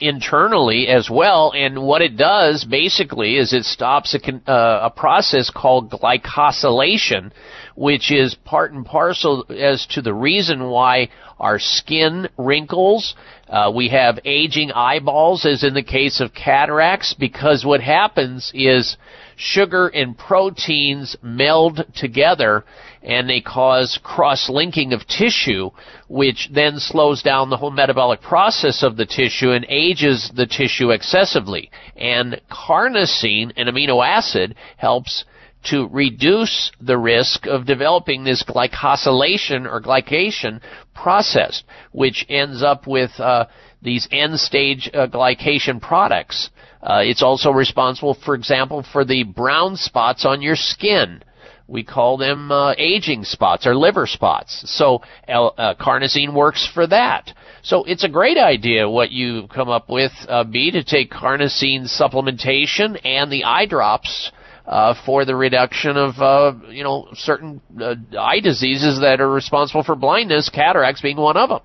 [0.00, 1.52] internally as well.
[1.54, 7.30] And what it does basically is it stops a, uh, a process called glycosylation,
[7.76, 11.08] which is part and parcel as to the reason why
[11.38, 13.14] our skin wrinkles.
[13.48, 18.96] Uh, we have aging eyeballs, as in the case of cataracts, because what happens is
[19.36, 22.64] sugar and proteins meld together
[23.02, 25.70] and they cause cross-linking of tissue,
[26.08, 30.90] which then slows down the whole metabolic process of the tissue and ages the tissue
[30.90, 31.70] excessively.
[31.96, 35.24] And carnosine, an amino acid, helps
[35.64, 40.60] to reduce the risk of developing this glycosylation or glycation
[40.94, 43.46] process, which ends up with uh,
[43.80, 46.50] these end-stage uh, glycation products.
[46.82, 51.22] Uh, it's also responsible, for example, for the brown spots on your skin.
[51.68, 54.64] We call them uh, aging spots or liver spots.
[54.66, 57.32] So uh, carnosine works for that.
[57.62, 61.84] So it's a great idea what you come up with, uh, B, to take carnosine
[61.84, 64.32] supplementation and the eye drops
[64.66, 69.82] uh, for the reduction of uh, you know certain uh, eye diseases that are responsible
[69.82, 71.60] for blindness, cataracts being one of them.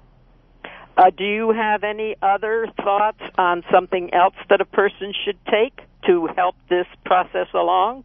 [0.98, 5.82] Uh, do you have any other thoughts on something else that a person should take
[6.08, 8.04] to help this process along?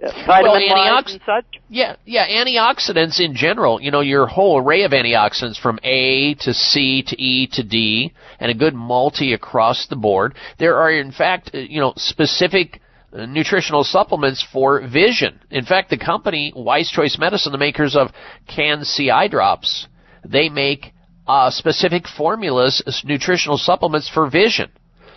[0.00, 1.44] Uh, well, vitamin antiox- and such?
[1.68, 6.54] Yeah, yeah, antioxidants in general, you know, your whole array of antioxidants from A to
[6.54, 10.34] C to E to D, and a good multi across the board.
[10.58, 12.80] There are, in fact, uh, you know, specific
[13.12, 15.40] uh, nutritional supplements for vision.
[15.50, 18.08] In fact, the company, Wise Choice Medicine, the makers of
[18.46, 19.88] Can-C eye drops,
[20.24, 20.92] they make
[21.26, 24.70] uh, specific formulas, nutritional supplements for vision.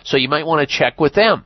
[0.04, 1.44] So you might want to check with them.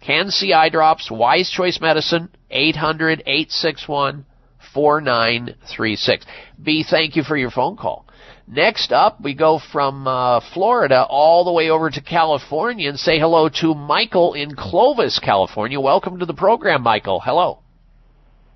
[0.00, 4.24] Can-C eye drops, Wise Choice Medicine, 800-861
[4.72, 6.26] 4936.
[6.62, 8.06] B, thank you for your phone call.
[8.46, 13.18] Next up, we go from uh, Florida all the way over to California and say
[13.18, 15.80] hello to Michael in Clovis, California.
[15.80, 17.20] Welcome to the program, Michael.
[17.20, 17.60] Hello.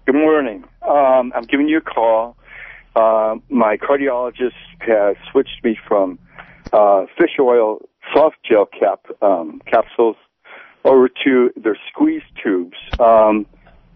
[0.07, 0.65] Good morning.
[0.83, 2.37] Um, I'm giving you a call.
[2.97, 6.19] Uh, my cardiologist has switched me from
[6.73, 7.79] uh, fish oil
[8.13, 10.17] soft gel cap um, capsules
[10.85, 13.47] over to their squeeze tubes um,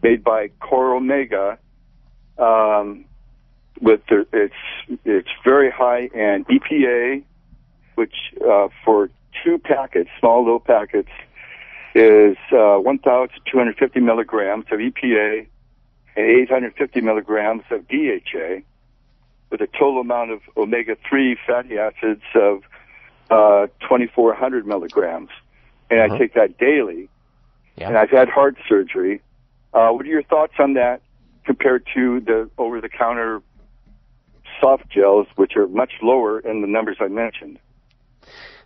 [0.03, 1.59] made by Coromega.
[2.39, 3.05] Um,
[3.81, 7.23] with the, it's it's very high in EPA,
[7.95, 8.15] which
[8.49, 9.11] uh, for
[9.45, 11.11] two packets, small little packets,
[11.95, 15.47] is uh, 1,250 milligrams of EPA
[16.17, 18.63] and 850 milligrams of DHA,
[19.51, 22.63] with a total amount of omega-3 fatty acids of
[23.31, 25.31] uh, 2,400 milligrams.
[25.91, 27.09] And I take that daily.
[27.77, 27.89] Yeah.
[27.89, 29.23] And I've had heart surgery.
[29.73, 31.01] Uh, what are your thoughts on that
[31.49, 33.41] compared to the over-the-counter
[34.61, 37.59] soft gels, which are much lower in the numbers I mentioned?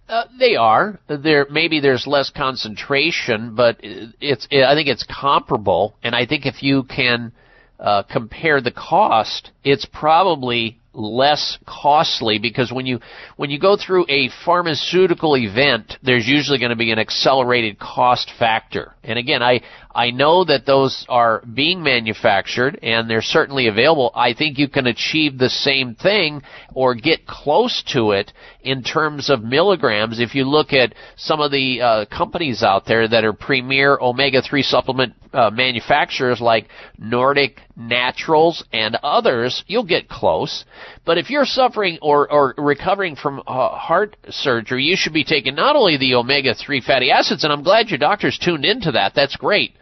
[0.08, 0.98] Uh, they are.
[1.06, 4.48] There maybe there's less concentration, but it's.
[4.50, 7.32] I think it's comparable, and I think if you can
[7.78, 13.00] uh, compare the cost, it's probably less costly because when you
[13.36, 18.30] when you go through a pharmaceutical event there's usually going to be an accelerated cost
[18.38, 19.58] factor and again i
[19.94, 24.86] i know that those are being manufactured and they're certainly available i think you can
[24.86, 26.42] achieve the same thing
[26.74, 28.32] or get close to it
[28.62, 33.08] in terms of milligrams if you look at some of the uh, companies out there
[33.08, 40.64] that are premier omega-3 supplement uh, manufacturers like Nordic Naturals and others, you'll get close.
[41.04, 45.54] But if you're suffering or, or recovering from uh, heart surgery, you should be taking
[45.54, 49.14] not only the omega-3 fatty acids, and I'm glad your doctor's tuned into that.
[49.14, 49.74] That's great.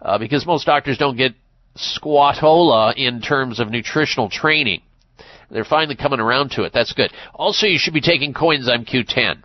[0.00, 1.32] Uh, because most doctors don't get
[1.76, 4.82] squatola in terms of nutritional training.
[5.50, 6.72] They're finally coming around to it.
[6.72, 7.10] That's good.
[7.34, 9.42] Also, you should be taking coenzyme Q10.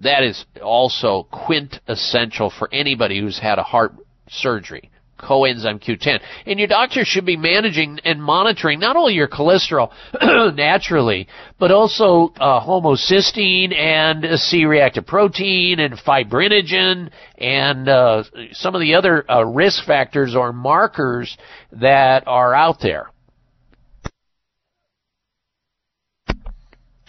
[0.00, 3.92] That is also quintessential for anybody who's had a heart
[4.28, 4.90] surgery.
[5.20, 6.20] Coenzyme Q10.
[6.46, 9.90] And your doctor should be managing and monitoring not only your cholesterol
[10.56, 11.28] naturally,
[11.58, 19.30] but also uh, homocysteine and C-reactive protein and fibrinogen and uh, some of the other
[19.30, 21.36] uh, risk factors or markers
[21.72, 23.10] that are out there.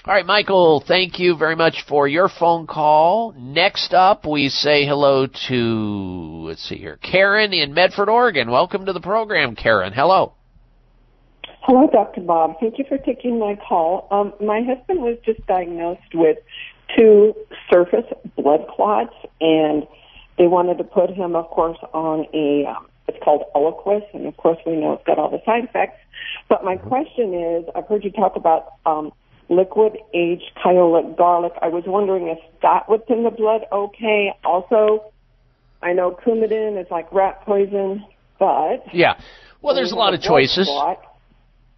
[0.03, 3.35] All right, Michael, thank you very much for your phone call.
[3.37, 8.49] Next up, we say hello to, let's see here, Karen in Medford, Oregon.
[8.49, 9.93] Welcome to the program, Karen.
[9.93, 10.33] Hello.
[11.61, 12.21] Hello, Dr.
[12.21, 12.55] Bob.
[12.59, 14.07] Thank you for taking my call.
[14.09, 16.39] Um, my husband was just diagnosed with
[16.97, 17.35] two
[17.71, 19.83] surface blood clots, and
[20.39, 24.35] they wanted to put him, of course, on a um, it's called Eliquis, and of
[24.37, 25.99] course we know it's got all the side effects.
[26.49, 29.11] But my question is, I've heard you talk about um,
[29.51, 31.53] liquid aged kyolic garlic.
[31.61, 34.33] I was wondering if that was in the blood okay.
[34.43, 35.11] Also,
[35.83, 38.03] I know Coumadin is like rat poison,
[38.39, 39.19] but Yeah.
[39.61, 40.67] Well, there's a lot of choices.
[40.67, 40.99] clot.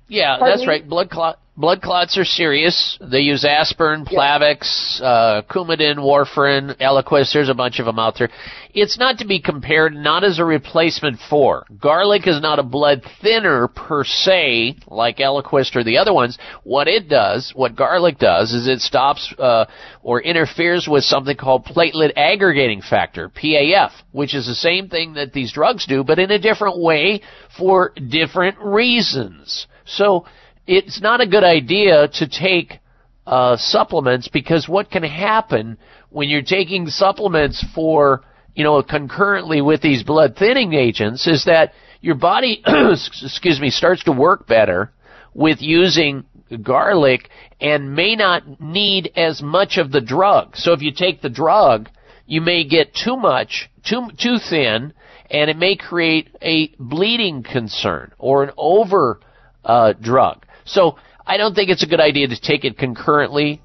[0.07, 0.67] Yeah, Pardon that's me?
[0.67, 0.87] right.
[0.87, 2.97] Blood clot blood clots are serious.
[2.99, 7.31] They use aspirin, Plavix, uh, Coumadin, warfarin, Eliquis.
[7.31, 8.29] There's a bunch of them out there.
[8.73, 11.65] It's not to be compared, not as a replacement for.
[11.79, 16.39] Garlic is not a blood thinner per se, like Eliquis or the other ones.
[16.63, 19.65] What it does, what garlic does, is it stops uh,
[20.01, 25.33] or interferes with something called platelet aggregating factor, PAF, which is the same thing that
[25.33, 27.21] these drugs do, but in a different way
[27.55, 29.67] for different reasons.
[29.85, 30.25] So
[30.65, 32.79] it's not a good idea to take
[33.25, 35.77] uh, supplements because what can happen
[36.09, 38.23] when you're taking supplements for
[38.55, 44.03] you know concurrently with these blood thinning agents is that your body excuse me starts
[44.03, 44.91] to work better
[45.33, 46.25] with using
[46.61, 47.29] garlic
[47.59, 50.55] and may not need as much of the drug.
[50.55, 51.89] So if you take the drug,
[52.25, 54.93] you may get too much, too too thin,
[55.29, 59.19] and it may create a bleeding concern or an over
[59.63, 60.45] uh, drug.
[60.65, 63.61] So I don't think it's a good idea to take it concurrently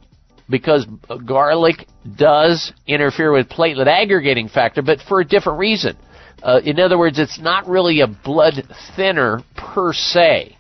[0.51, 0.87] because
[1.27, 5.97] garlic does interfere with platelet aggregating factor, but for a different reason.
[6.43, 8.55] Uh, in other words, it's not really a blood
[8.97, 10.57] thinner per se.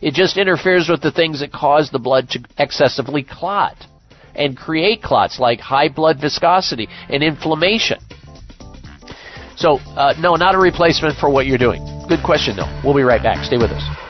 [0.00, 3.76] It just interferes with the things that cause the blood to excessively clot
[4.34, 7.98] and create clots like high blood viscosity and inflammation.
[9.56, 11.84] So, uh, no, not a replacement for what you're doing.
[12.08, 12.80] Good question, though.
[12.82, 13.44] We'll be right back.
[13.44, 14.09] Stay with us.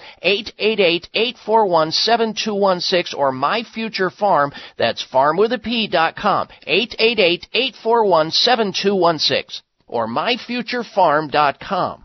[1.14, 12.04] 888-841-7216, or My Future Farm, that's farm with a P dot com, 888-841-7216, or myfuturefarm.com.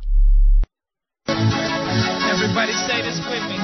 [1.30, 3.60] Everybody say this with me.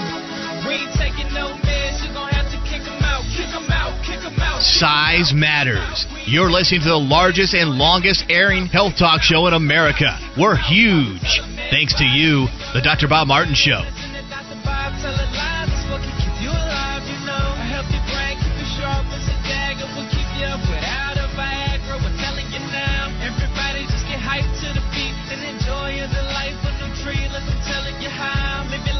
[0.68, 4.04] We ain't taking no meds, you gon' have to kick 'em out, kick 'em out,
[4.04, 4.62] kick 'em out.
[4.62, 6.08] Size matters.
[6.26, 10.18] You're listening to the largest and longest airing health talk show in America.
[10.38, 11.42] We're huge.
[11.70, 13.08] Thanks to you, the Dr.
[13.08, 13.84] Bob Martin Show.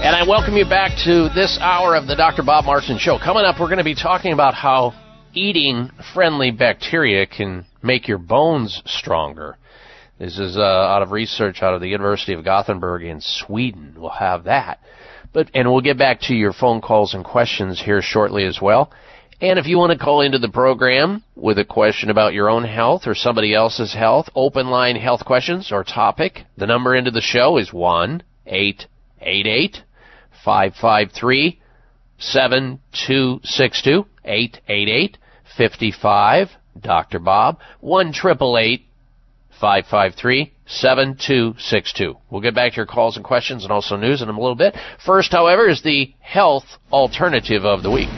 [0.04, 2.44] And I welcome you back to this hour of the Dr.
[2.44, 3.18] Bob Martin Show.
[3.20, 4.92] Coming up, we're going to be talking about how
[5.34, 9.58] eating friendly bacteria can make your bones stronger.
[10.20, 13.96] This is uh, out of research out of the University of Gothenburg in Sweden.
[13.98, 14.82] We'll have that.
[15.32, 18.92] But and we'll get back to your phone calls and questions here shortly as well.
[19.40, 22.66] And if you want to call into the program with a question about your own
[22.66, 27.22] health or somebody else's health, open line health questions or topic, the number into the
[27.22, 28.86] show is one eight
[29.22, 29.78] eight eight
[30.44, 31.60] five five three
[32.18, 35.18] seven two six two eight eight eight
[35.58, 36.50] fifty five.
[36.80, 37.20] Dr.
[37.20, 38.88] Bob one triple eight
[39.62, 42.16] 553-7262.
[42.30, 44.76] We'll get back to your calls and questions and also news in a little bit.
[45.06, 48.10] First, however, is the health alternative of the week.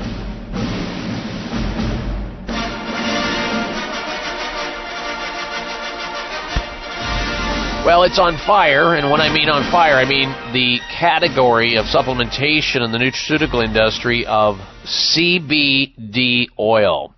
[7.86, 11.86] Well, it's on fire, and when I mean on fire, I mean the category of
[11.86, 14.56] supplementation in the nutraceutical industry of
[14.86, 17.14] CBD oil.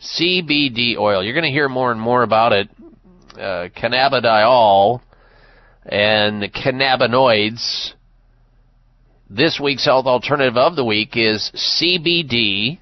[0.00, 1.22] CBD oil.
[1.22, 2.70] You're going to hear more and more about it
[3.34, 5.02] uh, cannabidiol
[5.84, 7.92] and cannabinoids.
[9.28, 12.78] This week's health alternative of the week is CBD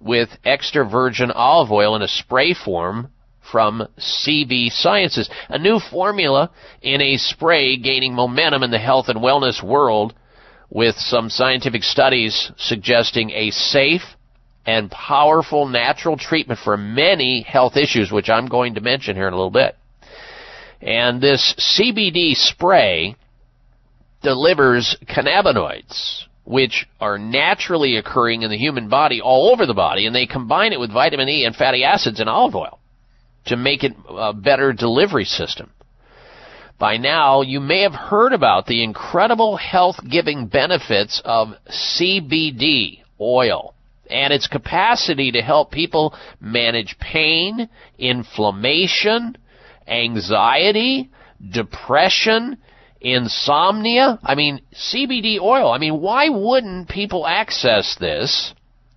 [0.00, 3.12] with extra virgin olive oil in a spray form
[3.50, 6.50] from CV Sciences, a new formula
[6.82, 10.14] in a spray gaining momentum in the health and wellness world
[10.70, 14.02] with some scientific studies suggesting a safe
[14.66, 19.32] and powerful natural treatment for many health issues, which I'm going to mention here in
[19.32, 19.76] a little bit.
[20.82, 23.16] And this CBD spray
[24.22, 30.14] delivers cannabinoids, which are naturally occurring in the human body all over the body, and
[30.14, 32.77] they combine it with vitamin E and fatty acids in olive oil
[33.48, 35.70] to make it a better delivery system.
[36.78, 43.74] By now, you may have heard about the incredible health giving benefits of CBD oil
[44.08, 47.68] and its capacity to help people manage pain,
[47.98, 49.36] inflammation,
[49.86, 51.10] anxiety,
[51.50, 52.58] depression,
[53.00, 54.18] insomnia.
[54.22, 55.70] I mean, CBD oil.
[55.72, 58.54] I mean, why wouldn't people access this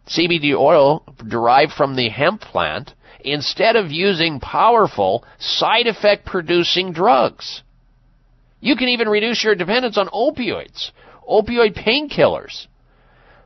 [0.08, 2.94] CBD oil derived from the hemp plant
[3.26, 7.64] instead of using powerful side effect producing drugs?
[8.60, 10.92] You can even reduce your dependence on opioids,
[11.28, 12.68] opioid painkillers,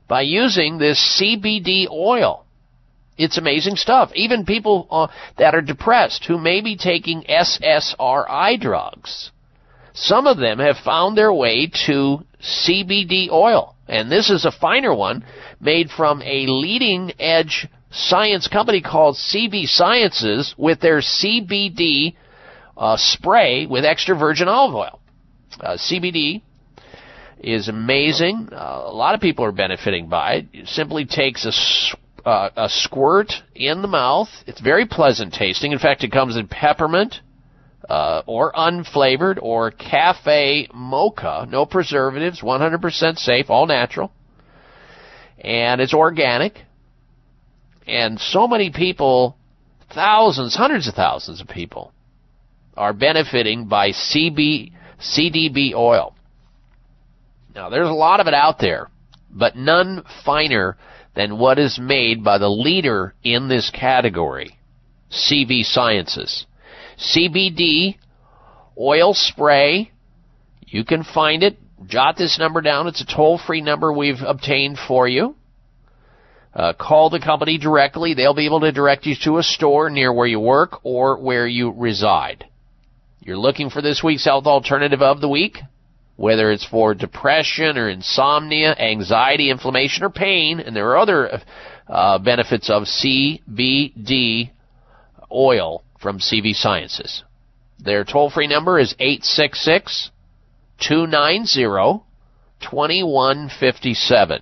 [0.07, 2.45] by using this CBD oil.
[3.17, 4.11] It's amazing stuff.
[4.13, 5.07] Even people uh,
[5.37, 9.31] that are depressed who may be taking SSRI drugs,
[9.93, 13.75] some of them have found their way to CBD oil.
[13.87, 15.23] And this is a finer one
[15.61, 22.15] made from a leading edge science company called CV Sciences with their CBD
[22.77, 24.99] uh, spray with extra virgin olive oil.
[25.59, 26.41] Uh, CBD
[27.39, 28.49] is amazing.
[28.51, 30.45] Uh, a lot of people are benefiting by it.
[30.51, 34.27] It simply takes a, uh, a squirt in the mouth.
[34.45, 35.71] It's very pleasant tasting.
[35.71, 37.21] In fact, it comes in peppermint
[37.89, 41.47] uh, or unflavored or cafe mocha.
[41.49, 44.11] No preservatives, 100% safe, all natural.
[45.39, 46.57] And it's organic.
[47.87, 49.37] And so many people,
[49.93, 51.91] thousands, hundreds of thousands of people,
[52.75, 56.15] are benefiting by CB, CDB oil.
[57.53, 58.89] Now, there's a lot of it out there,
[59.29, 60.77] but none finer
[61.15, 64.57] than what is made by the leader in this category,
[65.09, 66.45] CV Sciences.
[66.97, 67.97] CBD
[68.77, 69.91] oil spray,
[70.65, 71.57] you can find it.
[71.87, 72.87] Jot this number down.
[72.87, 75.35] It's a toll free number we've obtained for you.
[76.55, 78.13] Uh, call the company directly.
[78.13, 81.45] They'll be able to direct you to a store near where you work or where
[81.45, 82.45] you reside.
[83.19, 85.57] You're looking for this week's health alternative of the week?
[86.15, 91.41] whether it's for depression or insomnia, anxiety, inflammation, or pain, and there are other
[91.87, 94.51] uh, benefits of CBD
[95.31, 97.23] oil from CV Sciences.
[97.79, 100.11] Their toll free number is 866
[100.79, 102.03] 290
[102.61, 104.41] 2157.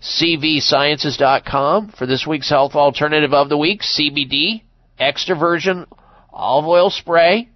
[0.00, 4.62] cvsciences.com for this week's health alternative of the week CBD
[4.98, 5.84] extra virgin
[6.32, 7.48] olive oil spray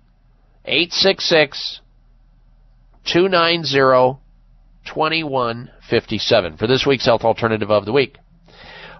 [0.64, 1.80] 866
[3.04, 4.18] 290
[4.84, 8.16] 2157 for this week's health alternative of the week.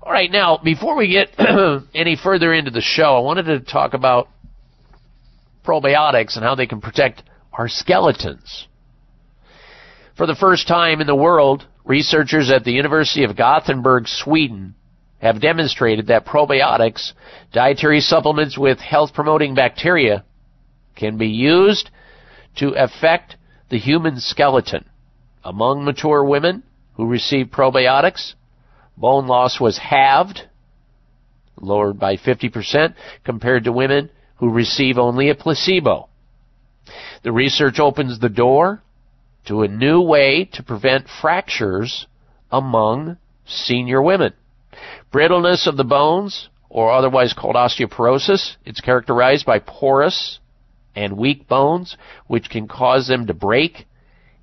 [0.02, 1.35] All right, now, before we get
[1.94, 4.28] any further into the show, I wanted to talk about
[5.62, 7.22] probiotics and how they can protect
[7.52, 8.66] our skeletons.
[10.16, 14.74] For the first time in the world, researchers at the University of Gothenburg, Sweden,
[15.20, 17.12] have demonstrated that probiotics,
[17.52, 20.24] dietary supplements with health promoting bacteria,
[20.97, 21.90] can be used
[22.56, 23.36] to affect
[23.68, 24.86] the human skeleton.
[25.44, 26.62] Among mature women
[26.94, 28.32] who receive probiotics,
[29.01, 30.43] bone loss was halved,
[31.60, 32.94] lowered by 50%,
[33.24, 36.09] compared to women who receive only a placebo.
[37.22, 38.82] The research opens the door
[39.47, 42.06] to a new way to prevent fractures
[42.51, 43.16] among
[43.47, 44.35] senior women.
[45.12, 50.39] Brittleness of the bones, or otherwise called osteoporosis, it's characterized by porous
[50.94, 51.97] and weak bones,
[52.27, 53.86] which can cause them to break,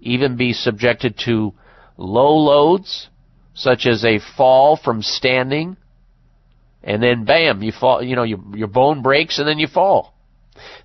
[0.01, 1.53] even be subjected to
[1.97, 3.09] low loads,
[3.57, 5.77] such as a fall from standing,
[6.83, 10.13] and then bam, you fall, you know, your, your bone breaks and then you fall.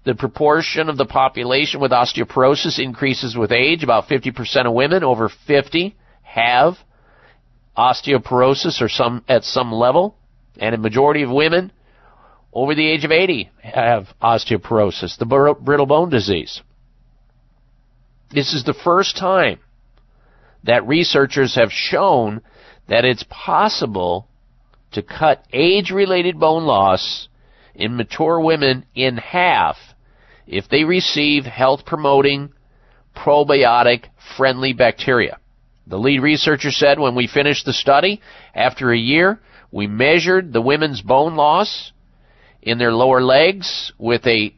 [0.04, 3.84] The proportion of the population with osteoporosis increases with age.
[3.84, 6.74] About 50% of women over 50 have
[7.76, 10.16] osteoporosis or some at some level,
[10.58, 11.72] and a majority of women
[12.54, 16.62] over the age of 80 have osteoporosis, the brittle bone disease.
[18.30, 19.60] This is the first time
[20.64, 22.40] that researchers have shown
[22.88, 24.28] that it's possible
[24.92, 27.28] to cut age-related bone loss
[27.74, 29.76] in mature women in half
[30.46, 32.52] if they receive health-promoting
[33.16, 34.04] probiotic
[34.36, 35.38] friendly bacteria.
[35.86, 38.20] The lead researcher said when we finished the study,
[38.54, 39.40] after a year,
[39.70, 41.92] we measured the women's bone loss
[42.60, 44.54] in their lower legs with a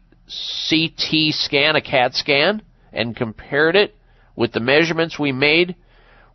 [0.68, 3.94] CT scan, a CAT scan, and compared it
[4.36, 5.76] with the measurements we made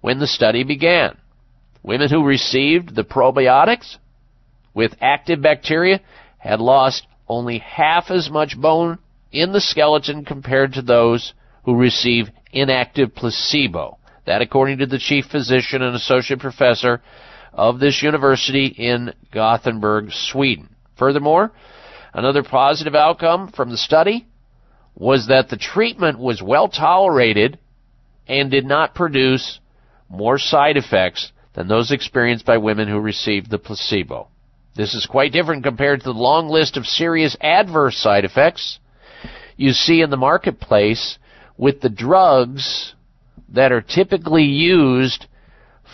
[0.01, 1.17] when the study began.
[1.83, 3.97] Women who received the probiotics
[4.73, 6.01] with active bacteria
[6.37, 8.99] had lost only half as much bone
[9.31, 11.33] in the skeleton compared to those
[11.63, 13.97] who received inactive placebo.
[14.25, 17.01] That according to the chief physician and associate professor
[17.53, 20.75] of this university in Gothenburg, Sweden.
[20.97, 21.51] Furthermore,
[22.13, 24.27] another positive outcome from the study
[24.95, 27.57] was that the treatment was well tolerated
[28.27, 29.59] and did not produce
[30.09, 34.29] more side effects than those experienced by women who received the placebo.
[34.77, 38.79] This is quite different compared to the long list of serious adverse side effects
[39.57, 41.19] you see in the marketplace
[41.57, 42.93] with the drugs
[43.49, 45.25] that are typically used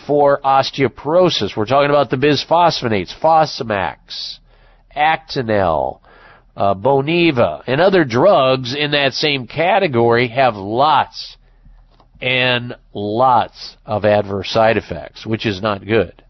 [0.06, 1.56] for osteoporosis.
[1.56, 4.38] We're talking about the bisphosphonates, Fosamax,
[4.96, 5.98] Actonel,
[6.56, 11.35] uh, Boniva, and other drugs in that same category have lots
[12.20, 16.22] and lots of adverse side effects, which is not good.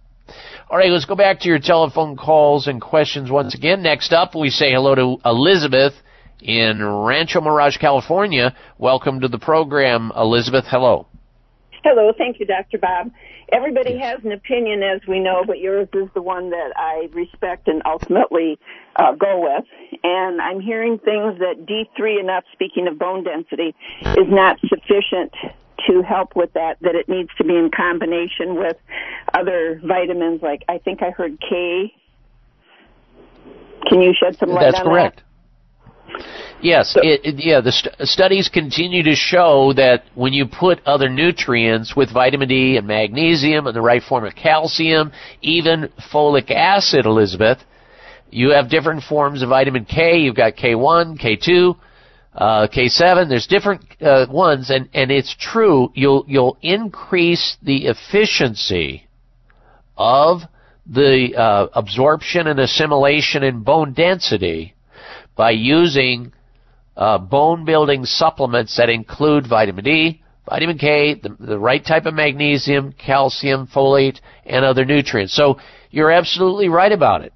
[0.69, 3.83] All right, let's go back to your telephone calls and questions once again.
[3.83, 5.95] Next up, we say hello to Elizabeth
[6.40, 8.55] in Rancho Mirage, California.
[8.79, 10.65] Welcome to the program, Elizabeth.
[10.69, 11.06] Hello.
[11.85, 12.79] Hello, thank you, Dr.
[12.79, 13.13] Bob.
[13.53, 17.69] Everybody has an opinion, as we know, but yours is the one that I respect
[17.69, 18.59] and ultimately
[18.97, 19.65] uh, go with.
[20.03, 25.32] And I'm hearing things that D3 enough, speaking of bone density, is not sufficient
[25.87, 28.77] to help with that, that it needs to be in combination with
[29.35, 31.93] other vitamins, like I think I heard K.
[33.88, 35.16] Can you shed some light That's on correct.
[35.16, 35.22] That?
[35.22, 35.22] That's correct.
[36.63, 37.61] Yes, it, it, yeah.
[37.61, 42.77] The st- studies continue to show that when you put other nutrients with vitamin D
[42.79, 47.59] and magnesium and the right form of calcium, even folic acid, Elizabeth,
[48.30, 50.19] you have different forms of vitamin K.
[50.19, 51.77] You've got K1, K2,
[52.37, 53.29] uh, K7.
[53.29, 55.90] There's different uh, ones, and and it's true.
[55.95, 59.09] You'll you'll increase the efficiency
[59.97, 60.43] of
[60.87, 64.74] the uh, absorption and assimilation and bone density
[65.35, 66.32] by using
[66.97, 72.15] uh, bone building supplements that include vitamin D, vitamin K, the, the right type of
[72.15, 75.35] magnesium, calcium, folate, and other nutrients.
[75.35, 75.59] So
[75.90, 77.32] you're absolutely right about it.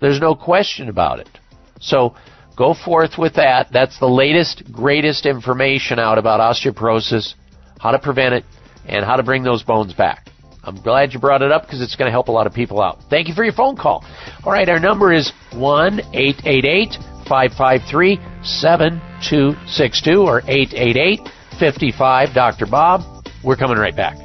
[0.00, 1.28] There's no question about it.
[1.80, 2.14] So
[2.56, 3.68] go forth with that.
[3.72, 7.34] That's the latest, greatest information out about osteoporosis,
[7.80, 8.44] how to prevent it,
[8.86, 10.28] and how to bring those bones back.
[10.64, 12.80] I'm glad you brought it up because it's going to help a lot of people
[12.80, 13.00] out.
[13.10, 14.04] Thank you for your phone call.
[14.44, 16.94] All right, our number is 1 888
[17.28, 21.20] 553 7262 or 888
[21.58, 22.66] 55 Dr.
[22.66, 23.24] Bob.
[23.42, 24.16] We're coming right back.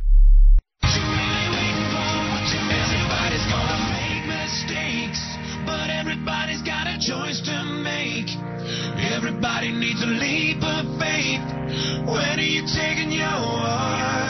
[9.03, 11.43] Everybody needs a leap of faith.
[12.07, 14.30] When are you taking yours?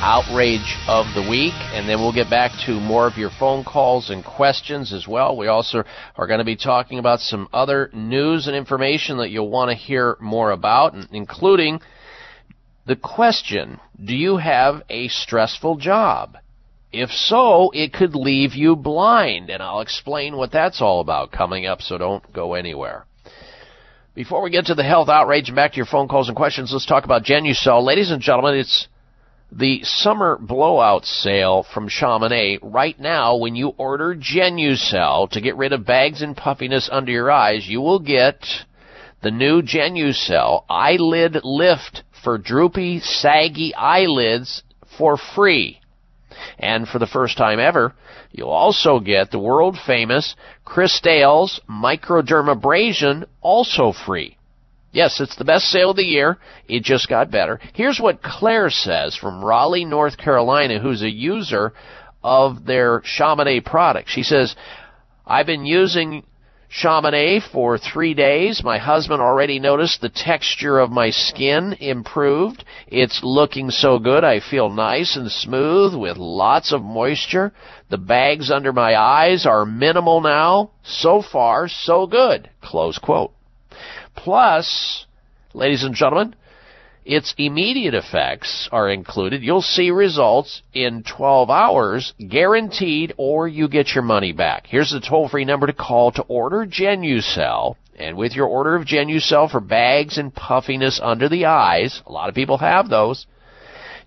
[0.00, 4.10] outrage of the week, and then we'll get back to more of your phone calls
[4.10, 5.36] and questions as well.
[5.36, 5.82] We also
[6.16, 9.76] are going to be talking about some other news and information that you'll want to
[9.76, 11.80] hear more about, including
[12.86, 16.38] the question Do you have a stressful job?
[16.92, 21.66] If so, it could leave you blind, and I'll explain what that's all about coming
[21.66, 23.04] up, so don't go anywhere.
[24.14, 26.72] Before we get to the health outrage and back to your phone calls and questions,
[26.72, 27.84] let's talk about Genucel.
[27.84, 28.88] Ladies and gentlemen, it's
[29.50, 35.72] the summer blowout sale from Chamonix right now when you order Genucel to get rid
[35.72, 38.44] of bags and puffiness under your eyes, you will get
[39.22, 44.62] the new Genucel eyelid lift for droopy, saggy eyelids
[44.96, 45.80] for free.
[46.58, 47.94] And for the first time ever,
[48.30, 54.37] you'll also get the world famous Crystale's microdermabrasion also free.
[54.98, 56.38] Yes, it's the best sale of the year.
[56.66, 57.60] It just got better.
[57.72, 61.72] Here's what Claire says from Raleigh, North Carolina, who's a user
[62.24, 64.08] of their Chamonix product.
[64.10, 64.56] She says,
[65.24, 66.24] I've been using
[66.68, 68.64] Chamonix for three days.
[68.64, 72.64] My husband already noticed the texture of my skin improved.
[72.88, 74.24] It's looking so good.
[74.24, 77.52] I feel nice and smooth with lots of moisture.
[77.88, 80.72] The bags under my eyes are minimal now.
[80.82, 82.50] So far, so good.
[82.60, 83.32] Close quote.
[84.24, 85.06] Plus,
[85.54, 86.34] ladies and gentlemen,
[87.04, 89.42] its immediate effects are included.
[89.42, 94.66] You'll see results in 12 hours, guaranteed, or you get your money back.
[94.66, 97.76] Here's the toll-free number to call to order Genucel.
[97.96, 102.28] And with your order of Genucel for bags and puffiness under the eyes, a lot
[102.28, 103.24] of people have those,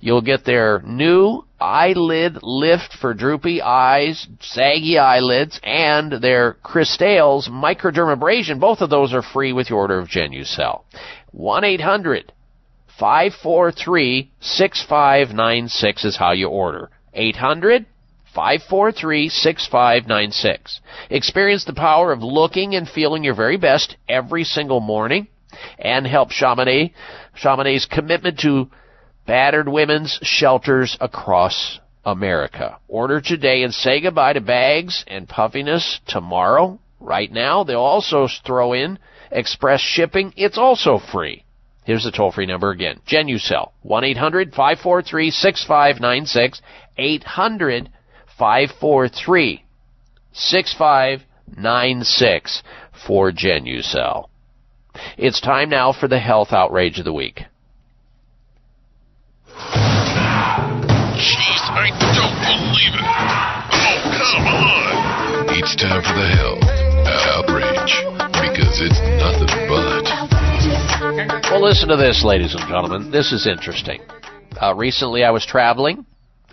[0.02, 8.60] you'll get their new eyelid lift for droopy eyes, saggy eyelids, and their Crystale's microdermabrasion.
[8.60, 10.82] Both of those are free with your order of Genucel.
[11.34, 12.32] 1-800
[13.00, 16.90] 543 6596 is how you order.
[17.14, 17.86] 800
[18.34, 20.82] 543 6596.
[21.10, 25.28] Experience the power of looking and feeling your very best every single morning
[25.78, 26.94] and help Chamonix,
[27.36, 28.70] Chamonix's commitment to
[29.26, 32.78] battered women's shelters across America.
[32.88, 36.80] Order today and say goodbye to bags and puffiness tomorrow.
[37.00, 39.00] Right now, they'll also throw in
[39.32, 40.34] express shipping.
[40.36, 41.46] It's also free.
[41.84, 43.00] Here's the toll free number again.
[43.08, 46.62] Genucel, 1 800 543 6596.
[46.98, 47.90] 800
[48.38, 49.64] 543
[50.34, 52.64] 6596
[53.06, 54.28] for Genucel.
[55.18, 57.42] It's time now for the health outrage of the week.
[61.22, 63.06] Jeez, I don't believe it.
[63.72, 65.54] Oh, come on.
[65.54, 66.66] It's time for the health
[67.36, 67.94] outrage
[68.42, 70.06] because it's nothing but.
[71.52, 73.12] Well, listen to this, ladies and gentlemen.
[73.12, 74.02] This is interesting.
[74.60, 76.06] Uh, recently, I was traveling,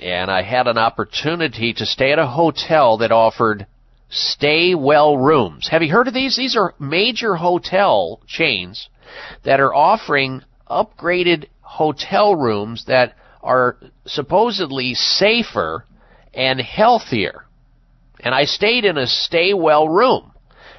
[0.03, 3.67] and I had an opportunity to stay at a hotel that offered
[4.11, 5.69] stay well rooms.
[5.71, 6.37] Have you heard of these?
[6.37, 8.89] These are major hotel chains
[9.45, 11.47] that are offering upgraded
[11.79, 15.85] hotel rooms that are supposedly safer
[16.35, 17.45] and healthier.
[18.19, 20.33] And I stayed in a stay well room.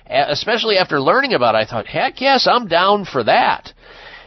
[0.05, 3.71] Especially after learning about it, I thought, heck yes, I'm down for that.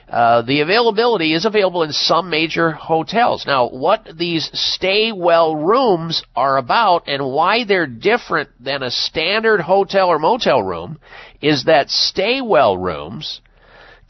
[0.08, 3.44] Uh, the availability is available in some major hotels.
[3.46, 9.60] Now, what these stay well rooms are about and why they're different than a standard
[9.60, 10.98] hotel or motel room
[11.42, 13.42] is that stay well rooms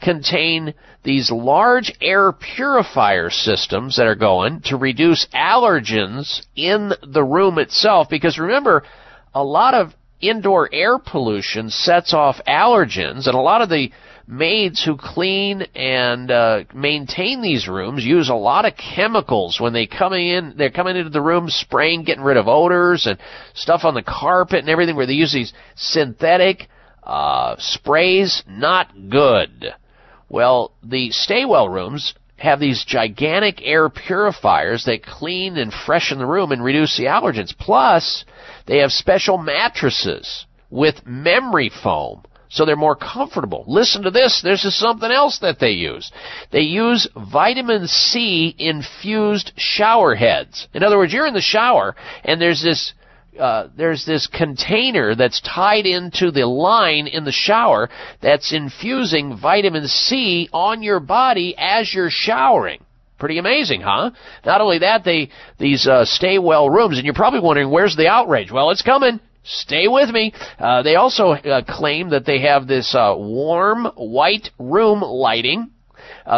[0.01, 0.73] contain
[1.03, 8.09] these large air purifier systems that are going to reduce allergens in the room itself.
[8.09, 8.83] Because remember
[9.33, 13.91] a lot of indoor air pollution sets off allergens and a lot of the
[14.25, 19.85] maids who clean and uh, maintain these rooms use a lot of chemicals when they
[19.85, 23.19] come in they're coming into the room spraying getting rid of odors and
[23.53, 26.69] stuff on the carpet and everything where they use these synthetic
[27.03, 28.43] uh, sprays.
[28.47, 29.73] Not good
[30.33, 36.51] well, the Staywell rooms have these gigantic air purifiers that clean and freshen the room
[36.51, 37.55] and reduce the allergens.
[37.55, 38.25] Plus,
[38.65, 43.63] they have special mattresses with memory foam so they're more comfortable.
[43.67, 44.41] Listen to this.
[44.43, 46.11] This is something else that they use.
[46.51, 50.67] They use vitamin C infused shower heads.
[50.73, 52.93] In other words, you're in the shower and there's this
[53.39, 57.89] uh, there's this container that's tied into the line in the shower
[58.21, 62.83] that's infusing vitamin C on your body as you're showering.
[63.19, 64.11] Pretty amazing, huh?
[64.45, 68.07] Not only that, they these uh, stay well rooms, and you're probably wondering where's the
[68.07, 68.51] outrage.
[68.51, 69.19] Well, it's coming.
[69.43, 70.33] Stay with me.
[70.57, 75.69] Uh, they also uh, claim that they have this uh, warm white room lighting,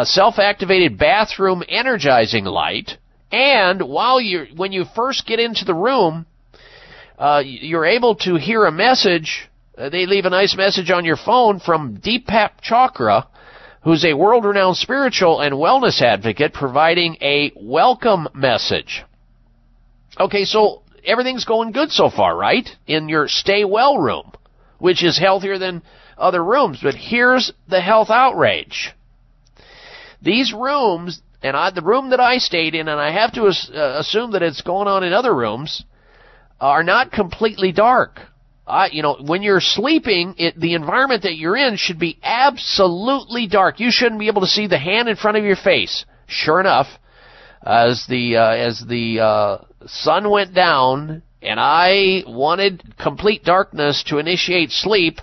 [0.04, 2.98] self-activated bathroom energizing light,
[3.30, 6.26] and while you when you first get into the room,
[7.18, 9.48] uh, you're able to hear a message.
[9.76, 13.26] Uh, they leave a nice message on your phone from Deepak Chopra,
[13.82, 19.02] who's a world-renowned spiritual and wellness advocate, providing a welcome message.
[20.18, 22.68] Okay, so everything's going good so far, right?
[22.86, 24.32] In your stay well room,
[24.78, 25.82] which is healthier than
[26.18, 26.80] other rooms.
[26.82, 28.92] But here's the health outrage.
[30.20, 33.70] These rooms, and I, the room that I stayed in, and I have to as,
[33.72, 35.84] uh, assume that it's going on in other rooms,
[36.60, 38.20] are not completely dark.
[38.66, 43.46] I, you know, when you're sleeping, it, the environment that you're in should be absolutely
[43.46, 43.78] dark.
[43.78, 46.04] You shouldn't be able to see the hand in front of your face.
[46.26, 46.88] Sure enough,
[47.64, 54.18] as the uh, as the uh, sun went down and I wanted complete darkness to
[54.18, 55.20] initiate sleep,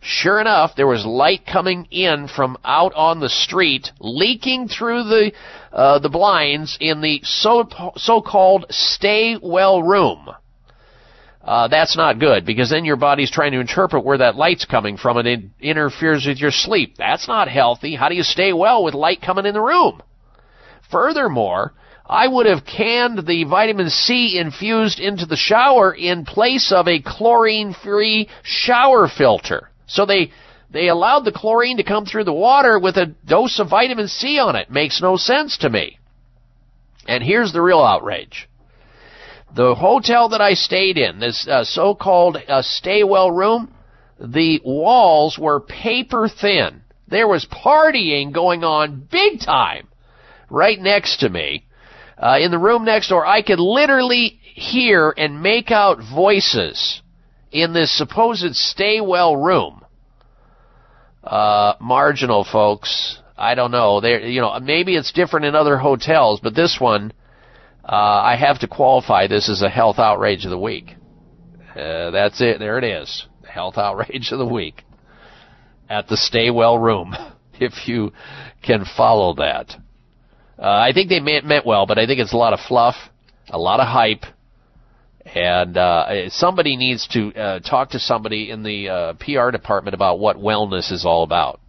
[0.00, 5.32] sure enough, there was light coming in from out on the street, leaking through the
[5.72, 10.30] uh, the blinds in the so so-called stay well room.
[11.44, 14.96] Uh, that's not good because then your body's trying to interpret where that light's coming
[14.96, 16.96] from and it interferes with your sleep.
[16.96, 17.94] That's not healthy.
[17.94, 20.02] How do you stay well with light coming in the room?
[20.90, 21.74] Furthermore,
[22.06, 27.02] I would have canned the vitamin C infused into the shower in place of a
[27.02, 29.70] chlorine-free shower filter.
[29.86, 30.30] So they
[30.70, 34.38] they allowed the chlorine to come through the water with a dose of vitamin C
[34.38, 34.70] on it.
[34.70, 35.98] Makes no sense to me.
[37.06, 38.48] And here's the real outrage.
[39.54, 43.72] The hotel that I stayed in, this uh, so-called uh, stay well room,
[44.18, 46.82] the walls were paper thin.
[47.06, 49.86] There was partying going on big time
[50.50, 51.66] right next to me.
[52.18, 57.02] Uh, in the room next door, I could literally hear and make out voices
[57.52, 59.84] in this supposed stay well room.
[61.22, 63.18] Uh, marginal folks.
[63.36, 64.00] I don't know.
[64.00, 67.12] They, you know, maybe it's different in other hotels, but this one,
[67.86, 70.94] uh, I have to qualify this as a health outrage of the week.
[71.76, 72.58] Uh, that's it.
[72.58, 73.26] There it is.
[73.46, 74.82] Health outrage of the week
[75.88, 77.14] at the stay well room,
[77.54, 78.12] if you
[78.62, 79.74] can follow that.
[80.58, 82.94] Uh, I think they meant, meant well, but I think it's a lot of fluff,
[83.50, 84.24] a lot of hype,
[85.26, 90.18] and uh, somebody needs to uh, talk to somebody in the uh, PR department about
[90.18, 91.60] what wellness is all about.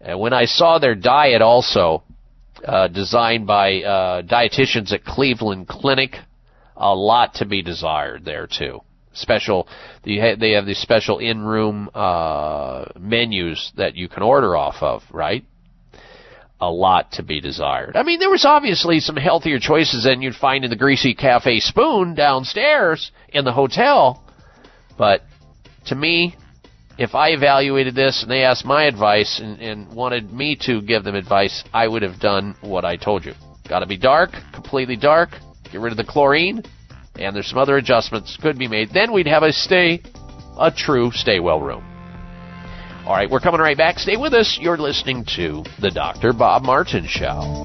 [0.00, 2.02] And when I saw their diet also
[2.64, 6.16] uh, designed by uh, dietitians at Cleveland Clinic,
[6.76, 8.80] a lot to be desired there too.
[9.14, 9.68] Special,
[10.04, 15.44] they have these special in-room uh, menus that you can order off of, right?
[16.62, 17.96] a lot to be desired.
[17.96, 21.58] I mean, there was obviously some healthier choices than you'd find in the greasy cafe
[21.58, 24.22] spoon downstairs in the hotel.
[24.96, 25.22] But
[25.86, 26.36] to me,
[26.98, 31.04] if I evaluated this and they asked my advice and, and wanted me to give
[31.04, 33.32] them advice, I would have done what I told you.
[33.68, 35.30] Got to be dark, completely dark.
[35.70, 36.62] Get rid of the chlorine,
[37.18, 38.90] and there's some other adjustments could be made.
[38.92, 40.02] Then we'd have a stay,
[40.58, 41.84] a true stay well room.
[43.06, 43.98] All right, we're coming right back.
[43.98, 44.58] Stay with us.
[44.60, 46.32] You're listening to The Dr.
[46.32, 47.64] Bob Martin Show.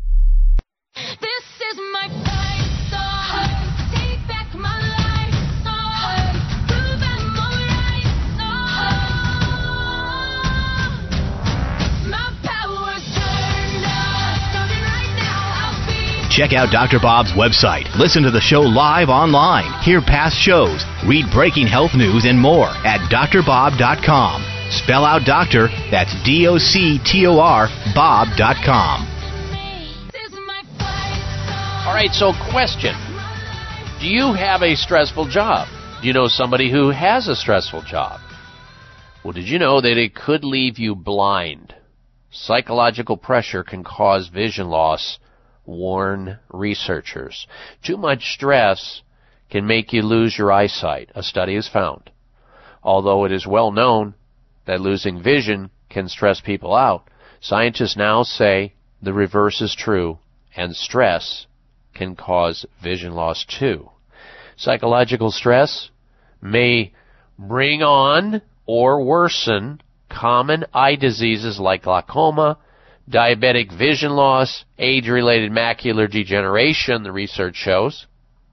[16.30, 16.98] Check out Dr.
[17.02, 17.84] Bob's website.
[17.98, 19.82] Listen to the show live online.
[19.82, 20.84] Hear past shows.
[21.06, 24.49] Read breaking health news and more at drbob.com.
[24.70, 29.06] Spell out doctor, that's D O C T O R, Bob.com.
[31.86, 32.94] All right, so question.
[34.00, 35.66] Do you have a stressful job?
[36.00, 38.20] Do you know somebody who has a stressful job?
[39.24, 41.74] Well, did you know that it could leave you blind?
[42.30, 45.18] Psychological pressure can cause vision loss,
[45.66, 47.48] warn researchers.
[47.82, 49.02] Too much stress
[49.50, 52.10] can make you lose your eyesight, a study has found.
[52.84, 54.14] Although it is well known
[54.66, 57.04] that losing vision can stress people out,
[57.40, 58.72] scientists now say
[59.02, 60.18] the reverse is true
[60.56, 61.46] and stress
[61.94, 63.90] can cause vision loss too.
[64.56, 65.90] Psychological stress
[66.42, 66.92] may
[67.38, 72.58] bring on or worsen common eye diseases like glaucoma,
[73.08, 78.06] diabetic vision loss, age-related macular degeneration, the research shows.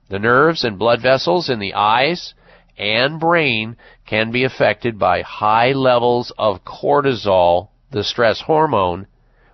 [0.08, 2.32] The nerves and blood vessels in the eyes
[2.78, 3.76] and brain
[4.06, 9.06] can be affected by high levels of cortisol, the stress hormone,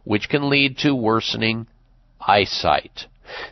[0.05, 1.67] which can lead to worsening
[2.21, 3.07] eyesight.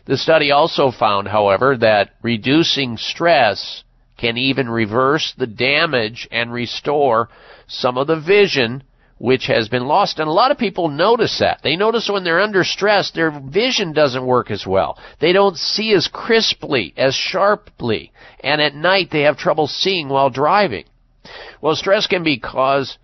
[0.05, 3.83] The study also found, however, that reducing stress
[4.17, 7.29] can even reverse the damage and restore
[7.67, 8.83] some of the vision
[9.23, 10.19] which has been lost.
[10.19, 11.61] And a lot of people notice that.
[11.63, 14.99] They notice when they're under stress, their vision doesn't work as well.
[15.21, 18.11] They don't see as crisply, as sharply.
[18.41, 20.83] And at night, they have trouble seeing while driving.
[21.61, 22.97] Well, stress can be caused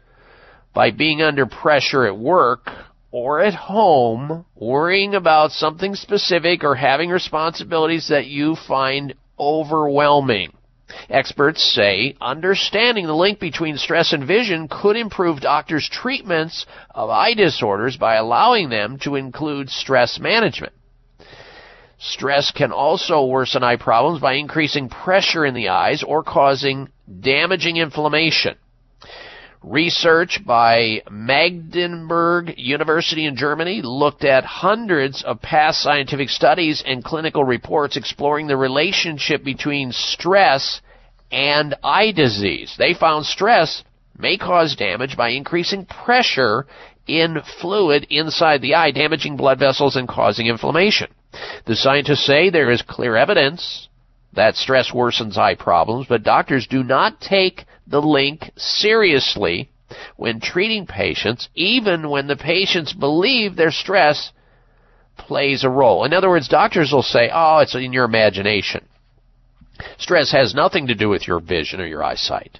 [0.73, 2.69] by being under pressure at work
[3.11, 10.51] or at home, worrying about something specific or having responsibilities that you find overwhelming.
[11.09, 17.33] Experts say understanding the link between stress and vision could improve doctors' treatments of eye
[17.33, 20.73] disorders by allowing them to include stress management.
[21.99, 26.87] Stress can also worsen eye problems by increasing pressure in the eyes or causing
[27.19, 28.55] damaging inflammation.
[29.63, 37.43] Research by Magdeburg University in Germany looked at hundreds of past scientific studies and clinical
[37.43, 40.79] reports exploring the relationship between stress
[41.29, 42.73] and eye disease.
[42.77, 43.83] They found stress
[44.17, 46.65] may cause damage by increasing pressure
[47.05, 51.11] in fluid inside the eye, damaging blood vessels and causing inflammation.
[51.65, 53.88] The scientists say there is clear evidence
[54.33, 59.69] that stress worsens eye problems, but doctors do not take the link seriously
[60.17, 64.31] when treating patients, even when the patients believe their stress
[65.17, 66.05] plays a role.
[66.05, 68.85] In other words, doctors will say, oh, it's in your imagination.
[69.97, 72.59] Stress has nothing to do with your vision or your eyesight.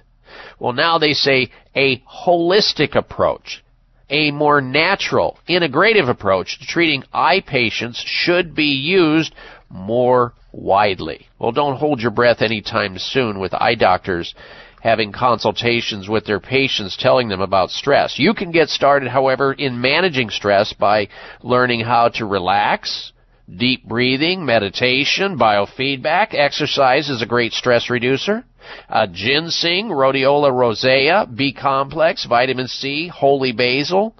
[0.58, 3.62] Well, now they say a holistic approach,
[4.08, 9.34] a more natural, integrative approach to treating eye patients should be used
[9.68, 11.26] more widely.
[11.38, 14.34] Well, don't hold your breath anytime soon with eye doctors
[14.80, 18.18] having consultations with their patients telling them about stress.
[18.18, 21.08] You can get started, however, in managing stress by
[21.42, 23.12] learning how to relax,
[23.54, 26.34] deep breathing, meditation, biofeedback.
[26.34, 28.44] Exercise is a great stress reducer.
[28.88, 34.14] Uh, ginseng, rhodiola rosea, B complex, vitamin C, holy basil,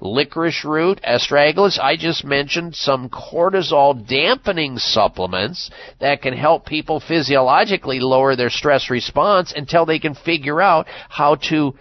[0.00, 1.78] licorice root, astragalus.
[1.78, 5.70] I just mentioned some cortisol dampening supplements
[6.00, 11.36] that can help people physiologically lower their stress response until they can figure out how
[11.50, 11.74] to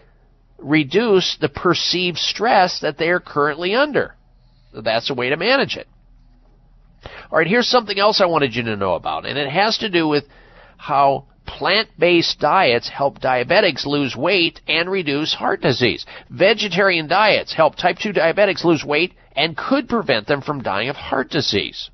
[0.57, 4.15] reduce the perceived stress that they are currently under.
[4.73, 5.87] That's a way to manage it.
[7.31, 9.89] All right, here's something else I wanted you to know about, and it has to
[9.89, 10.23] do with
[10.77, 16.05] how plant-based diets help diabetics lose weight and reduce heart disease.
[16.29, 20.95] Vegetarian diets help type 2 diabetics lose weight and could prevent them from dying of
[20.95, 21.89] heart disease.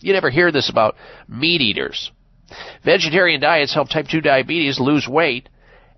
[0.00, 0.96] You never hear this about
[1.28, 2.10] meat eaters.
[2.84, 5.48] Vegetarian diets help type 2 diabetes lose weight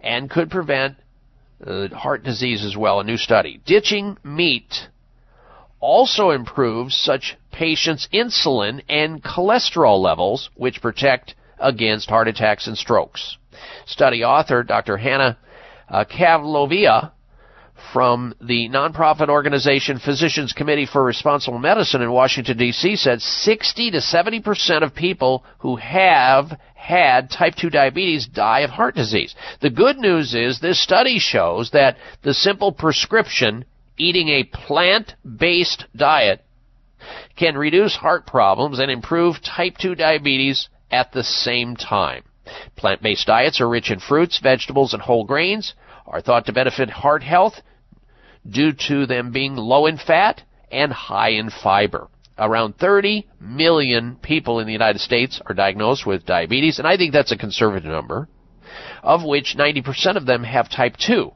[0.00, 0.96] and could prevent
[1.66, 3.60] uh, heart disease as well, a new study.
[3.64, 4.88] Ditching meat
[5.80, 13.36] also improves such patients' insulin and cholesterol levels, which protect against heart attacks and strokes.
[13.86, 14.96] Study author Dr.
[14.96, 15.38] Hannah
[15.88, 17.12] uh, Kahleova
[17.92, 22.96] from the nonprofit organization Physicians Committee for Responsible Medicine in Washington, D.C.
[22.96, 28.70] said 60 to 70 percent of people who have had type 2 diabetes die of
[28.70, 29.34] heart disease.
[29.60, 33.64] The good news is this study shows that the simple prescription,
[33.96, 36.44] eating a plant based diet,
[37.36, 42.22] can reduce heart problems and improve type 2 diabetes at the same time.
[42.76, 45.74] Plant based diets are rich in fruits, vegetables, and whole grains,
[46.06, 47.54] are thought to benefit heart health
[48.48, 52.08] due to them being low in fat and high in fiber.
[52.38, 57.12] Around 30 million people in the United States are diagnosed with diabetes, and I think
[57.12, 58.28] that's a conservative number,
[59.02, 61.32] of which 90% of them have type 2.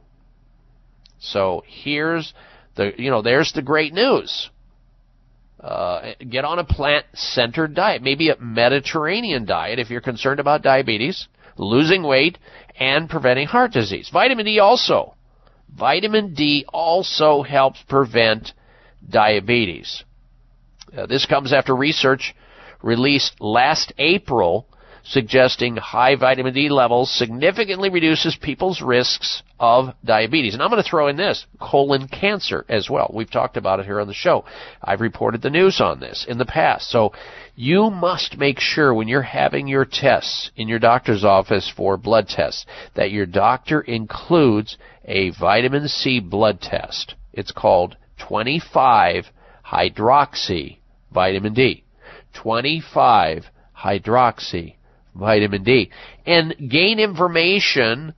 [1.19, 2.33] So here's
[2.75, 4.49] the, you know, there's the great news.
[5.59, 11.27] Uh, get on a plant-centered diet, maybe a Mediterranean diet if you're concerned about diabetes,
[11.57, 12.37] losing weight,
[12.79, 14.09] and preventing heart disease.
[14.13, 15.15] Vitamin D also.
[15.75, 18.53] Vitamin D also helps prevent
[19.09, 20.03] diabetes.
[20.95, 22.35] Uh, this comes after research
[22.83, 24.67] released last April
[25.09, 30.53] suggesting high vitamin D levels significantly reduces people's risks of diabetes.
[30.53, 33.09] And I'm going to throw in this colon cancer as well.
[33.13, 34.45] We've talked about it here on the show.
[34.83, 36.89] I've reported the news on this in the past.
[36.89, 37.13] So
[37.55, 42.27] you must make sure when you're having your tests in your doctor's office for blood
[42.27, 47.15] tests that your doctor includes a vitamin C blood test.
[47.31, 47.95] It's called
[48.27, 49.25] 25
[49.65, 50.77] hydroxy
[51.11, 51.83] vitamin D.
[52.33, 53.45] 25
[53.77, 54.75] hydroxy
[55.17, 55.91] vitamin D
[56.25, 58.13] and gain information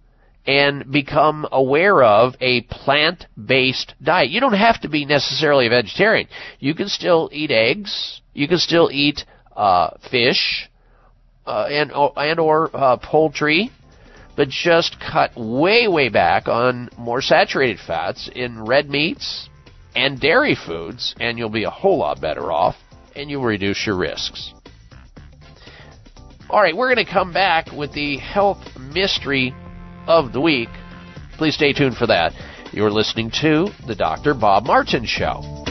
[0.46, 4.30] and become aware of a plant-based diet.
[4.30, 6.28] You don't have to be necessarily a vegetarian.
[6.60, 8.22] You can still eat eggs.
[8.34, 10.70] You can still eat uh, fish
[11.46, 13.72] uh, and and or uh, poultry,
[14.36, 19.50] but just cut way way back on more saturated fats in red meats
[19.96, 22.76] and dairy foods, and you'll be a whole lot better off,
[23.16, 24.54] and you'll reduce your risks.
[26.50, 29.54] All right, we're going to come back with the health mystery
[30.08, 30.70] of the week.
[31.38, 32.34] Please stay tuned for that.
[32.74, 34.34] You're listening to the Dr.
[34.34, 35.69] Bob Martin Show.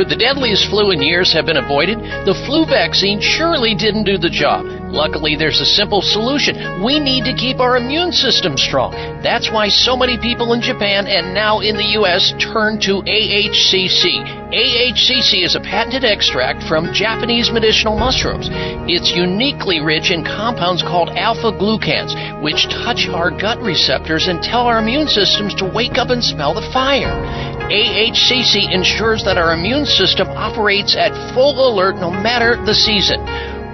[0.00, 1.98] Could the deadliest flu in years have been avoided?
[2.24, 4.64] The flu vaccine surely didn't do the job.
[4.92, 6.84] Luckily, there's a simple solution.
[6.84, 8.92] We need to keep our immune system strong.
[9.22, 12.32] That's why so many people in Japan and now in the U.S.
[12.38, 14.52] turn to AHCC.
[14.52, 18.48] AHCC is a patented extract from Japanese medicinal mushrooms.
[18.84, 24.64] It's uniquely rich in compounds called alpha glucans, which touch our gut receptors and tell
[24.64, 27.49] our immune systems to wake up and smell the fire.
[27.70, 33.22] AHCC ensures that our immune system operates at full alert no matter the season.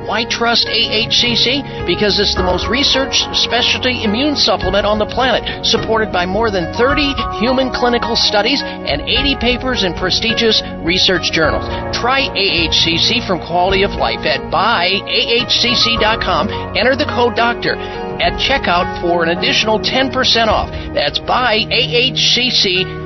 [0.07, 1.87] Why trust AHCC?
[1.87, 6.73] Because it's the most researched specialty immune supplement on the planet, supported by more than
[6.75, 11.65] 30 human clinical studies and 80 papers in prestigious research journals.
[11.97, 16.49] Try AHCC from Quality of Life at buyahcc.com.
[16.77, 17.75] Enter the code DOCTOR
[18.21, 20.13] at checkout for an additional 10%
[20.47, 20.71] off.
[20.95, 23.06] That's buyahcc.com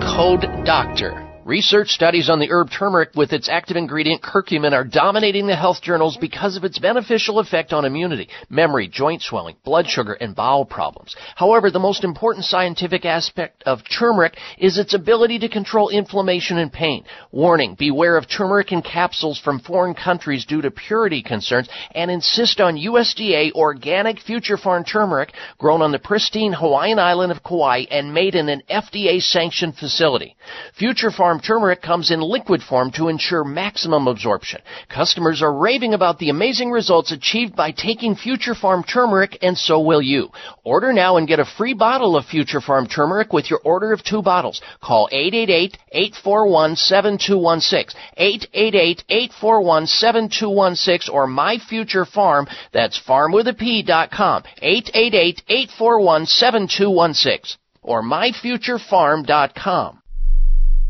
[0.00, 1.23] code DOCTOR.
[1.44, 5.82] Research studies on the herb turmeric with its active ingredient curcumin are dominating the health
[5.82, 10.64] journals because of its beneficial effect on immunity, memory, joint swelling, blood sugar, and bowel
[10.64, 11.14] problems.
[11.36, 16.72] However, the most important scientific aspect of turmeric is its ability to control inflammation and
[16.72, 17.04] pain.
[17.30, 22.58] Warning, beware of turmeric in capsules from foreign countries due to purity concerns and insist
[22.58, 28.14] on USDA organic future farm turmeric grown on the pristine Hawaiian island of Kauai and
[28.14, 30.36] made in an FDA sanctioned facility.
[30.78, 34.62] Future Farm turmeric comes in liquid form to ensure maximum absorption.
[34.88, 39.80] Customers are raving about the amazing results achieved by taking Future Farm turmeric, and so
[39.80, 40.28] will you.
[40.64, 44.04] Order now and get a free bottle of Future Farm turmeric with your order of
[44.04, 44.60] two bottles.
[44.82, 60.00] Call 888-841-7216, 888-841-7216, or MyFutureFarm, that's farm with a P dot com, 888-841-7216, or MyFutureFarm.com.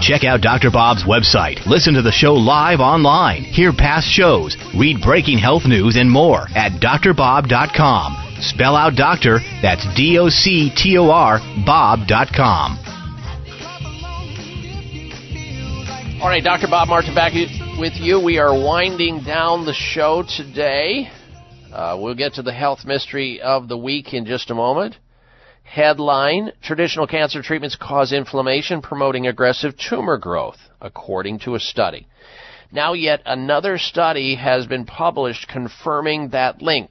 [0.00, 0.70] Check out Dr.
[0.70, 1.64] Bob's website.
[1.66, 3.44] Listen to the show live online.
[3.44, 4.56] Hear past shows.
[4.74, 8.38] Read breaking health news and more at drbob.com.
[8.40, 12.78] Spell out doctor, that's D O C T O R, Bob.com.
[16.22, 16.66] All right, Dr.
[16.68, 17.32] Bob Martin back
[17.78, 18.20] with you.
[18.22, 21.10] We are winding down the show today.
[21.72, 24.96] Uh, we'll get to the health mystery of the week in just a moment.
[25.70, 32.08] Headline Traditional cancer treatments cause inflammation, promoting aggressive tumor growth, according to a study.
[32.72, 36.90] Now, yet another study has been published confirming that link.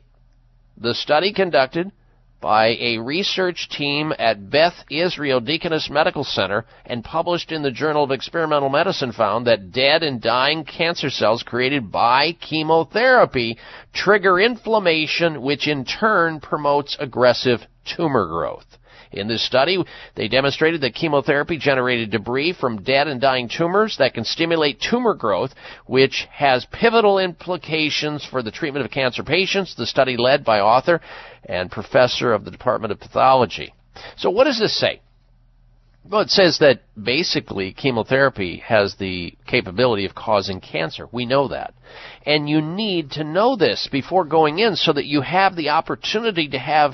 [0.77, 1.91] The study conducted
[2.39, 8.05] by a research team at Beth Israel Deaconess Medical Center and published in the Journal
[8.05, 13.57] of Experimental Medicine found that dead and dying cancer cells created by chemotherapy
[13.93, 18.68] trigger inflammation, which in turn promotes aggressive tumor growth.
[19.11, 19.83] In this study,
[20.15, 25.15] they demonstrated that chemotherapy generated debris from dead and dying tumors that can stimulate tumor
[25.15, 25.51] growth,
[25.87, 29.75] which has pivotal implications for the treatment of cancer patients.
[29.75, 31.01] The study led by author
[31.43, 33.73] and professor of the Department of Pathology.
[34.17, 35.01] So what does this say?
[36.09, 41.07] Well, it says that basically chemotherapy has the capability of causing cancer.
[41.11, 41.73] We know that.
[42.25, 46.47] And you need to know this before going in so that you have the opportunity
[46.49, 46.93] to have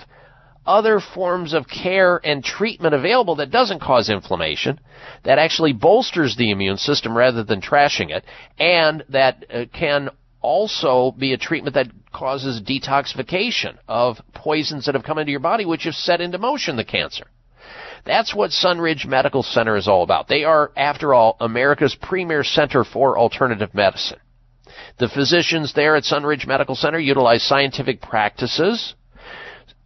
[0.66, 4.80] other forms of care and treatment available that doesn't cause inflammation,
[5.24, 8.24] that actually bolsters the immune system rather than trashing it,
[8.58, 10.10] and that uh, can
[10.42, 15.66] also be a treatment that causes detoxification of poisons that have come into your body
[15.66, 17.26] which have set into motion the cancer.
[18.06, 20.27] That's what Sunridge Medical Center is all about.
[20.27, 24.19] They are, after all, America's premier center for alternative medicine.
[25.00, 28.94] The physicians there at Sunridge Medical Center utilize scientific practices,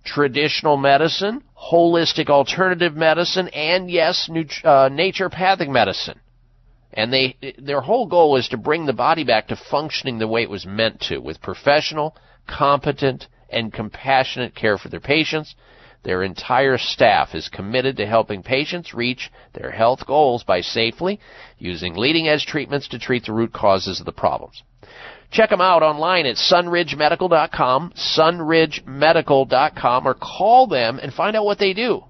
[0.06, 6.20] traditional medicine, holistic alternative medicine, and yes, uh, naturopathic medicine.
[6.94, 10.42] And they, their whole goal is to bring the body back to functioning the way
[10.42, 12.16] it was meant to, with professional,
[12.48, 15.56] competent, and compassionate care for their patients.
[16.04, 21.20] Their entire staff is committed to helping patients reach their health goals by safely
[21.58, 24.64] using leading edge treatments to treat the root causes of the problems.
[25.32, 31.74] Check them out online at sunridgemedical.com, sunridgemedical.com, or call them and find out what they
[31.74, 32.04] do.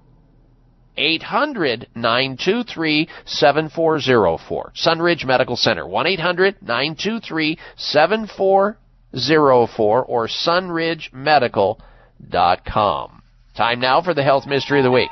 [0.96, 4.72] 800 923 7404.
[4.74, 5.86] Sunridge Medical Center.
[5.86, 13.22] 1 800 923 7404 or sunridgemedical.com.
[13.56, 15.10] Time now for the health mystery of the week.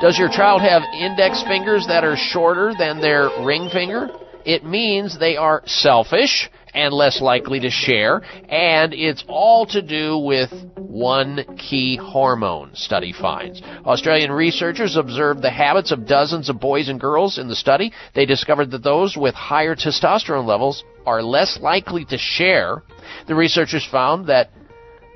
[0.00, 4.08] Does your child have index fingers that are shorter than their ring finger?
[4.44, 10.18] It means they are selfish and less likely to share, and it's all to do
[10.18, 13.62] with one key hormone, study finds.
[13.84, 17.92] Australian researchers observed the habits of dozens of boys and girls in the study.
[18.14, 22.82] They discovered that those with higher testosterone levels are less likely to share.
[23.26, 24.50] The researchers found that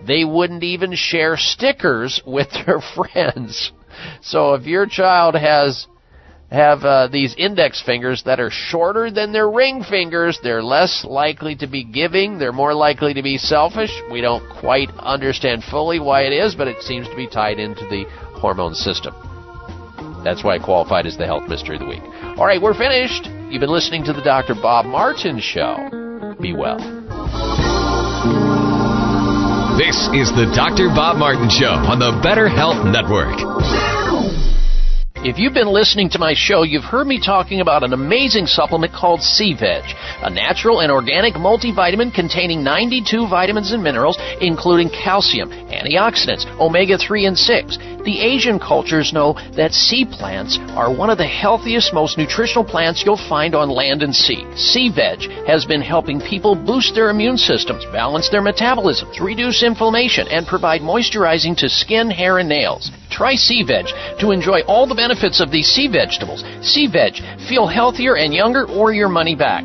[0.07, 3.71] they wouldn't even share stickers with their friends.
[4.23, 5.87] So if your child has
[6.51, 11.55] have uh, these index fingers that are shorter than their ring fingers, they're less likely
[11.57, 13.91] to be giving, they're more likely to be selfish.
[14.11, 17.87] We don't quite understand fully why it is, but it seems to be tied into
[17.87, 18.05] the
[18.35, 19.15] hormone system.
[20.25, 22.03] That's why qualified as the health mystery of the week.
[22.37, 23.27] All right, we're finished.
[23.49, 24.55] You've been listening to the Dr.
[24.55, 26.37] Bob Martin Show.
[26.41, 26.79] Be well.
[29.79, 30.89] This is the Dr.
[30.89, 34.20] Bob Martin Show on the Better Health Network.
[35.23, 38.95] If you've been listening to my show, you've heard me talking about an amazing supplement
[38.95, 39.85] called Sea Veg,
[40.23, 47.27] a natural and organic multivitamin containing 92 vitamins and minerals, including calcium, antioxidants, omega 3
[47.27, 52.17] and 6, The Asian cultures know that sea plants are one of the healthiest, most
[52.17, 54.47] nutritional plants you'll find on land and sea.
[54.57, 60.27] Sea veg has been helping people boost their immune systems, balance their metabolisms, reduce inflammation,
[60.29, 62.91] and provide moisturizing to skin, hair, and nails.
[63.11, 63.87] Try Sea Veg
[64.20, 66.45] to enjoy all the benefits of these sea vegetables.
[66.62, 67.15] Sea Veg,
[67.49, 69.65] feel healthier and younger or your money back.